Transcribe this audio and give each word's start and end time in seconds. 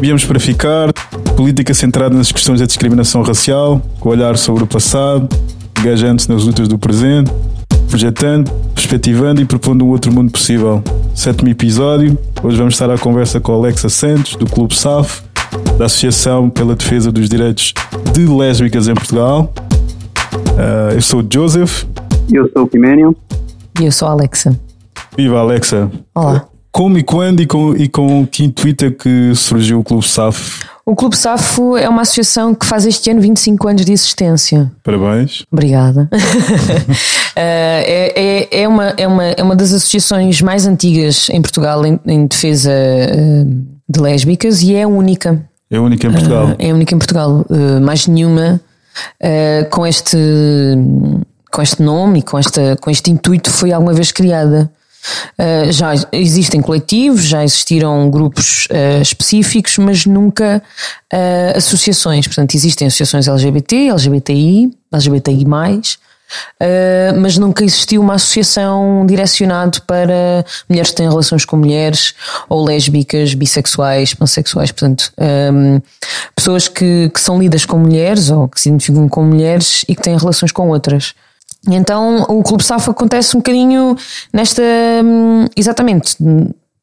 Viemos 0.00 0.24
para 0.24 0.40
ficar, 0.40 0.92
política 1.36 1.72
centrada 1.72 2.16
nas 2.16 2.32
questões 2.32 2.60
da 2.60 2.66
discriminação 2.66 3.22
racial, 3.22 3.80
com 4.00 4.08
olhar 4.08 4.36
sobre 4.36 4.64
o 4.64 4.66
passado, 4.66 5.28
engajando-se 5.78 6.28
nas 6.28 6.44
lutas 6.44 6.66
do 6.68 6.78
presente, 6.78 7.30
projetando, 7.88 8.50
perspectivando 8.74 9.40
e 9.40 9.44
propondo 9.44 9.84
um 9.84 9.88
outro 9.88 10.12
mundo 10.12 10.30
possível. 10.30 10.82
Sétimo 11.14 11.50
episódio, 11.50 12.18
hoje 12.42 12.56
vamos 12.56 12.74
estar 12.74 12.90
à 12.90 12.98
conversa 12.98 13.40
com 13.40 13.52
Alexa 13.52 13.88
Santos, 13.88 14.34
do 14.34 14.46
Clube 14.46 14.74
SAF, 14.74 15.22
da 15.78 15.86
Associação 15.86 16.48
pela 16.48 16.74
Defesa 16.74 17.12
dos 17.12 17.28
Direitos 17.28 17.74
de 18.12 18.26
Lésbicas 18.26 18.88
em 18.88 18.94
Portugal. 18.94 19.52
Uh, 20.34 20.94
eu 20.94 21.02
sou 21.02 21.20
o 21.20 21.26
Joseph. 21.30 21.84
Eu 22.32 22.50
sou 22.52 22.62
o 22.62 22.66
Piménio. 22.66 23.14
E 23.80 23.84
eu 23.84 23.92
sou 23.92 24.08
a 24.08 24.12
Alexa. 24.12 24.58
Viva 25.16 25.38
Alexa! 25.38 25.90
Olá. 26.14 26.51
Como 26.72 26.96
e 26.96 27.02
quando 27.02 27.42
e 27.42 27.46
com, 27.46 27.76
e 27.76 27.86
com 27.86 28.26
que 28.26 28.44
intuito 28.44 28.86
é 28.86 28.90
que 28.90 29.34
surgiu 29.34 29.80
o 29.80 29.84
Clube 29.84 30.08
SAF? 30.08 30.64
O 30.86 30.96
Clube 30.96 31.14
SAFO 31.14 31.76
é 31.76 31.86
uma 31.86 32.00
associação 32.00 32.54
que 32.54 32.64
faz 32.64 32.86
este 32.86 33.10
ano 33.10 33.20
25 33.20 33.68
anos 33.68 33.84
de 33.84 33.92
existência. 33.92 34.72
Parabéns. 34.82 35.44
Obrigada. 35.52 36.08
é, 37.36 38.48
é, 38.50 38.62
é, 38.62 38.66
uma, 38.66 38.88
é, 38.96 39.06
uma, 39.06 39.24
é 39.24 39.42
uma 39.42 39.54
das 39.54 39.74
associações 39.74 40.40
mais 40.40 40.66
antigas 40.66 41.28
em 41.28 41.42
Portugal 41.42 41.84
em, 41.84 42.00
em 42.06 42.26
defesa 42.26 42.72
de 43.86 44.00
lésbicas 44.00 44.62
e 44.62 44.74
é 44.74 44.84
a 44.84 44.88
única. 44.88 45.44
É 45.70 45.76
a 45.76 45.82
única 45.82 46.06
em 46.06 46.10
Portugal. 46.10 46.56
é 46.58 46.70
a 46.70 46.74
única 46.74 46.94
em 46.94 46.98
Portugal. 46.98 47.44
mais 47.82 48.06
nenhuma 48.06 48.58
com 49.70 49.86
este 49.86 50.16
com 51.52 51.60
este 51.60 51.82
nome 51.82 52.20
e 52.20 52.22
com, 52.22 52.38
esta, 52.38 52.76
com 52.80 52.90
este 52.90 53.10
intuito 53.10 53.50
foi 53.50 53.72
alguma 53.72 53.92
vez 53.92 54.10
criada. 54.10 54.72
Uh, 55.38 55.72
já 55.72 55.92
existem 56.12 56.60
coletivos, 56.60 57.24
já 57.24 57.42
existiram 57.42 58.08
grupos 58.10 58.66
uh, 58.66 59.02
específicos, 59.02 59.78
mas 59.78 60.06
nunca 60.06 60.62
uh, 61.12 61.56
associações. 61.56 62.26
Portanto, 62.26 62.54
existem 62.54 62.86
associações 62.86 63.26
LGBT, 63.26 63.88
LGBTI, 63.88 64.70
LGBTI, 64.92 65.44
mas 67.20 67.36
nunca 67.36 67.62
existiu 67.62 68.00
uma 68.00 68.14
associação 68.14 69.04
direcionada 69.06 69.78
para 69.86 70.46
mulheres 70.66 70.90
que 70.90 70.96
têm 70.96 71.06
relações 71.06 71.44
com 71.44 71.58
mulheres, 71.58 72.14
ou 72.48 72.64
lésbicas, 72.64 73.34
bissexuais, 73.34 74.14
pansexuais. 74.14 74.72
Portanto, 74.72 75.12
um, 75.52 75.78
pessoas 76.34 76.68
que, 76.68 77.10
que 77.12 77.20
são 77.20 77.38
lidas 77.38 77.66
com 77.66 77.76
mulheres 77.76 78.30
ou 78.30 78.48
que 78.48 78.58
se 78.58 78.70
identificam 78.70 79.10
com 79.10 79.22
mulheres 79.22 79.84
e 79.86 79.94
que 79.94 80.00
têm 80.00 80.16
relações 80.16 80.52
com 80.52 80.70
outras. 80.70 81.14
Então 81.68 82.22
o 82.28 82.42
Clube 82.42 82.64
SAF 82.64 82.90
acontece 82.90 83.36
um 83.36 83.40
bocadinho 83.40 83.96
nesta, 84.32 84.62
hum, 85.04 85.46
exatamente, 85.56 86.16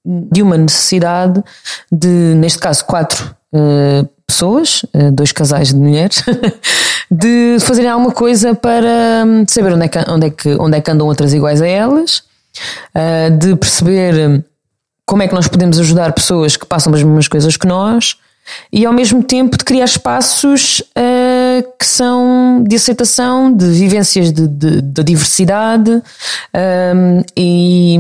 de 0.06 0.42
uma 0.42 0.58
necessidade 0.58 1.44
de, 1.92 2.08
neste 2.08 2.60
caso, 2.60 2.86
quatro 2.86 3.36
uh, 3.54 4.08
pessoas, 4.26 4.84
uh, 4.94 5.12
dois 5.12 5.32
casais 5.32 5.70
de 5.70 5.76
mulheres, 5.76 6.24
de 7.12 7.58
fazerem 7.60 7.90
alguma 7.90 8.12
coisa 8.12 8.56
para 8.56 9.24
um, 9.26 9.46
saber 9.48 9.74
onde 9.74 9.86
é, 9.86 9.88
que, 9.88 10.00
onde, 10.10 10.28
é 10.28 10.30
que, 10.30 10.56
onde 10.60 10.78
é 10.78 10.82
que 10.82 10.92
andam 10.92 11.08
outras 11.08 11.34
iguais 11.34 11.62
a 11.62 11.68
elas, 11.68 12.24
uh, 12.96 13.38
de 13.38 13.56
perceber 13.56 14.46
como 15.06 15.24
é 15.24 15.28
que 15.28 15.34
nós 15.34 15.48
podemos 15.48 15.80
ajudar 15.80 16.14
pessoas 16.14 16.56
que 16.56 16.66
passam 16.66 16.94
as 16.94 17.04
mesmas 17.04 17.28
coisas 17.28 17.58
que 17.58 17.68
nós 17.68 18.16
e 18.72 18.86
ao 18.86 18.94
mesmo 18.94 19.24
tempo 19.24 19.58
de 19.58 19.64
criar 19.64 19.86
espaços 19.86 20.84
que 21.62 21.86
são 21.86 22.64
de 22.68 22.76
aceitação, 22.76 23.54
de 23.54 23.66
vivências 23.72 24.32
de, 24.32 24.48
de, 24.48 24.82
de 24.82 25.04
diversidade 25.04 25.92
um, 25.92 27.24
e, 27.36 27.98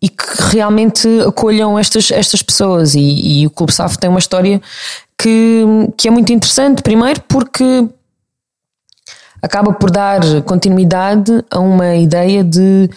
e, 0.00 0.08
que 0.08 0.24
realmente 0.50 1.08
acolham 1.26 1.78
estas, 1.78 2.10
estas 2.10 2.42
pessoas. 2.42 2.94
E, 2.94 3.40
e 3.40 3.46
o 3.46 3.50
Clube 3.50 3.72
SAF 3.72 3.98
tem 3.98 4.10
uma 4.10 4.18
história 4.18 4.60
que, 5.18 5.64
que 5.96 6.08
é 6.08 6.10
muito 6.10 6.32
interessante, 6.32 6.82
primeiro 6.82 7.20
porque 7.28 7.86
acaba 9.40 9.72
por 9.72 9.90
dar 9.90 10.20
continuidade 10.42 11.44
a 11.50 11.58
uma 11.58 11.96
ideia 11.96 12.44
de 12.44 12.88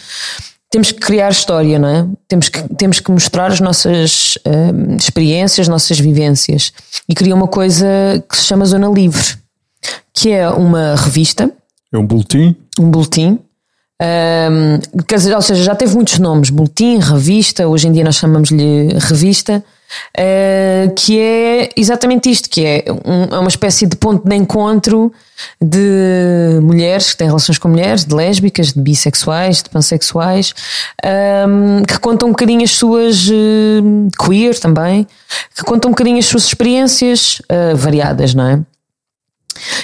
temos 0.75 0.91
que 0.91 0.99
criar 0.99 1.29
história, 1.29 1.79
não 1.79 1.87
é? 1.87 2.05
Temos 2.27 2.49
que, 2.49 2.61
temos 2.75 2.99
que 2.99 3.09
mostrar 3.09 3.51
as 3.51 3.61
nossas 3.61 4.37
uh, 4.45 4.95
experiências, 4.97 5.65
as 5.65 5.67
nossas 5.69 5.97
vivências. 5.99 6.73
E 7.07 7.15
cria 7.15 7.33
uma 7.33 7.47
coisa 7.47 7.87
que 8.29 8.35
se 8.35 8.43
chama 8.43 8.65
Zona 8.65 8.89
Livre, 8.89 9.37
que 10.15 10.31
é 10.31 10.49
uma 10.49 10.95
revista. 10.95 11.51
É 11.93 11.97
um 11.97 12.05
boletim? 12.05 12.55
Um 12.79 12.89
boletim. 12.89 13.39
Um, 14.01 14.79
ou 15.35 15.41
seja, 15.41 15.63
já 15.63 15.75
teve 15.75 15.95
muitos 15.95 16.19
nomes: 16.19 16.49
boletim, 16.49 16.97
revista, 16.99 17.67
hoje 17.67 17.87
em 17.87 17.91
dia 17.91 18.03
nós 18.03 18.15
chamamos-lhe 18.15 18.93
revista 18.99 19.63
uh, 20.17 20.93
que 20.95 21.19
é 21.19 21.69
exatamente 21.75 22.29
isto, 22.29 22.49
que 22.49 22.65
é, 22.65 22.85
um, 23.05 23.35
é 23.35 23.39
uma 23.39 23.47
espécie 23.47 23.85
de 23.85 23.95
ponto 23.95 24.27
de 24.27 24.35
encontro 24.35 25.11
de 25.61 26.59
mulheres 26.61 27.11
que 27.11 27.17
têm 27.17 27.27
relações 27.27 27.57
com 27.57 27.69
mulheres, 27.69 28.05
de 28.05 28.13
lésbicas, 28.13 28.73
de 28.73 28.81
bissexuais, 28.81 29.63
de 29.63 29.69
pansexuais, 29.69 30.53
um, 31.47 31.83
que 31.83 31.99
contam 31.99 32.29
um 32.29 32.31
bocadinho 32.31 32.63
as 32.63 32.71
suas 32.71 33.27
uh, 33.29 34.25
queer 34.25 34.57
também, 34.59 35.07
que 35.55 35.63
contam 35.63 35.89
um 35.89 35.91
bocadinho 35.93 36.19
as 36.19 36.25
suas 36.25 36.45
experiências 36.45 37.41
uh, 37.51 37.75
variadas, 37.75 38.33
não 38.33 38.47
é? 38.47 38.59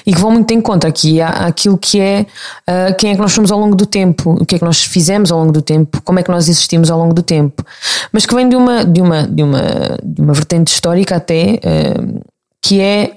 E 0.05 0.13
que 0.13 0.19
vão 0.19 0.31
muito 0.31 0.51
em 0.53 0.61
conta 0.61 0.87
aqui 0.87 1.21
àquilo 1.21 1.77
que 1.77 1.99
é 1.99 2.25
uh, 2.67 2.95
quem 2.97 3.11
é 3.11 3.15
que 3.15 3.21
nós 3.21 3.31
somos 3.31 3.51
ao 3.51 3.59
longo 3.59 3.75
do 3.75 3.85
tempo, 3.85 4.37
o 4.41 4.45
que 4.45 4.55
é 4.55 4.59
que 4.59 4.65
nós 4.65 4.83
fizemos 4.83 5.31
ao 5.31 5.39
longo 5.39 5.51
do 5.51 5.61
tempo, 5.61 6.01
como 6.03 6.19
é 6.19 6.23
que 6.23 6.31
nós 6.31 6.47
existimos 6.47 6.89
ao 6.89 6.97
longo 6.97 7.13
do 7.13 7.21
tempo, 7.21 7.63
mas 8.11 8.25
que 8.25 8.35
vem 8.35 8.47
de 8.47 8.55
uma, 8.55 8.85
de 8.85 9.01
uma, 9.01 9.27
de 9.27 9.43
uma, 9.43 9.61
de 10.03 10.21
uma 10.21 10.33
vertente 10.33 10.71
histórica 10.73 11.15
até, 11.15 11.59
uh, 11.63 12.21
que 12.61 12.79
é 12.79 13.13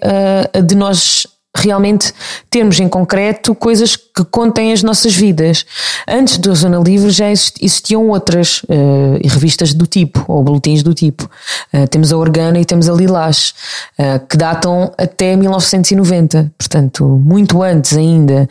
uh, 0.56 0.62
de 0.62 0.74
nós 0.74 1.26
realmente 1.56 2.12
termos 2.50 2.80
em 2.80 2.88
concreto 2.88 3.54
coisas 3.54 3.96
que 3.96 4.24
contem 4.24 4.72
as 4.72 4.82
nossas 4.82 5.14
vidas. 5.14 5.64
Antes 6.06 6.38
da 6.38 6.52
Zona 6.54 6.78
Livre 6.78 7.10
já 7.10 7.30
existiam 7.30 8.08
outras 8.08 8.62
uh, 8.64 9.18
revistas 9.24 9.72
do 9.72 9.86
tipo, 9.86 10.24
ou 10.28 10.42
boletins 10.42 10.82
do 10.82 10.92
tipo. 10.92 11.28
Uh, 11.72 11.86
temos 11.88 12.12
a 12.12 12.16
Organa 12.16 12.58
e 12.58 12.64
temos 12.64 12.88
a 12.88 12.92
Lilás, 12.92 13.54
uh, 13.98 14.26
que 14.26 14.36
datam 14.36 14.92
até 14.98 15.36
1990, 15.36 16.52
portanto, 16.58 17.04
muito 17.24 17.62
antes 17.62 17.96
ainda 17.96 18.48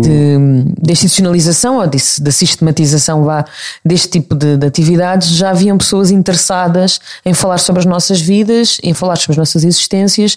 de, 0.00 0.36
de 0.80 0.92
institucionalização 0.92 1.78
ou 1.78 1.86
de, 1.86 1.98
da 2.20 2.30
sistematização 2.30 3.24
vá, 3.24 3.44
deste 3.84 4.08
tipo 4.08 4.34
de, 4.34 4.56
de, 4.56 4.66
atividades, 4.66 5.28
já 5.28 5.50
haviam 5.50 5.76
pessoas 5.78 6.10
interessadas 6.10 7.00
em 7.24 7.34
falar 7.34 7.58
sobre 7.58 7.80
as 7.80 7.86
nossas 7.86 8.20
vidas, 8.20 8.78
em 8.82 8.94
falar 8.94 9.16
sobre 9.16 9.32
as 9.32 9.38
nossas 9.38 9.64
existências, 9.64 10.36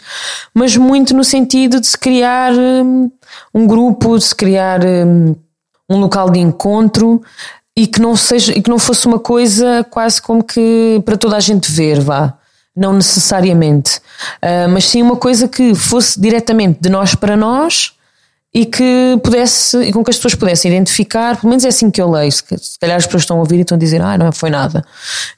mas 0.54 0.76
muito 0.76 1.14
no 1.14 1.24
sentido 1.24 1.80
de 1.80 1.88
se 1.88 1.98
criar 1.98 2.54
um, 2.54 3.10
um 3.54 3.68
grupo, 3.68 4.18
de 4.18 4.24
se 4.24 4.36
criar 4.36 4.82
um, 4.84 5.36
um 5.90 5.98
local 5.98 6.30
de 6.30 6.40
encontro 6.40 7.22
e 7.76 7.88
que 7.88 8.02
não 8.02 8.16
seja 8.16 8.54
e 8.54 8.62
que 8.62 8.70
não 8.70 8.80
fosse 8.80 9.06
uma 9.06 9.20
coisa 9.20 9.86
quase 9.90 10.22
como 10.22 10.44
que 10.44 11.02
para 11.06 11.18
toda 11.18 11.36
a 11.36 11.40
gente 11.40 11.72
ver, 11.72 12.00
vá. 12.00 12.34
Não 12.76 12.92
necessariamente, 12.92 14.00
uh, 14.44 14.68
mas 14.70 14.84
sim 14.84 15.02
uma 15.02 15.16
coisa 15.16 15.48
que 15.48 15.74
fosse 15.74 16.20
diretamente 16.20 16.80
de 16.82 16.90
nós 16.90 17.16
para 17.16 17.38
nós 17.38 17.95
e 18.56 18.66
que 18.66 19.20
pudesse, 19.22 19.78
e 19.82 19.92
com 19.92 20.02
que 20.02 20.10
as 20.10 20.16
pessoas 20.16 20.34
pudessem 20.34 20.72
identificar, 20.72 21.36
pelo 21.36 21.50
menos 21.50 21.66
é 21.66 21.68
assim 21.68 21.92
que 21.92 22.02
eu 22.02 22.10
leio. 22.10 22.32
Se, 22.32 22.42
calhar 22.80 22.96
as 22.96 23.06
pessoas 23.06 23.24
estão 23.24 23.36
a 23.36 23.40
ouvir 23.42 23.58
e 23.58 23.62
estão 23.62 23.76
a 23.76 23.80
dizer, 23.80 24.02
ah, 24.02 24.18
não 24.18 24.32
foi 24.32 24.50
nada. 24.50 24.82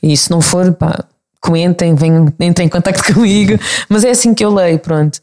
E 0.04 0.16
se 0.16 0.30
não 0.30 0.40
for, 0.40 0.72
pá, 0.74 1.04
comentem, 1.42 1.96
venham, 1.96 2.32
entrem 2.40 2.68
em 2.68 2.70
contato 2.70 3.02
comigo, 3.12 3.60
mas 3.90 4.04
é 4.04 4.12
assim 4.12 4.36
que 4.36 4.46
eu 4.46 4.54
leio, 4.54 4.78
pronto. 4.78 5.20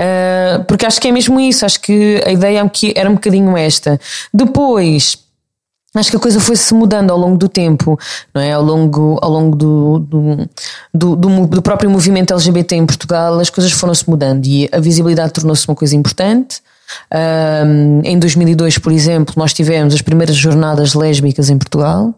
Uh, 0.00 0.64
porque 0.64 0.86
acho 0.86 0.98
que 0.98 1.06
é 1.06 1.12
mesmo 1.12 1.38
isso, 1.38 1.66
acho 1.66 1.82
que 1.82 2.22
a 2.26 2.32
ideia 2.32 2.60
é 2.60 2.98
era 2.98 3.10
um 3.10 3.14
bocadinho 3.14 3.54
esta. 3.58 4.00
Depois, 4.32 5.18
acho 5.94 6.10
que 6.10 6.16
a 6.16 6.20
coisa 6.20 6.40
foi-se 6.40 6.72
mudando 6.72 7.10
ao 7.10 7.18
longo 7.18 7.36
do 7.36 7.46
tempo, 7.46 7.98
não 8.34 8.40
é? 8.40 8.52
Ao 8.52 8.62
longo, 8.62 9.18
ao 9.20 9.30
longo 9.30 9.54
do, 9.54 9.98
do, 9.98 10.48
do, 10.94 11.16
do, 11.16 11.46
do 11.46 11.62
próprio 11.62 11.90
movimento 11.90 12.32
LGBT 12.32 12.74
em 12.74 12.86
Portugal, 12.86 13.38
as 13.38 13.50
coisas 13.50 13.70
foram-se 13.70 14.08
mudando 14.08 14.46
e 14.46 14.66
a 14.72 14.80
visibilidade 14.80 15.34
tornou-se 15.34 15.68
uma 15.68 15.74
coisa 15.76 15.94
importante. 15.94 16.62
Um, 17.12 18.00
em 18.04 18.18
2002, 18.18 18.78
por 18.78 18.92
exemplo, 18.92 19.34
nós 19.36 19.52
tivemos 19.52 19.94
as 19.94 20.02
primeiras 20.02 20.36
jornadas 20.36 20.94
lésbicas 20.94 21.50
em 21.50 21.58
Portugal. 21.58 22.14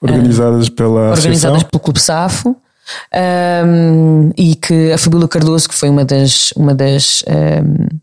Organizadas 0.00 0.68
pela 0.68 1.10
Organizadas 1.10 1.62
pelo 1.62 1.80
Clube 1.80 2.00
Safo. 2.00 2.56
Um, 3.14 4.30
e 4.36 4.56
que 4.56 4.92
a 4.92 4.98
Fabíola 4.98 5.28
Cardoso, 5.28 5.68
que 5.68 5.74
foi 5.74 5.88
uma 5.88 6.04
das, 6.04 6.52
uma 6.52 6.74
das 6.74 7.24
um, 7.28 7.98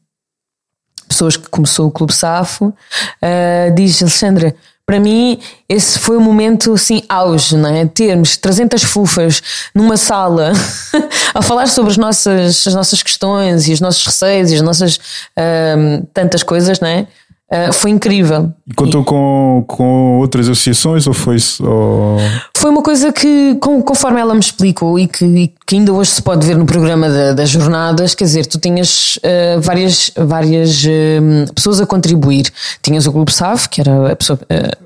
pessoas 1.07 1.36
que 1.36 1.50
começou 1.50 1.88
o 1.88 1.91
Clube 1.91 2.13
Safo, 2.13 2.68
uh, 2.68 3.75
diz: 3.75 4.01
Alexandra, 4.01 4.56
para 4.89 5.00
mim, 5.00 5.38
esse 5.69 6.00
foi 6.00 6.18
o 6.18 6.19
momento 6.19 6.74
assim, 6.74 7.03
auge, 7.07 7.56
não 7.56 7.69
é? 7.69 7.86
Termos 7.86 8.36
300 8.36 8.81
fufas 8.81 9.39
numa 9.71 9.97
sala 9.97 10.51
a 11.31 11.44
falar 11.44 11.68
sobre 11.68 11.91
as 11.91 11.97
nossas, 11.97 12.65
as 12.65 12.74
nossas 12.74 13.03
questões 13.03 13.68
e 13.68 13.74
os 13.74 13.80
nossos 13.80 14.03
receios 14.03 14.50
e 14.50 14.56
as 14.56 14.63
nossas 14.63 15.00
tantas 16.12 16.41
coisas, 16.41 16.80
não 16.80 16.88
é? 16.88 17.06
Uh, 17.51 17.74
foi 17.74 17.90
incrível. 17.90 18.54
E 18.68 18.75
contou 18.75 19.01
e... 19.01 19.06
com, 19.06 19.66
com 19.68 20.19
outras 20.19 20.48
associações 20.48 21.07
ou 21.07 21.13
foi 21.13 21.40
só. 21.40 21.66
Foi 22.56 22.69
uma 22.69 22.84
coisa 22.84 23.12
que, 23.12 23.56
conforme 23.56 24.19
ela 24.19 24.36
me 24.36 24.40
explicou 24.40 25.00
e 25.00 25.07
que, 25.07 25.51
que 25.66 25.75
ainda 25.75 25.92
hoje 25.92 26.12
se 26.12 26.22
pode 26.22 26.46
ver 26.46 26.56
no 26.56 26.66
programa 26.68 27.10
da, 27.10 27.34
das 27.34 27.50
jornadas, 27.50 28.13
quer 28.13 28.25
dizer, 28.25 28.46
tu 28.46 28.60
tinhas 28.60 29.18
uh, 29.18 29.60
várias, 29.62 30.12
várias 30.16 30.84
uh, 30.84 31.51
pessoas 31.56 31.81
a 31.81 31.88
contribuir. 31.88 32.51
Tinhas 32.84 33.07
o 33.07 33.12
Clube 33.12 33.31
SAF, 33.31 33.68
que 33.68 33.81
era 33.81 34.12
a 34.12 34.16
pessoa, 34.16 34.40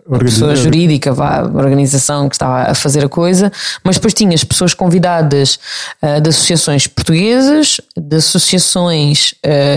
a 0.10 0.19
pessoa 0.19 0.56
jurídica, 0.56 1.12
a 1.12 1.44
organização 1.44 2.30
que 2.30 2.36
estava 2.36 2.71
a 2.71 2.74
fazer 2.74 3.04
a 3.04 3.10
coisa, 3.10 3.51
mas 3.83 3.98
depois 3.98 4.13
tinhas 4.13 4.44
pessoas 4.45 4.74
convidadas 4.74 5.60
de 6.21 6.30
associações 6.30 6.88
portuguesas, 6.88 7.81
de 7.98 8.15
associações 8.15 9.33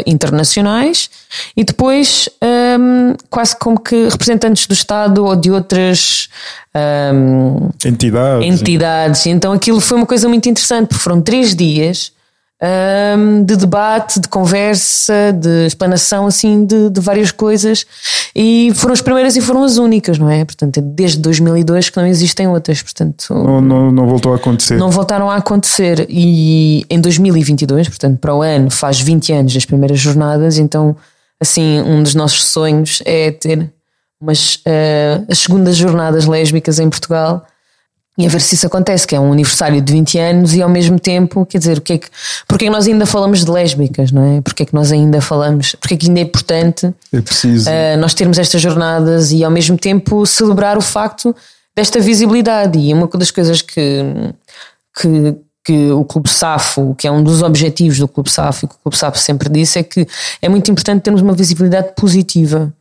internacionais 0.06 1.08
e 1.56 1.64
depois 1.64 2.28
um, 2.78 3.14
quase 3.30 3.56
como 3.56 3.78
que 3.78 4.08
representantes 4.08 4.66
do 4.66 4.74
Estado 4.74 5.24
ou 5.24 5.36
de 5.36 5.50
outras 5.50 6.28
um, 7.14 7.70
entidades. 7.84 8.46
entidades. 8.46 9.26
Então 9.26 9.52
aquilo 9.52 9.80
foi 9.80 9.96
uma 9.96 10.06
coisa 10.06 10.28
muito 10.28 10.48
interessante, 10.48 10.88
porque 10.88 11.02
foram 11.02 11.20
três 11.20 11.54
dias 11.54 12.12
um, 12.62 13.44
de 13.44 13.54
debate, 13.56 14.18
de 14.18 14.28
conversa, 14.28 15.32
de 15.32 15.66
explanação 15.66 16.26
assim 16.26 16.64
de, 16.64 16.88
de, 16.88 17.00
várias 17.00 17.30
coisas 17.30 17.84
e 18.34 18.72
foram 18.74 18.94
as 18.94 19.02
primeiras 19.02 19.36
e 19.36 19.42
foram 19.42 19.62
as 19.62 19.76
únicas, 19.76 20.18
não 20.18 20.30
é? 20.30 20.44
Portanto, 20.44 20.80
desde 20.80 21.18
2002 21.18 21.90
que 21.90 21.96
não 21.98 22.06
existem 22.06 22.48
outras, 22.48 22.82
portanto 22.82 23.34
não, 23.34 23.60
não, 23.60 23.92
não 23.92 24.06
voltou 24.06 24.32
a 24.32 24.36
acontecer. 24.36 24.76
Não 24.76 24.90
voltaram 24.90 25.30
a 25.30 25.36
acontecer 25.36 26.06
e 26.08 26.86
em 26.88 27.00
2022, 27.00 27.88
portanto, 27.88 28.18
para 28.18 28.34
o 28.34 28.40
ano 28.40 28.70
faz 28.70 29.00
20 29.00 29.32
anos 29.32 29.54
das 29.54 29.66
primeiras 29.66 29.98
jornadas, 29.98 30.56
então 30.56 30.96
assim, 31.40 31.80
um 31.80 32.02
dos 32.02 32.14
nossos 32.14 32.44
sonhos 32.44 33.02
é 33.04 33.30
ter 33.30 33.72
umas, 34.20 34.56
uh, 34.56 35.26
as 35.30 35.38
segundas 35.38 35.76
jornadas 35.76 36.26
lésbicas 36.26 36.78
em 36.78 36.88
Portugal 36.88 37.46
e 38.18 38.24
a 38.24 38.28
ver 38.30 38.40
se 38.40 38.54
isso 38.54 38.66
acontece, 38.66 39.06
que 39.06 39.14
é 39.14 39.20
um 39.20 39.30
aniversário 39.30 39.80
de 39.80 39.92
20 39.92 40.18
anos 40.18 40.54
e 40.54 40.62
ao 40.62 40.70
mesmo 40.70 40.98
tempo, 40.98 41.44
quer 41.44 41.58
dizer, 41.58 41.76
o 41.78 41.80
que 41.82 41.92
é 41.92 41.98
que, 41.98 42.08
porque 42.48 42.64
é 42.64 42.68
que 42.68 42.72
nós 42.72 42.86
ainda 42.86 43.04
falamos 43.04 43.44
de 43.44 43.50
lésbicas, 43.50 44.10
não 44.10 44.38
é? 44.38 44.40
Porque 44.40 44.62
é 44.62 44.66
que 44.66 44.74
nós 44.74 44.90
ainda 44.90 45.20
falamos, 45.20 45.74
porque 45.74 45.94
é 45.94 45.96
que 45.98 46.06
ainda 46.06 46.20
é 46.20 46.22
importante 46.22 46.94
é 47.12 47.20
preciso. 47.20 47.68
Uh, 47.68 47.98
nós 47.98 48.14
termos 48.14 48.38
estas 48.38 48.60
jornadas 48.60 49.32
e 49.32 49.44
ao 49.44 49.50
mesmo 49.50 49.76
tempo 49.76 50.24
celebrar 50.24 50.78
o 50.78 50.80
facto 50.80 51.36
desta 51.76 52.00
visibilidade. 52.00 52.78
E 52.78 52.94
uma 52.94 53.06
das 53.06 53.30
coisas 53.30 53.60
que, 53.60 54.02
que, 54.98 55.36
que 55.66 55.90
o 55.90 56.04
Clube 56.04 56.30
Safo, 56.30 56.94
que 56.94 57.08
é 57.08 57.10
um 57.10 57.24
dos 57.24 57.42
objetivos 57.42 57.98
do 57.98 58.06
Clube 58.06 58.30
Safo 58.30 58.64
e 58.64 58.68
que 58.68 58.74
o 58.76 58.78
Clube 58.78 58.96
Safo 58.96 59.18
sempre 59.18 59.48
disse, 59.48 59.80
é 59.80 59.82
que 59.82 60.06
é 60.40 60.48
muito 60.48 60.70
importante 60.70 61.02
termos 61.02 61.20
uma 61.20 61.32
visibilidade 61.32 61.88
positiva 61.96 62.72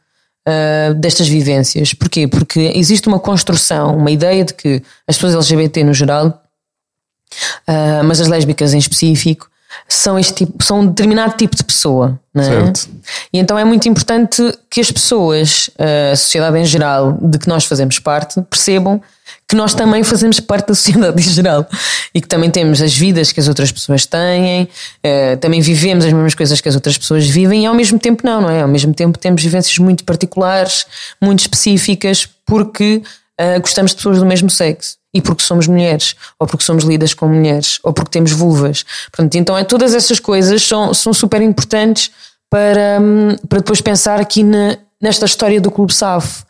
uh, 0.47 0.93
destas 0.93 1.27
vivências. 1.27 1.95
Porquê? 1.95 2.27
Porque 2.27 2.59
existe 2.75 3.07
uma 3.07 3.19
construção, 3.19 3.97
uma 3.97 4.11
ideia 4.11 4.45
de 4.45 4.53
que 4.53 4.83
as 5.07 5.15
pessoas 5.17 5.33
LGBT 5.33 5.83
no 5.83 5.95
geral, 5.95 6.27
uh, 6.27 8.03
mas 8.03 8.21
as 8.21 8.27
lésbicas 8.27 8.75
em 8.75 8.77
específico, 8.77 9.49
são, 9.89 10.19
este 10.19 10.45
tipo, 10.45 10.63
são 10.63 10.81
um 10.81 10.85
determinado 10.85 11.35
tipo 11.35 11.55
de 11.55 11.63
pessoa. 11.63 12.19
Não 12.31 12.43
é? 12.43 12.45
Certo. 12.45 12.87
E 13.33 13.39
então 13.39 13.57
é 13.57 13.65
muito 13.65 13.89
importante 13.89 14.41
que 14.69 14.79
as 14.79 14.91
pessoas, 14.91 15.71
ah, 15.77 16.11
a 16.13 16.15
sociedade 16.15 16.57
em 16.57 16.65
geral, 16.65 17.17
de 17.21 17.37
que 17.37 17.47
nós 17.47 17.65
fazemos 17.65 17.99
parte, 17.99 18.41
percebam 18.43 19.01
que 19.48 19.56
nós 19.56 19.74
também 19.74 20.04
fazemos 20.04 20.39
parte 20.39 20.68
da 20.68 20.75
sociedade 20.75 21.22
em 21.22 21.30
geral 21.30 21.68
e 22.13 22.22
que 22.22 22.27
também 22.27 22.50
temos 22.50 22.81
as 22.81 22.95
vidas 22.95 23.31
que 23.31 23.39
as 23.39 23.48
outras 23.48 23.72
pessoas 23.72 24.06
têm, 24.06 24.63
uh, 24.63 25.38
também 25.39 25.62
vivemos 25.62 26.06
as 26.06 26.13
mesmas 26.13 26.36
coisas 26.36 26.62
que 26.62 26.69
as 26.69 26.75
outras 26.75 26.98
pessoas 26.98 27.27
vivem 27.27 27.63
e 27.63 27.66
ao 27.66 27.74
mesmo 27.74 28.00
tempo 28.00 28.25
não, 28.25 28.42
não 28.42 28.50
é? 28.50 28.62
Ao 28.62 28.68
mesmo 28.68 28.94
tempo 28.94 29.18
temos 29.18 29.44
vivências 29.44 29.77
muito 29.77 30.04
particulares, 30.04 30.86
muito 31.22 31.39
específicas, 31.39 32.27
porque 32.45 33.01
uh, 33.39 33.60
gostamos 33.62 33.92
de 33.92 33.98
pessoas 33.98 34.19
do 34.19 34.25
mesmo 34.25 34.50
sexo 34.50 34.98
e 35.13 35.22
porque 35.22 35.44
somos 35.44 35.66
mulheres, 35.66 36.13
ou 36.38 36.45
porque 36.45 36.66
somos 36.66 36.83
lidas 36.83 37.13
com 37.13 37.28
mulheres, 37.28 37.80
ou 37.83 37.94
porque 37.94 38.12
temos 38.12 38.33
vulvas. 38.33 38.83
Portanto, 39.12 39.36
então 39.36 39.57
é, 39.57 39.63
todas 39.63 39.94
essas 39.94 40.19
coisas 40.19 40.62
são, 40.62 40.94
são 40.94 41.13
super 41.13 41.42
importantes 41.42 42.12
para, 42.50 43.00
um, 43.00 43.36
para 43.48 43.60
depois 43.60 43.80
pensar 43.80 44.19
aqui 44.19 44.44
na, 44.44 44.78
nesta 45.01 45.25
história 45.25 45.62
do 45.62 45.71
Clube 45.71 45.94
SAF, 45.94 46.44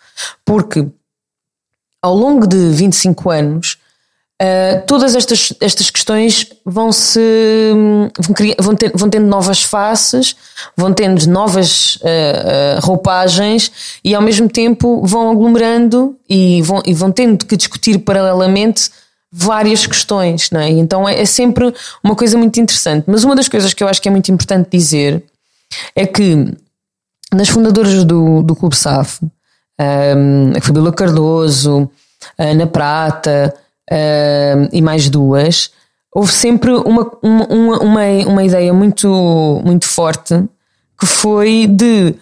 porque 0.43 0.87
ao 2.05 2.13
longo 2.13 2.45
de 2.45 2.69
25 2.69 3.31
anos, 3.31 3.77
uh, 4.39 4.85
todas 4.85 5.15
estas, 5.15 5.51
estas 5.59 5.89
questões 5.89 6.45
vão 6.63 6.91
se 6.91 7.19
vão, 8.19 8.35
vão, 8.59 8.75
ter, 8.75 8.91
vão 8.93 9.09
tendo 9.09 9.25
novas 9.25 9.63
faces, 9.63 10.35
vão 10.77 10.93
tendo 10.93 11.25
novas 11.25 11.95
uh, 11.95 12.77
uh, 12.77 12.85
roupagens 12.85 13.71
e 14.03 14.13
ao 14.13 14.21
mesmo 14.21 14.47
tempo 14.47 15.03
vão 15.03 15.31
aglomerando 15.31 16.15
e 16.29 16.61
vão, 16.61 16.83
e 16.85 16.93
vão 16.93 17.11
tendo 17.11 17.43
que 17.43 17.57
discutir 17.57 17.97
paralelamente 17.97 18.91
várias 19.31 19.87
questões, 19.87 20.51
não 20.51 20.59
é? 20.59 20.69
Então 20.69 21.09
é, 21.09 21.19
é 21.19 21.25
sempre 21.25 21.73
uma 22.03 22.15
coisa 22.15 22.37
muito 22.37 22.59
interessante. 22.59 23.05
Mas 23.07 23.23
uma 23.23 23.35
das 23.35 23.49
coisas 23.49 23.73
que 23.73 23.83
eu 23.83 23.87
acho 23.87 23.99
que 23.99 24.07
é 24.07 24.11
muito 24.11 24.31
importante 24.31 24.69
dizer 24.69 25.23
é 25.95 26.05
que 26.05 26.53
nas 27.33 27.49
fundadoras 27.49 28.03
do, 28.03 28.43
do 28.43 28.55
Clube 28.55 28.75
SAF, 28.75 29.19
um, 29.79 30.53
a 30.55 30.61
Fabíola 30.61 30.91
Cardoso, 30.91 31.89
a 32.37 32.43
Ana 32.43 32.67
Prata 32.67 33.53
um, 33.91 34.69
e 34.71 34.81
mais 34.81 35.09
duas, 35.09 35.71
houve 36.13 36.31
sempre 36.31 36.71
uma, 36.71 37.11
uma, 37.21 37.77
uma, 37.79 38.07
uma 38.27 38.43
ideia 38.43 38.73
muito, 38.73 39.61
muito 39.63 39.87
forte 39.87 40.43
que 40.99 41.05
foi 41.05 41.67
de 41.67 42.15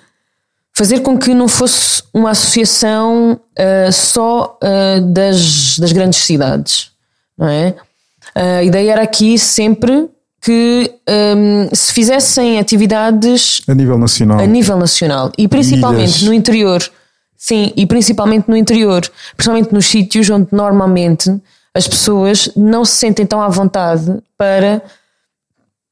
fazer 0.74 1.02
com 1.02 1.18
que 1.18 1.34
não 1.34 1.48
fosse 1.48 2.04
uma 2.12 2.32
associação 2.32 3.34
uh, 3.34 3.92
só 3.92 4.58
uh, 4.64 5.02
das, 5.02 5.78
das 5.78 5.92
grandes 5.92 6.20
cidades, 6.24 6.92
não 7.38 7.48
é? 7.48 7.76
A 8.36 8.64
ideia 8.64 8.94
era 8.94 9.04
aqui 9.04 9.38
sempre 9.38 10.10
que 10.42 10.92
um, 11.38 11.70
se 11.74 11.94
fizessem 11.94 12.60
atividades 12.60 13.62
a 13.68 13.76
nível 13.76 13.98
nacional, 13.98 14.40
a 14.40 14.46
nível 14.46 14.76
nacional 14.76 15.32
e 15.38 15.48
principalmente 15.48 16.18
Ilhas. 16.18 16.22
no 16.24 16.34
interior 16.34 16.82
Sim, 17.44 17.74
e 17.76 17.86
principalmente 17.86 18.48
no 18.48 18.56
interior, 18.56 19.02
principalmente 19.36 19.74
nos 19.74 19.86
sítios 19.86 20.30
onde 20.30 20.48
normalmente 20.50 21.30
as 21.74 21.86
pessoas 21.86 22.50
não 22.56 22.86
se 22.86 22.94
sentem 22.94 23.26
tão 23.26 23.42
à 23.42 23.50
vontade 23.50 24.18
para 24.38 24.82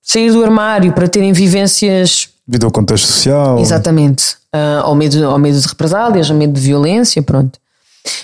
sair 0.01 0.31
do 0.31 0.41
armário, 0.41 0.93
para 0.93 1.09
terem 1.09 1.33
vivências. 1.33 2.29
Devido 2.47 2.67
ao 2.67 2.71
contexto 2.71 3.07
social. 3.07 3.59
Exatamente. 3.59 4.37
Uh, 4.55 4.79
ao, 4.83 4.95
medo, 4.95 5.27
ao 5.27 5.37
medo 5.37 5.59
de 5.59 5.67
represálias, 5.67 6.31
ao 6.31 6.37
medo 6.37 6.53
de 6.53 6.61
violência, 6.61 7.21
pronto. 7.21 7.59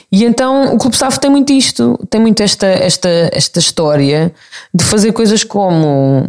E 0.09 0.23
então 0.23 0.73
o 0.73 0.77
Clube 0.77 0.95
Safo 0.95 1.19
tem 1.19 1.29
muito 1.29 1.51
isto, 1.51 1.99
tem 2.09 2.21
muito 2.21 2.41
esta, 2.41 2.65
esta, 2.65 3.09
esta 3.33 3.59
história 3.59 4.33
de 4.73 4.85
fazer 4.85 5.11
coisas 5.11 5.43
como 5.43 6.25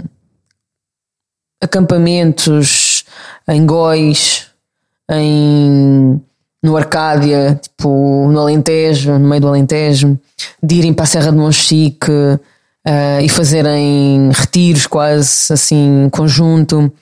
acampamentos 1.62 3.04
em 3.46 3.64
góis, 3.64 4.48
em 5.08 6.20
no 6.62 6.76
Arcádia, 6.76 7.58
tipo 7.62 8.28
no 8.30 8.40
Alentejo, 8.40 9.18
no 9.18 9.28
meio 9.28 9.40
do 9.40 9.48
Alentejo, 9.48 10.18
de 10.62 10.74
irem 10.76 10.92
para 10.92 11.04
a 11.04 11.06
Serra 11.06 11.30
de 11.30 11.38
Monchique 11.38 12.10
uh, 12.10 13.20
e 13.22 13.28
fazerem 13.28 14.30
retiros 14.32 14.86
quase 14.86 15.52
assim 15.52 16.08
conjunto, 16.10 16.92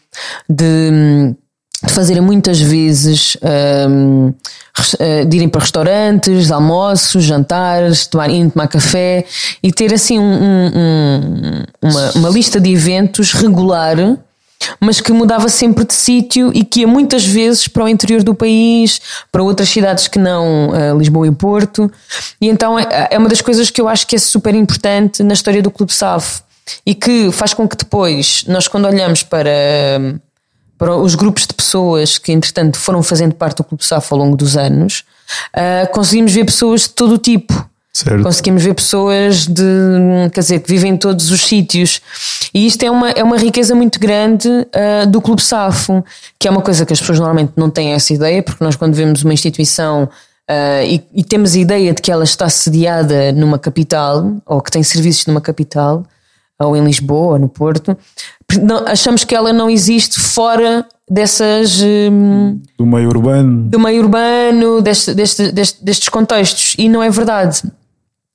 de, 0.49 1.35
de 1.83 1.93
fazerem 1.93 2.23
muitas 2.23 2.61
vezes 2.61 3.37
um, 3.89 4.33
eh, 4.99 5.25
de 5.25 5.37
irem 5.37 5.49
para 5.49 5.63
restaurantes, 5.63 6.51
almoços, 6.51 7.25
jantares, 7.25 8.07
tomar, 8.07 8.29
irem 8.29 8.51
tomar 8.51 8.69
café 8.69 9.25
e 9.63 9.73
ter 9.73 9.93
assim 9.93 10.19
um, 10.19 10.23
um, 10.23 11.63
uma, 11.81 12.11
uma 12.13 12.29
lista 12.29 12.61
de 12.61 12.73
eventos 12.73 13.33
regular 13.33 13.97
mas 14.81 15.01
que 15.01 15.13
mudava 15.13 15.49
sempre 15.49 15.85
de 15.85 15.95
sítio 15.95 16.51
e 16.55 16.65
que 16.65 16.81
ia 16.81 16.87
muitas 16.87 17.25
vezes 17.25 17.69
para 17.69 17.85
o 17.85 17.89
interior 17.89 18.23
do 18.23 18.35
país, 18.35 19.01
para 19.31 19.43
outras 19.43 19.69
cidades 19.69 20.09
que 20.09 20.19
não 20.19 20.71
uh, 20.71 20.99
Lisboa 20.99 21.27
e 21.27 21.33
Porto. 21.33 21.91
E 22.41 22.49
então 22.49 22.79
é, 22.79 23.09
é 23.11 23.19
uma 23.19 23.29
das 23.29 23.41
coisas 23.41 23.71
que 23.71 23.81
eu 23.81 23.89
acho 23.89 24.07
que 24.07 24.17
é 24.17 24.19
super 24.19 24.55
importante 24.55 25.23
na 25.23 25.35
história 25.35 25.63
do 25.63 25.71
Clube 25.71 25.93
SAF 25.93 26.43
e 26.85 26.95
que 26.95 27.31
faz 27.33 27.55
com 27.55 27.69
que 27.69 27.77
depois 27.77 28.45
nós, 28.49 28.67
quando 28.69 28.87
olhamos 28.87 29.23
para, 29.23 29.49
para 30.77 30.97
os 30.97 31.15
grupos 31.15 31.47
de 31.47 31.55
pessoas 31.55 32.19
que, 32.19 32.33
entretanto, 32.33 32.79
foram 32.79 33.03
fazendo 33.03 33.35
parte 33.35 33.59
do 33.59 33.65
Clube 33.65 33.85
SAF 33.85 34.13
ao 34.13 34.19
longo 34.19 34.37
dos 34.37 34.57
anos, 34.57 35.05
uh, 35.55 35.91
conseguimos 35.93 36.33
ver 36.33 36.45
pessoas 36.45 36.83
de 36.83 36.91
todo 36.91 37.15
o 37.15 37.19
tipo 37.19 37.69
Certo. 37.97 38.23
Conseguimos 38.25 38.63
ver 38.63 38.75
pessoas 38.75 39.47
de, 39.47 39.65
quer 40.31 40.41
dizer, 40.41 40.61
que 40.61 40.69
vivem 40.69 40.93
em 40.93 40.97
todos 40.99 41.31
os 41.31 41.41
sítios. 41.47 42.03
E 42.53 42.67
isto 42.67 42.83
é 42.83 42.91
uma, 42.91 43.09
é 43.09 43.25
uma 43.25 43.39
riqueza 43.39 43.75
muito 43.75 43.99
grande 43.99 44.47
uh, 44.51 45.07
do 45.09 45.19
Clube 45.19 45.41
Safo, 45.41 46.05
que 46.39 46.47
é 46.47 46.51
uma 46.51 46.61
coisa 46.61 46.85
que 46.85 46.93
as 46.93 47.01
pessoas 47.01 47.19
normalmente 47.19 47.55
não 47.57 47.71
têm 47.71 47.95
essa 47.95 48.13
ideia, 48.13 48.43
porque 48.43 48.63
nós, 48.63 48.77
quando 48.77 48.93
vemos 48.93 49.23
uma 49.23 49.33
instituição 49.33 50.03
uh, 50.05 50.85
e, 50.85 51.03
e, 51.15 51.25
temos 51.25 51.55
a 51.55 51.59
ideia 51.59 51.95
de 51.95 52.03
que 52.03 52.13
ela 52.13 52.25
está 52.25 52.51
sediada 52.51 53.33
numa 53.33 53.59
capital, 53.59 54.31
ou 54.45 54.61
que 54.61 54.71
tem 54.71 54.83
serviços 54.83 55.25
numa 55.25 55.41
capital, 55.41 56.05
ou 56.61 56.77
em 56.77 56.85
Lisboa, 56.85 57.33
ou 57.33 57.39
no 57.39 57.49
Porto, 57.49 57.97
não, 58.61 58.87
achamos 58.87 59.25
que 59.25 59.35
ela 59.35 59.55
não 59.55 59.71
existe 59.71 60.21
fora 60.21 60.85
dessas. 61.11 61.81
Hum, 61.83 62.61
do 62.77 62.85
meio 62.85 63.09
urbano. 63.09 63.71
Do 63.71 63.81
meio 63.81 64.03
urbano, 64.03 64.83
deste, 64.83 65.15
deste, 65.15 65.51
deste, 65.51 65.83
destes 65.83 66.11
contextos. 66.11 66.75
E 66.77 66.91
não 66.91 67.03
é 67.03 67.09
verdade. 67.09 67.63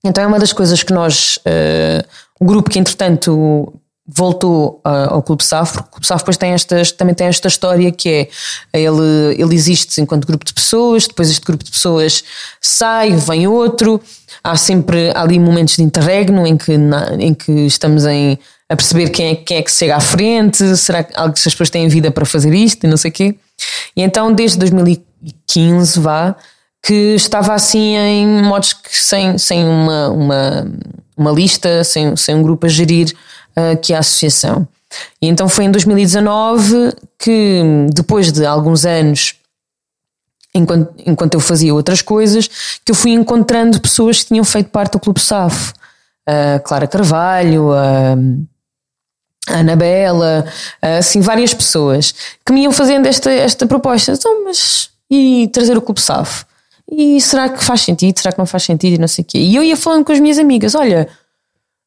Então 0.03 0.23
é 0.23 0.27
uma 0.27 0.39
das 0.39 0.53
coisas 0.53 0.81
que 0.83 0.93
nós. 0.93 1.37
Uh, 1.37 2.05
o 2.39 2.45
grupo 2.45 2.69
que, 2.69 2.79
entretanto, 2.79 3.73
voltou 4.13 4.81
uh, 4.85 5.13
ao 5.13 5.23
Clube 5.23 5.43
Safro. 5.43 5.81
O 5.81 5.91
Clube 5.91 6.07
Safro 6.07 6.23
depois 6.23 6.37
tem 6.37 6.51
estas, 6.51 6.91
também 6.91 7.15
tem 7.15 7.27
esta 7.27 7.47
história 7.47 7.91
que 7.91 8.27
é 8.73 8.81
ele, 8.81 9.35
ele 9.37 9.55
existe 9.55 10.01
enquanto 10.01 10.25
grupo 10.25 10.43
de 10.43 10.53
pessoas, 10.53 11.07
depois 11.07 11.29
este 11.29 11.45
grupo 11.45 11.63
de 11.63 11.71
pessoas 11.71 12.23
sai, 12.59 13.11
vem 13.15 13.47
outro. 13.47 14.01
Há 14.43 14.57
sempre 14.57 15.11
há 15.11 15.21
ali 15.21 15.39
momentos 15.39 15.75
de 15.75 15.83
interregno 15.83 16.45
em 16.45 16.57
que, 16.57 16.77
na, 16.77 17.15
em 17.15 17.33
que 17.33 17.51
estamos 17.51 18.05
em, 18.05 18.39
a 18.67 18.75
perceber 18.75 19.09
quem 19.09 19.31
é, 19.31 19.35
quem 19.35 19.57
é 19.57 19.61
que 19.61 19.71
chega 19.71 19.95
à 19.95 19.99
frente, 19.99 20.75
será 20.77 21.03
que 21.03 21.13
as 21.15 21.43
pessoas 21.43 21.69
têm 21.69 21.87
vida 21.87 22.09
para 22.09 22.25
fazer 22.25 22.53
isto 22.53 22.83
e 22.85 22.89
não 22.89 22.97
sei 22.97 23.11
o 23.11 23.13
quê. 23.13 23.35
E 23.95 24.01
então, 24.01 24.33
desde 24.33 24.57
2015, 24.57 25.99
vá, 25.99 26.35
que 26.83 27.15
estava 27.15 27.53
assim 27.53 27.95
em 27.95 28.43
modos 28.43 28.73
que 28.73 28.97
sem, 28.97 29.37
sem 29.37 29.63
uma, 29.63 30.09
uma, 30.09 30.71
uma 31.15 31.31
lista, 31.31 31.83
sem, 31.83 32.15
sem 32.15 32.35
um 32.35 32.41
grupo 32.41 32.65
a 32.65 32.69
gerir 32.69 33.13
uh, 33.55 33.77
que 33.79 33.93
é 33.93 33.97
a 33.97 33.99
associação. 33.99 34.67
E 35.21 35.27
então 35.27 35.47
foi 35.47 35.65
em 35.65 35.71
2019 35.71 36.93
que, 37.17 37.61
depois 37.93 38.31
de 38.31 38.45
alguns 38.45 38.83
anos, 38.83 39.35
enquanto, 40.53 40.93
enquanto 41.05 41.33
eu 41.35 41.39
fazia 41.39 41.73
outras 41.73 42.01
coisas, 42.01 42.49
que 42.83 42.91
eu 42.91 42.95
fui 42.95 43.11
encontrando 43.11 43.79
pessoas 43.79 44.21
que 44.21 44.29
tinham 44.29 44.43
feito 44.43 44.69
parte 44.69 44.93
do 44.93 44.99
Clube 44.99 45.19
SAF. 45.19 45.73
A 46.25 46.59
Clara 46.59 46.87
Carvalho, 46.87 47.71
a, 47.71 48.15
a 49.47 49.59
Anabela, 49.59 50.45
assim, 50.81 51.19
várias 51.19 51.53
pessoas 51.53 52.13
que 52.45 52.53
me 52.53 52.63
iam 52.63 52.71
fazendo 52.71 53.05
esta, 53.07 53.31
esta 53.31 53.65
proposta. 53.65 54.11
Então, 54.11 54.45
mas 54.45 54.89
e 55.09 55.49
trazer 55.51 55.77
o 55.77 55.81
Clube 55.81 55.99
SAF? 55.99 56.45
E 56.91 57.21
será 57.21 57.47
que 57.47 57.63
faz 57.63 57.81
sentido? 57.81 58.19
Será 58.19 58.33
que 58.33 58.37
não 58.37 58.45
faz 58.45 58.63
sentido? 58.63 58.95
E 58.95 58.97
não 58.97 59.07
sei 59.07 59.23
o 59.23 59.25
quê. 59.25 59.37
E 59.37 59.55
eu 59.55 59.63
ia 59.63 59.77
falando 59.77 60.03
com 60.03 60.11
as 60.11 60.19
minhas 60.19 60.37
amigas: 60.37 60.75
olha, 60.75 61.07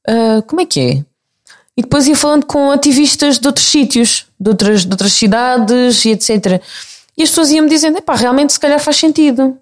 uh, 0.09 0.43
como 0.47 0.63
é 0.63 0.67
que 0.67 0.81
é? 0.81 1.05
E 1.77 1.83
depois 1.83 2.07
ia 2.09 2.17
falando 2.17 2.47
com 2.47 2.71
ativistas 2.71 3.39
de 3.39 3.47
outros 3.47 3.67
sítios, 3.67 4.27
de 4.41 4.49
outras, 4.49 4.85
de 4.87 4.91
outras 4.91 5.13
cidades 5.13 6.05
e 6.05 6.11
etc. 6.11 6.63
E 7.17 7.23
as 7.23 7.29
pessoas 7.29 7.51
iam-me 7.51 7.69
dizendo: 7.69 8.01
pá, 8.01 8.15
realmente 8.15 8.55
se 8.55 8.61
calhar 8.61 8.81
faz 8.81 8.97
sentido. 8.97 9.59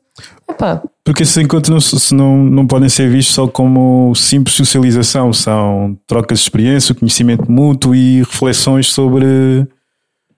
Epá. 0.49 0.83
Porque 1.05 1.23
esses 1.23 1.37
encontros 1.37 2.13
não, 2.13 2.19
não, 2.19 2.45
não 2.45 2.67
podem 2.67 2.89
ser 2.89 3.11
vistos 3.11 3.35
só 3.35 3.49
como 3.49 4.15
simples 4.15 4.55
socialização, 4.55 5.33
são 5.33 5.99
trocas 6.07 6.39
de 6.39 6.45
experiência, 6.45 6.95
conhecimento 6.95 7.51
mútuo 7.51 7.95
e 7.95 8.21
reflexões 8.21 8.93
sobre 8.93 9.67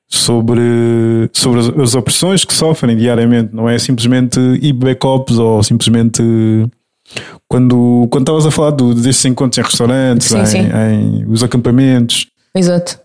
sobre, 0.09 1.31
sobre 1.33 1.61
as, 1.61 1.69
as, 1.69 1.95
opressões 1.95 2.45
que 2.45 2.55
sofrem 2.55 2.97
diariamente, 2.97 3.55
não 3.55 3.69
é 3.69 3.79
simplesmente 3.79 4.39
ir 4.61 4.73
backups 4.73 5.39
ou 5.39 5.63
simplesmente 5.63 6.23
quando, 7.49 8.07
quando 8.11 8.23
estavas 8.23 8.47
a 8.47 8.51
falar 8.51 8.71
do, 8.71 8.95
desses 8.95 9.25
encontros 9.25 9.59
em 9.59 9.63
restaurantes, 9.63 10.29
sim, 10.29 10.39
em, 10.39 10.47
sim. 10.47 10.59
em, 10.59 11.25
os 11.29 11.43
acampamentos. 11.43 12.27
Exato. 12.55 12.99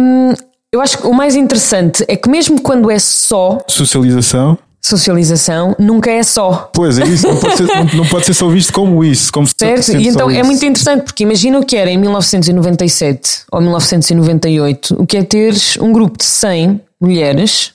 Hum, 0.00 0.32
eu 0.72 0.80
acho 0.80 0.98
que 0.98 1.06
o 1.06 1.12
mais 1.12 1.36
interessante 1.36 2.04
é 2.08 2.16
que 2.16 2.28
mesmo 2.28 2.60
quando 2.60 2.90
é 2.90 2.98
só 2.98 3.58
socialização, 3.68 4.58
socialização 4.82 5.76
nunca 5.78 6.10
é 6.10 6.22
só. 6.22 6.70
Pois 6.72 6.98
é 6.98 7.04
isso, 7.04 7.28
não 7.28 7.36
pode 7.36 7.56
ser, 7.56 7.66
não, 7.66 7.84
não 7.94 8.06
pode 8.06 8.26
ser 8.26 8.34
só 8.34 8.48
visto 8.48 8.72
como 8.72 9.04
isso. 9.04 9.32
Como 9.32 9.46
certo, 9.46 9.96
e 9.96 10.08
então 10.08 10.28
é 10.28 10.42
muito 10.42 10.64
interessante 10.64 11.04
porque 11.04 11.22
imagina 11.22 11.58
o 11.58 11.64
que 11.64 11.76
era 11.76 11.90
em 11.90 11.96
1997 11.96 13.44
ou 13.50 13.60
1998, 13.60 14.96
o 14.98 15.06
que 15.06 15.16
é 15.16 15.22
teres 15.22 15.76
um 15.78 15.92
grupo 15.92 16.18
de 16.18 16.24
100 16.24 16.80
mulheres 17.00 17.72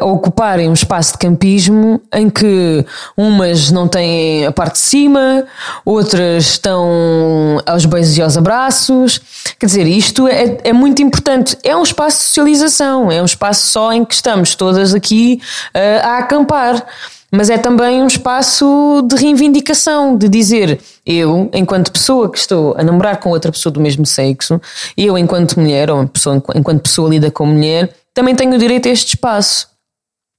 a 0.00 0.04
ocuparem 0.04 0.68
um 0.68 0.72
espaço 0.72 1.12
de 1.12 1.18
campismo 1.18 2.00
em 2.12 2.28
que 2.30 2.84
umas 3.16 3.70
não 3.70 3.88
têm 3.88 4.46
a 4.46 4.52
parte 4.52 4.74
de 4.74 4.80
cima, 4.80 5.44
outras 5.84 6.44
estão 6.46 7.60
aos 7.66 7.84
beijos 7.84 8.16
e 8.16 8.22
aos 8.22 8.36
abraços. 8.36 9.20
Quer 9.58 9.66
dizer, 9.66 9.86
isto 9.86 10.28
é, 10.28 10.58
é 10.64 10.72
muito 10.72 11.02
importante. 11.02 11.56
É 11.62 11.76
um 11.76 11.82
espaço 11.82 12.18
de 12.18 12.24
socialização, 12.24 13.10
é 13.10 13.20
um 13.20 13.26
espaço 13.26 13.66
só 13.66 13.92
em 13.92 14.04
que 14.04 14.14
estamos 14.14 14.54
todas 14.54 14.94
aqui 14.94 15.40
uh, 15.74 16.06
a 16.06 16.18
acampar 16.18 16.84
mas 17.30 17.50
é 17.50 17.58
também 17.58 18.02
um 18.02 18.06
espaço 18.06 19.02
de 19.06 19.14
reivindicação, 19.16 20.16
de 20.16 20.28
dizer 20.28 20.80
eu, 21.04 21.50
enquanto 21.52 21.92
pessoa 21.92 22.30
que 22.30 22.38
estou 22.38 22.74
a 22.76 22.82
namorar 22.82 23.18
com 23.18 23.30
outra 23.30 23.52
pessoa 23.52 23.72
do 23.72 23.80
mesmo 23.80 24.06
sexo, 24.06 24.60
eu, 24.96 25.16
enquanto 25.18 25.60
mulher, 25.60 25.90
ou 25.90 26.06
pessoa, 26.08 26.42
enquanto 26.54 26.82
pessoa 26.82 27.10
lida 27.10 27.30
com 27.30 27.44
mulher, 27.46 27.94
também 28.18 28.34
tenho 28.34 28.52
o 28.52 28.58
direito 28.58 28.88
a 28.88 28.90
este 28.90 29.14
espaço. 29.14 29.68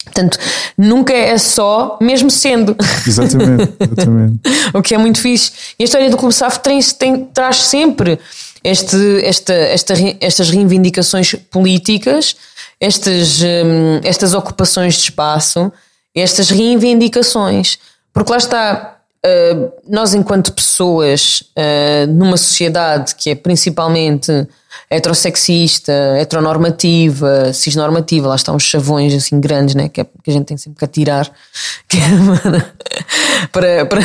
Portanto, 0.03 0.37
nunca 0.77 1.13
é 1.13 1.37
só, 1.37 1.97
mesmo 2.01 2.29
sendo. 2.29 2.75
Exatamente, 3.07 3.73
exatamente. 3.79 4.39
o 4.73 4.81
que 4.81 4.93
é 4.93 4.97
muito 4.97 5.21
fixe. 5.21 5.53
E 5.79 5.83
a 5.83 5.85
história 5.85 6.09
do 6.09 6.17
Clube 6.17 6.33
SAF 6.33 6.59
tem, 6.59 6.81
tem, 6.81 7.25
traz 7.27 7.55
sempre 7.57 8.19
este, 8.61 8.97
esta, 9.23 9.53
esta, 9.53 9.93
estas 10.19 10.49
reivindicações 10.49 11.35
políticas, 11.49 12.35
estas, 12.81 13.41
hum, 13.41 14.01
estas 14.03 14.33
ocupações 14.33 14.95
de 14.95 15.03
espaço, 15.03 15.71
estas 16.13 16.49
reivindicações. 16.49 17.79
Porque 18.11 18.29
lá 18.29 18.37
está, 18.37 18.97
uh, 19.25 19.71
nós, 19.87 20.13
enquanto 20.13 20.51
pessoas, 20.51 21.43
uh, 21.55 22.11
numa 22.11 22.35
sociedade 22.35 23.15
que 23.15 23.29
é 23.29 23.35
principalmente 23.35 24.47
heterossexista, 24.89 25.91
heteronormativa, 26.17 27.53
cisnormativa, 27.53 28.27
lá 28.27 28.35
estão 28.35 28.55
os 28.55 28.63
chavões 28.63 29.13
assim 29.13 29.39
grandes, 29.39 29.75
né? 29.75 29.89
que, 29.89 30.01
é, 30.01 30.03
que 30.03 30.29
a 30.29 30.33
gente 30.33 30.45
tem 30.45 30.57
sempre 30.57 30.79
que 30.79 30.85
atirar 30.85 31.31
que 31.87 31.97
é 31.97 33.47
para, 33.51 33.85
para 33.85 34.01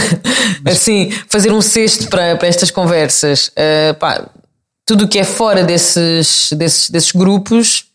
assim, 0.71 1.11
fazer 1.29 1.53
um 1.53 1.61
cesto 1.61 2.09
para, 2.09 2.37
para 2.37 2.49
estas 2.49 2.71
conversas. 2.71 3.49
Uh, 3.49 3.95
pá, 3.99 4.29
tudo 4.87 5.05
o 5.05 5.09
que 5.09 5.19
é 5.19 5.25
fora 5.25 5.65
desses, 5.65 6.51
desses, 6.53 6.91
desses 6.91 7.13
grupos 7.13 7.87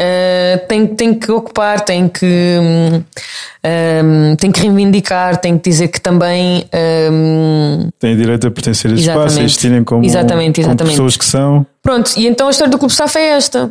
uh, 0.00 0.66
tem, 0.66 0.86
tem 0.86 1.14
que 1.14 1.30
ocupar, 1.30 1.80
tem 1.80 2.08
que, 2.08 2.26
um, 2.26 2.96
um, 2.96 4.36
tem 4.36 4.52
que 4.52 4.60
reivindicar, 4.60 5.36
tem 5.38 5.58
que 5.58 5.68
dizer 5.68 5.88
que 5.88 6.00
também 6.00 6.64
um, 7.12 7.90
tem 7.98 8.16
direito 8.16 8.46
a 8.46 8.50
pertencer 8.50 8.90
a 8.90 8.94
esse 8.94 9.08
espaço, 9.08 9.38
a 9.38 9.42
existirem 9.42 9.84
como, 9.84 10.04
exatamente, 10.04 10.60
exatamente. 10.60 10.78
como 10.78 10.90
pessoas 10.90 11.16
que 11.16 11.24
são. 11.24 11.66
Pronto, 11.82 12.12
e 12.16 12.26
então 12.26 12.46
a 12.46 12.50
história 12.50 12.70
do 12.70 12.78
Clube 12.78 12.94
SAF 12.94 13.18
é 13.18 13.30
esta. 13.30 13.70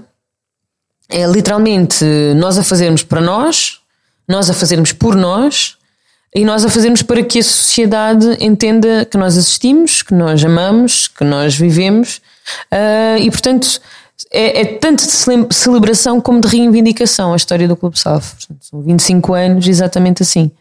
É 1.10 1.26
literalmente 1.26 2.04
nós 2.36 2.58
a 2.58 2.64
fazermos 2.64 3.02
para 3.02 3.22
nós, 3.22 3.80
nós 4.28 4.50
a 4.50 4.54
fazermos 4.54 4.92
por 4.92 5.16
nós 5.16 5.78
e 6.36 6.44
nós 6.44 6.66
a 6.66 6.70
fazermos 6.70 7.02
para 7.02 7.24
que 7.24 7.40
a 7.40 7.44
sociedade 7.44 8.38
entenda 8.42 9.06
que 9.06 9.18
nós 9.18 9.38
existimos, 9.38 10.02
que 10.02 10.14
nós 10.14 10.44
amamos, 10.44 11.08
que 11.08 11.24
nós 11.24 11.56
vivemos 11.56 12.18
uh, 12.74 13.18
e 13.20 13.32
portanto 13.32 13.80
é, 14.32 14.62
é, 14.62 14.66
tanto 14.66 15.04
de 15.06 15.54
celebração 15.54 16.20
como 16.20 16.42
de 16.42 16.48
reivindicação 16.48 17.34
a 17.34 17.36
história 17.36 17.68
do 17.68 17.76
Clube 17.76 18.00
Salvo. 18.00 18.26
São 18.60 18.82
25 18.82 19.34
anos 19.34 19.68
exatamente 19.68 20.24
assim. 20.24 20.52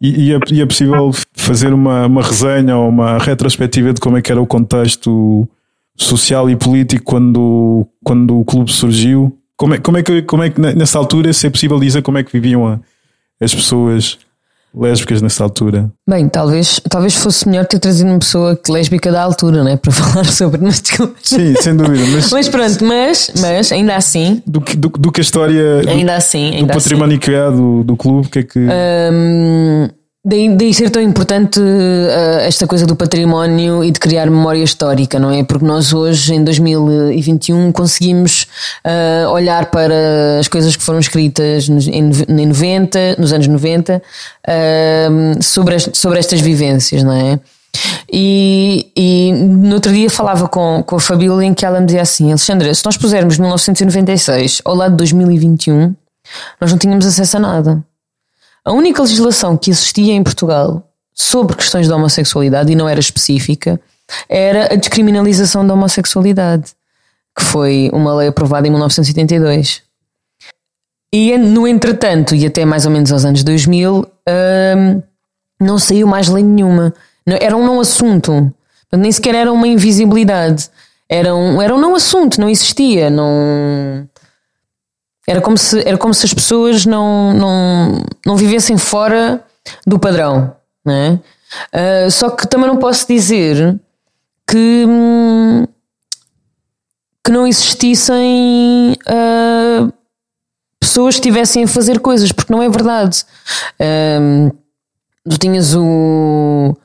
E, 0.00 0.28
e, 0.28 0.32
é, 0.32 0.38
e 0.50 0.60
é, 0.60 0.66
possível 0.66 1.10
fazer 1.34 1.72
uma, 1.72 2.06
uma 2.06 2.22
resenha 2.22 2.76
ou 2.76 2.88
uma 2.88 3.18
retrospectiva 3.18 3.92
de 3.92 4.00
como 4.00 4.16
é 4.16 4.22
que 4.22 4.30
era 4.30 4.40
o 4.40 4.46
contexto 4.46 5.48
social 5.96 6.48
e 6.48 6.56
político 6.56 7.04
quando, 7.04 7.86
quando 8.02 8.38
o 8.38 8.44
clube 8.44 8.72
surgiu? 8.72 9.36
Como 9.56 9.74
é, 9.74 9.78
como, 9.78 9.98
é 9.98 10.02
que, 10.02 10.22
como 10.22 10.42
é 10.42 10.50
que 10.50 10.60
nessa 10.60 10.98
altura, 10.98 11.32
se 11.32 11.46
é 11.46 11.50
possível 11.50 11.78
dizer 11.78 12.02
como 12.02 12.18
é 12.18 12.24
que 12.24 12.32
viviam 12.32 12.66
a, 12.66 12.80
as 13.40 13.54
pessoas 13.54 14.18
lésbicas 14.76 15.22
nessa 15.22 15.44
altura? 15.44 15.90
Bem, 16.08 16.28
talvez, 16.28 16.80
talvez 16.90 17.14
fosse 17.14 17.48
melhor 17.48 17.64
ter 17.66 17.78
trazido 17.78 18.10
uma 18.10 18.18
pessoa 18.18 18.58
lésbica 18.68 19.10
da 19.12 19.22
altura, 19.22 19.62
né? 19.62 19.76
Para 19.80 19.92
falar 19.92 20.24
sobre. 20.24 20.60
Mas, 20.60 20.82
Sim, 21.22 21.54
sem 21.60 21.76
dúvida. 21.76 22.04
Mas, 22.12 22.30
mas 22.30 22.48
pronto, 22.48 22.84
mas, 22.84 23.32
mas 23.40 23.72
ainda 23.72 23.96
assim. 23.96 24.42
Do 24.46 24.60
que, 24.60 24.76
do, 24.76 24.88
do 24.88 25.12
que 25.12 25.20
a 25.20 25.22
história. 25.22 25.80
Ainda 25.88 26.16
assim. 26.16 26.54
Ainda 26.54 26.72
do 26.72 26.76
património 26.76 27.16
assim. 27.16 27.24
criado 27.24 27.56
do, 27.56 27.84
do 27.84 27.96
clube, 27.96 28.28
que 28.28 28.38
é 28.40 28.42
que. 28.42 28.58
Um, 28.58 29.88
Daí, 30.26 30.56
daí 30.56 30.72
ser 30.72 30.88
tão 30.88 31.02
importante 31.02 31.60
uh, 31.60 32.40
esta 32.40 32.66
coisa 32.66 32.86
do 32.86 32.96
património 32.96 33.84
e 33.84 33.90
de 33.90 34.00
criar 34.00 34.24
memória 34.30 34.62
histórica, 34.62 35.18
não 35.18 35.30
é? 35.30 35.44
Porque 35.44 35.66
nós 35.66 35.92
hoje, 35.92 36.32
em 36.32 36.42
2021, 36.42 37.70
conseguimos 37.72 38.46
uh, 38.86 39.28
olhar 39.28 39.66
para 39.66 40.38
as 40.40 40.48
coisas 40.48 40.74
que 40.76 40.82
foram 40.82 40.98
escritas 40.98 41.68
nos, 41.68 41.86
em, 41.86 42.10
em 42.26 42.46
90, 42.46 43.16
nos 43.18 43.34
anos 43.34 43.46
90, 43.46 44.00
uh, 44.48 45.42
sobre, 45.42 45.74
as, 45.74 45.90
sobre 45.92 46.18
estas 46.18 46.40
vivências, 46.40 47.02
não 47.02 47.12
é? 47.12 47.38
E, 48.10 48.90
e 48.96 49.30
no 49.32 49.74
outro 49.74 49.92
dia 49.92 50.08
falava 50.08 50.48
com, 50.48 50.82
com 50.86 50.96
a 50.96 51.00
Fabíola 51.00 51.44
em 51.44 51.52
que 51.52 51.66
ela 51.66 51.80
me 51.80 51.86
dizia 51.86 52.00
assim: 52.00 52.30
Alexandra, 52.30 52.72
se 52.72 52.82
nós 52.82 52.96
pusermos 52.96 53.36
1996 53.36 54.62
ao 54.64 54.74
lado 54.74 54.92
de 54.92 54.96
2021, 54.98 55.94
nós 56.58 56.70
não 56.70 56.78
tínhamos 56.78 57.04
acesso 57.04 57.36
a 57.36 57.40
nada. 57.40 57.84
A 58.64 58.72
única 58.72 59.02
legislação 59.02 59.56
que 59.56 59.70
existia 59.70 60.14
em 60.14 60.22
Portugal 60.22 60.88
sobre 61.12 61.54
questões 61.56 61.86
de 61.86 61.92
homossexualidade 61.92 62.72
e 62.72 62.74
não 62.74 62.88
era 62.88 62.98
específica 62.98 63.80
era 64.28 64.72
a 64.72 64.76
descriminalização 64.76 65.66
da 65.66 65.74
homossexualidade, 65.74 66.72
que 67.36 67.44
foi 67.44 67.90
uma 67.92 68.14
lei 68.14 68.28
aprovada 68.28 68.66
em 68.66 68.70
1982. 68.70 69.82
E 71.12 71.36
no 71.38 71.68
entretanto, 71.68 72.34
e 72.34 72.44
até 72.46 72.64
mais 72.64 72.86
ou 72.86 72.90
menos 72.90 73.12
aos 73.12 73.24
anos 73.24 73.44
2000, 73.44 74.04
hum, 74.28 75.02
não 75.60 75.78
saiu 75.78 76.06
mais 76.06 76.28
lei 76.28 76.42
nenhuma. 76.42 76.92
Era 77.26 77.56
um 77.56 77.64
não 77.64 77.80
assunto. 77.80 78.52
Nem 78.92 79.12
sequer 79.12 79.34
era 79.34 79.52
uma 79.52 79.66
invisibilidade. 79.66 80.68
Era 81.08 81.34
um, 81.34 81.60
era 81.60 81.74
um 81.74 81.78
não 81.78 81.94
assunto, 81.94 82.40
não 82.40 82.48
existia. 82.48 83.10
Não... 83.10 84.08
Era, 85.26 85.40
como 85.40 85.56
se, 85.56 85.80
era 85.86 85.96
como 85.96 86.12
se 86.12 86.26
as 86.26 86.34
pessoas 86.34 86.84
não, 86.84 87.32
não, 87.32 88.04
não 88.26 88.36
vivessem 88.36 88.76
fora 88.76 89.42
do 89.86 89.98
padrão. 89.98 90.54
Né? 90.84 91.18
Uh, 91.72 92.10
só 92.10 92.30
que 92.30 92.46
também 92.46 92.68
não 92.68 92.76
posso 92.76 93.06
dizer 93.06 93.78
que, 94.46 94.86
que 97.24 97.30
não 97.32 97.46
existissem 97.46 98.96
uh, 99.08 99.92
pessoas 100.78 101.14
que 101.14 101.20
estivessem 101.20 101.64
a 101.64 101.68
fazer 101.68 102.00
coisas, 102.00 102.30
porque 102.30 102.52
não 102.52 102.62
é 102.62 102.68
verdade. 102.68 103.24
Um, 104.20 104.50
tu 105.28 105.38
tinhas 105.38 105.74
o, 105.74 106.76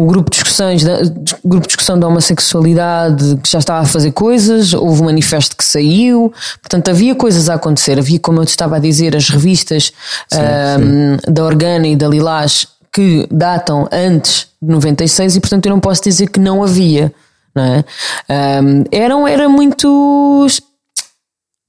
o 0.00 0.06
grupo 0.06 0.30
de 0.30 0.36
discussões 0.36 0.82
da, 0.82 0.98
grupo 1.44 1.62
de 1.62 1.68
discussão 1.68 1.98
da 1.98 2.06
homossexualidade 2.08 3.36
que 3.42 3.50
já 3.50 3.58
estava 3.58 3.80
a 3.80 3.84
fazer 3.84 4.12
coisas, 4.12 4.72
houve 4.72 5.02
um 5.02 5.06
manifesto 5.06 5.56
que 5.56 5.64
saiu, 5.64 6.32
portanto 6.60 6.88
havia 6.88 7.14
coisas 7.14 7.48
a 7.50 7.54
acontecer, 7.54 7.98
havia, 7.98 8.18
como 8.18 8.40
eu 8.40 8.46
te 8.46 8.50
estava 8.50 8.76
a 8.76 8.78
dizer, 8.78 9.14
as 9.14 9.28
revistas 9.28 9.92
sim, 10.28 10.38
um, 10.38 11.18
sim. 11.18 11.32
da 11.32 11.44
Organa 11.44 11.86
e 11.86 11.96
da 11.96 12.08
Lilás 12.08 12.66
que 12.92 13.28
datam 13.30 13.88
antes 13.92 14.48
de 14.60 14.70
96 14.70 15.36
e 15.36 15.40
portanto 15.40 15.66
eu 15.66 15.70
não 15.70 15.80
posso 15.80 16.02
dizer 16.02 16.28
que 16.28 16.40
não 16.40 16.62
havia. 16.62 17.12
Não 17.54 17.64
é? 17.64 17.84
um, 18.62 18.84
eram 18.92 19.26
era 19.26 19.48
muito 19.48 20.46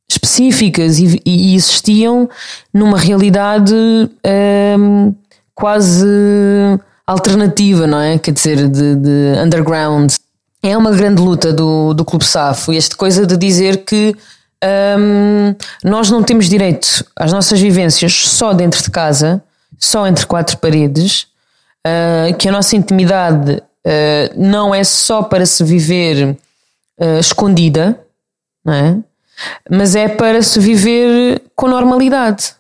específicas 0.09 1.00
e, 1.00 1.21
e 1.25 1.55
existiam 1.55 2.29
numa 2.73 2.97
realidade 2.97 3.73
um, 3.73 5.13
quase 5.55 6.05
alternativa, 7.12 7.86
não 7.88 8.00
é? 8.00 8.18
Quer 8.18 8.32
dizer, 8.32 8.68
de, 8.68 8.96
de, 8.96 9.39
underground. 9.44 10.13
É 10.63 10.77
uma 10.77 10.91
grande 10.91 11.22
luta 11.22 11.51
do, 11.51 11.94
do 11.94 12.06
Clube 12.06 12.24
Safo, 12.24 12.72
esta 12.72 12.96
coisa 12.96 13.25
de 13.25 13.36
dizer 13.36 13.84
que 13.84 14.15
um, 14.63 15.56
nós 15.84 16.12
não 16.12 16.22
temos 16.22 16.48
direito 16.48 17.03
às 17.15 17.34
nossas 17.34 17.60
vivências 17.60 18.13
só 18.13 18.53
dentro 18.53 18.82
de 18.84 18.91
casa, 18.91 19.44
só 19.80 20.06
entre 20.06 20.25
quatro 20.25 20.58
paredes, 20.58 21.27
uh, 21.88 22.36
que 22.38 22.48
a 22.48 22.51
nossa 22.51 22.75
intimidade 22.75 23.53
uh, 23.53 24.34
não 24.36 24.74
é 24.74 24.84
só 24.84 25.24
para 25.24 25.48
se 25.48 25.63
viver 25.63 26.38
uh, 27.00 27.20
escondida, 27.20 28.00
não 28.63 28.74
é? 28.74 28.98
mas 29.70 29.96
é 29.96 30.08
para 30.08 30.41
se 30.41 30.60
viver 30.60 31.41
com 31.56 31.68
normalidade. 31.68 32.53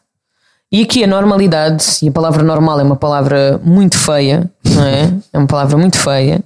E 0.71 0.83
aqui 0.83 1.03
a 1.03 1.07
normalidade, 1.07 1.83
e 2.01 2.07
a 2.07 2.11
palavra 2.11 2.43
normal 2.43 2.79
é 2.79 2.83
uma 2.83 2.95
palavra 2.95 3.59
muito 3.63 3.97
feia, 3.97 4.49
não 4.63 4.85
é? 4.85 5.13
É 5.33 5.37
uma 5.37 5.47
palavra 5.47 5.77
muito 5.77 5.97
feia, 5.97 6.41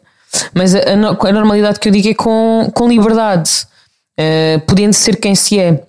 mas 0.54 0.74
a, 0.74 0.80
a 0.80 1.32
normalidade 1.32 1.80
que 1.80 1.88
eu 1.88 1.94
digo 1.94 2.10
é 2.10 2.14
com, 2.16 2.72
com 2.74 2.88
liberdade, 2.88 3.68
uh, 4.20 4.60
podendo 4.66 4.94
ser 4.94 5.18
quem 5.18 5.36
se 5.36 5.60
é. 5.60 5.84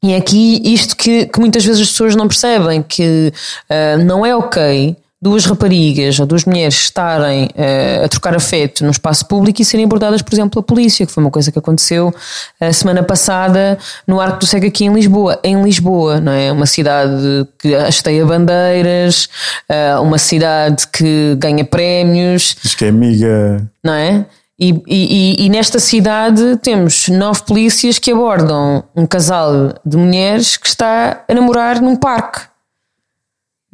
E 0.00 0.12
é 0.12 0.16
aqui 0.16 0.62
isto 0.72 0.96
que, 0.96 1.26
que 1.26 1.40
muitas 1.40 1.64
vezes 1.64 1.82
as 1.82 1.88
pessoas 1.88 2.14
não 2.14 2.28
percebem, 2.28 2.80
que 2.80 3.32
uh, 3.68 4.04
não 4.04 4.24
é 4.24 4.36
ok 4.36 4.96
duas 5.20 5.44
raparigas 5.46 6.18
ou 6.20 6.26
duas 6.26 6.44
mulheres 6.44 6.74
estarem 6.74 7.46
uh, 7.46 8.04
a 8.04 8.08
trocar 8.08 8.36
afeto 8.36 8.84
no 8.84 8.90
espaço 8.90 9.26
público 9.26 9.60
e 9.60 9.64
serem 9.64 9.84
abordadas, 9.84 10.22
por 10.22 10.32
exemplo, 10.32 10.50
pela 10.50 10.62
polícia, 10.62 11.04
que 11.04 11.12
foi 11.12 11.22
uma 11.22 11.30
coisa 11.30 11.50
que 11.50 11.58
aconteceu 11.58 12.14
a 12.60 12.68
uh, 12.68 12.74
semana 12.74 13.02
passada 13.02 13.78
no 14.06 14.20
Arco 14.20 14.38
do 14.38 14.46
Cego 14.46 14.66
aqui 14.66 14.84
em 14.84 14.94
Lisboa. 14.94 15.40
Em 15.42 15.60
Lisboa, 15.62 16.20
não 16.20 16.32
é? 16.32 16.52
Uma 16.52 16.66
cidade 16.66 17.46
que 17.58 17.74
hasteia 17.74 18.24
bandeiras, 18.24 19.28
uh, 19.68 20.00
uma 20.00 20.18
cidade 20.18 20.86
que 20.86 21.34
ganha 21.36 21.64
prémios. 21.64 22.56
Diz 22.62 22.74
que 22.76 22.84
é 22.84 22.88
amiga. 22.88 23.68
Não 23.82 23.94
é? 23.94 24.24
E, 24.60 24.74
e, 24.88 25.46
e, 25.46 25.48
nesta 25.48 25.78
cidade 25.78 26.56
temos 26.56 27.08
nove 27.08 27.42
polícias 27.42 27.96
que 28.00 28.10
abordam 28.10 28.82
um 28.94 29.06
casal 29.06 29.72
de 29.86 29.96
mulheres 29.96 30.56
que 30.56 30.66
está 30.66 31.22
a 31.28 31.32
namorar 31.32 31.80
num 31.80 31.94
parque 31.94 32.40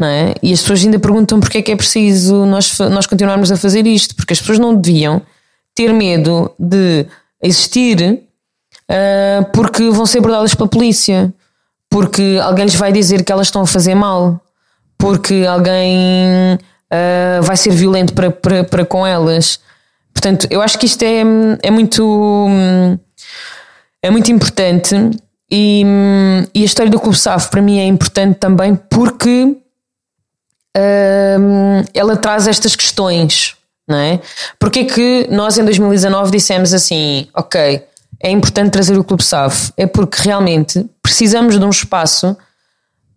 não 0.05 0.11
é? 0.11 0.35
E 0.43 0.53
as 0.53 0.61
pessoas 0.61 0.85
ainda 0.85 0.99
perguntam 0.99 1.41
porque 1.41 1.59
é 1.59 1.63
que 1.63 1.73
é 1.73 1.77
preciso 1.77 2.45
nós, 2.45 2.79
nós 2.79 3.07
continuarmos 3.07 3.51
a 3.51 3.57
fazer 3.57 3.87
isto, 3.87 4.15
porque 4.15 4.35
as 4.35 4.41
pessoas 4.41 4.59
não 4.59 4.75
deviam 4.75 5.23
ter 5.75 5.93
medo 5.93 6.51
de 6.59 7.07
existir 7.43 8.21
uh, 8.91 9.45
porque 9.53 9.89
vão 9.91 10.05
ser 10.05 10.19
abordadas 10.19 10.55
pela 10.55 10.69
polícia, 10.69 11.33
porque 11.89 12.39
alguém 12.43 12.67
lhes 12.67 12.75
vai 12.75 12.93
dizer 12.93 13.25
que 13.25 13.33
elas 13.33 13.47
estão 13.47 13.63
a 13.63 13.67
fazer 13.67 13.95
mal, 13.95 14.41
porque 14.99 15.45
alguém 15.49 16.55
uh, 16.55 17.43
vai 17.43 17.57
ser 17.57 17.71
violento 17.71 18.13
para, 18.13 18.31
para, 18.31 18.63
para 18.63 18.85
com 18.85 19.07
elas. 19.07 19.59
Portanto, 20.13 20.47
eu 20.51 20.61
acho 20.61 20.79
que 20.79 20.87
isto 20.87 21.03
é, 21.03 21.23
é 21.63 21.71
muito 21.71 22.47
é 24.03 24.11
muito 24.11 24.31
importante 24.31 24.95
e, 25.51 25.83
e 26.55 26.63
a 26.63 26.65
história 26.65 26.91
do 26.91 27.01
Clube 27.01 27.19
SAF 27.19 27.49
para 27.49 27.63
mim 27.63 27.79
é 27.79 27.87
importante 27.87 28.37
também 28.37 28.75
porque 28.75 29.57
ela 31.93 32.17
traz 32.17 32.49
estas 32.49 32.75
questões, 32.75 33.57
não 33.87 33.99
é? 33.99 34.21
Porque 34.59 34.81
é 34.81 34.85
que 34.85 35.29
nós 35.31 35.57
em 35.59 35.65
2019 35.65 36.31
dissemos 36.33 36.75
assim, 36.75 37.29
ok, 37.35 37.83
é 38.21 38.31
importante 38.31 38.73
trazer 38.73 38.99
o 38.99 39.05
Clube 39.05 39.23
SAF? 39.23 39.73
É 39.77 39.87
porque 39.87 40.23
realmente 40.23 40.85
precisamos 41.03 41.59
de 41.59 41.65
um 41.65 41.71
espaço 41.71 42.37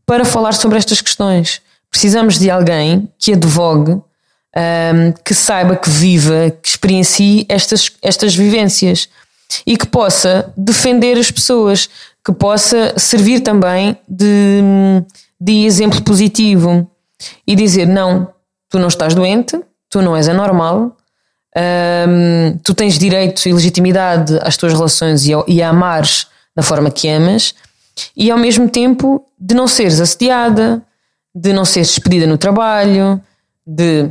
para 0.06 0.26
falar 0.26 0.54
sobre 0.54 0.78
estas 0.78 1.02
questões. 1.02 1.62
Precisamos 1.89 2.38
de 2.38 2.50
alguém 2.50 3.10
que 3.17 3.34
advogue, 3.34 3.91
um, 3.91 4.02
que 5.24 5.34
saiba, 5.34 5.76
que 5.76 5.89
viva, 5.89 6.52
que 6.62 6.67
experiencie 6.67 7.46
estas, 7.48 7.91
estas 8.02 8.36
vivências 8.36 9.10
e 9.65 9.78
que 9.78 9.88
possa 9.88 10.52
defender 10.58 11.17
as 11.17 11.32
pessoas, 11.32 11.89
que 12.24 12.34
possa 12.34 12.93
servir 12.98 13.39
também 13.39 13.98
de, 14.08 14.62
de 15.39 15.65
exemplo 15.65 16.02
positivo 16.02 16.89
e 17.45 17.56
dizer: 17.56 17.88
não, 17.88 18.34
tu 18.69 18.80
não 18.80 18.88
estás 18.88 19.13
doente, 19.13 19.60
tu 19.89 20.01
não 20.01 20.15
és 20.15 20.27
anormal, 20.27 20.95
hum, 22.08 22.58
tu 22.63 22.73
tens 22.73 22.97
direito 22.97 23.47
e 23.47 23.53
legitimidade 23.53 24.38
às 24.41 24.58
tuas 24.58 24.73
relações 24.73 25.25
e, 25.25 25.32
e 25.47 25.62
a 25.62 25.69
amares 25.69 26.27
da 26.56 26.63
forma 26.63 26.89
que 26.89 27.08
amas, 27.08 27.53
e 28.15 28.32
ao 28.32 28.38
mesmo 28.38 28.69
tempo 28.69 29.25
de 29.39 29.56
não 29.56 29.67
seres 29.67 29.99
assediada, 29.99 30.82
de 31.34 31.53
não 31.53 31.65
seres 31.65 31.89
despedida 31.89 32.25
no 32.25 32.38
trabalho, 32.38 33.21
de 33.65 34.10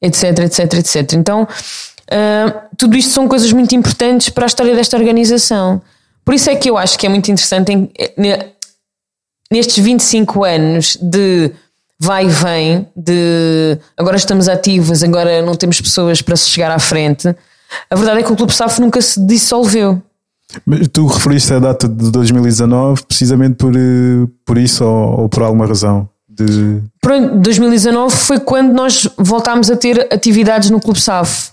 etc, 0.00 0.38
etc, 0.40 0.74
etc. 0.74 1.12
Então, 1.12 1.42
uh, 1.44 2.60
tudo 2.76 2.96
isto 2.96 3.12
são 3.12 3.28
coisas 3.28 3.52
muito 3.52 3.74
importantes 3.74 4.28
para 4.28 4.44
a 4.44 4.46
história 4.46 4.74
desta 4.74 4.96
organização. 4.96 5.80
Por 6.24 6.34
isso 6.34 6.50
é 6.50 6.56
que 6.56 6.68
eu 6.68 6.76
acho 6.76 6.98
que 6.98 7.06
é 7.06 7.08
muito 7.08 7.30
interessante 7.30 7.72
em, 7.72 7.90
nestes 9.50 9.82
25 9.82 10.44
anos 10.44 10.96
de 11.00 11.52
vai 12.02 12.26
e 12.26 12.28
vem 12.28 12.88
de 12.96 13.78
agora 13.96 14.16
estamos 14.16 14.48
ativas, 14.48 15.04
agora 15.04 15.40
não 15.40 15.54
temos 15.54 15.80
pessoas 15.80 16.20
para 16.20 16.34
se 16.34 16.48
chegar 16.48 16.72
à 16.72 16.78
frente. 16.80 17.28
A 17.88 17.94
verdade 17.94 18.20
é 18.20 18.22
que 18.24 18.32
o 18.32 18.36
Clube 18.36 18.52
SAF 18.52 18.80
nunca 18.80 19.00
se 19.00 19.24
dissolveu. 19.24 20.02
Mas 20.66 20.88
tu 20.88 21.06
referiste 21.06 21.54
a 21.54 21.60
data 21.60 21.88
de 21.88 22.10
2019 22.10 23.04
precisamente 23.04 23.54
por, 23.54 23.74
eh, 23.74 24.26
por 24.44 24.58
isso 24.58 24.84
ou, 24.84 25.20
ou 25.20 25.28
por 25.28 25.44
alguma 25.44 25.64
razão? 25.64 26.08
De... 26.28 26.82
Pronto, 27.00 27.36
2019 27.36 28.16
foi 28.16 28.40
quando 28.40 28.72
nós 28.72 29.08
voltámos 29.16 29.70
a 29.70 29.76
ter 29.76 30.08
atividades 30.12 30.70
no 30.70 30.80
Clube 30.80 31.00
SAF. 31.00 31.52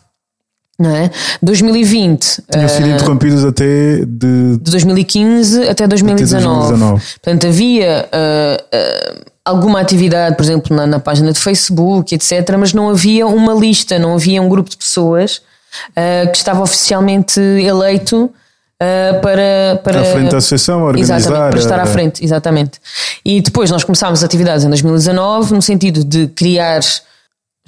Não 0.79 0.95
é? 0.95 1.11
2020 1.43 2.43
tinham 2.49 2.69
sido 2.69 2.85
uh, 2.85 2.89
interrompidos 2.95 3.43
até 3.43 3.97
de, 3.97 4.57
de 4.57 4.71
2015 4.71 5.67
até 5.67 5.85
2019. 5.85 6.45
até 6.45 6.65
2019. 6.65 7.03
Portanto, 7.21 7.47
havia 7.47 8.07
uh, 8.07 9.17
uh, 9.17 9.31
alguma 9.49 9.81
atividade, 9.81 10.35
por 10.35 10.43
exemplo, 10.43 10.75
na, 10.75 10.87
na, 10.87 10.99
página 10.99 11.31
de 11.31 11.39
Facebook, 11.39 12.13
etc., 12.15 12.55
mas 12.57 12.73
não 12.73 12.89
havia 12.89 13.27
uma 13.27 13.53
lista, 13.53 13.99
não 13.99 14.13
havia 14.13 14.41
um 14.41 14.47
grupo 14.47 14.69
de 14.69 14.77
pessoas 14.77 15.41
uh, 15.91 16.31
que 16.31 16.37
estava 16.37 16.61
oficialmente 16.61 17.39
eleito 17.39 18.25
uh, 18.25 19.21
para, 19.21 19.81
para. 19.83 20.01
À 20.01 20.05
frente 20.05 20.31
da 20.31 20.37
associação, 20.37 20.83
organizar. 20.83 21.17
Exatamente, 21.17 21.49
para 21.51 21.59
estar 21.59 21.79
à 21.79 21.85
frente, 21.85 22.23
exatamente. 22.23 22.79
E 23.25 23.41
depois 23.41 23.69
nós 23.69 23.83
começámos 23.83 24.23
atividades 24.23 24.63
em 24.63 24.69
2019, 24.69 25.53
no 25.53 25.61
sentido 25.61 26.03
de 26.03 26.27
criar 26.27 26.81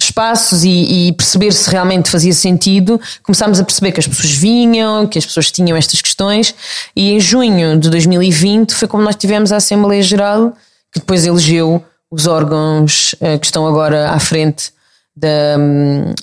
espaços 0.00 0.64
e, 0.64 1.08
e, 1.08 1.12
perceber 1.12 1.52
se 1.52 1.70
realmente 1.70 2.10
fazia 2.10 2.32
sentido, 2.32 3.00
começámos 3.22 3.60
a 3.60 3.64
perceber 3.64 3.92
que 3.92 4.00
as 4.00 4.06
pessoas 4.06 4.32
vinham, 4.32 5.06
que 5.06 5.18
as 5.18 5.24
pessoas 5.24 5.50
tinham 5.50 5.76
estas 5.76 6.00
questões, 6.00 6.54
e 6.96 7.12
em 7.12 7.20
junho 7.20 7.78
de 7.78 7.88
2020 7.88 8.74
foi 8.74 8.88
como 8.88 9.04
nós 9.04 9.14
tivemos 9.14 9.52
a 9.52 9.56
Assembleia 9.56 10.02
Geral 10.02 10.54
que 10.92 11.00
depois 11.00 11.26
elegeu 11.26 11.82
os 12.10 12.26
órgãos 12.26 13.14
uh, 13.14 13.38
que 13.38 13.46
estão 13.46 13.66
agora 13.66 14.10
à 14.10 14.20
frente 14.20 14.72
da, 15.16 15.56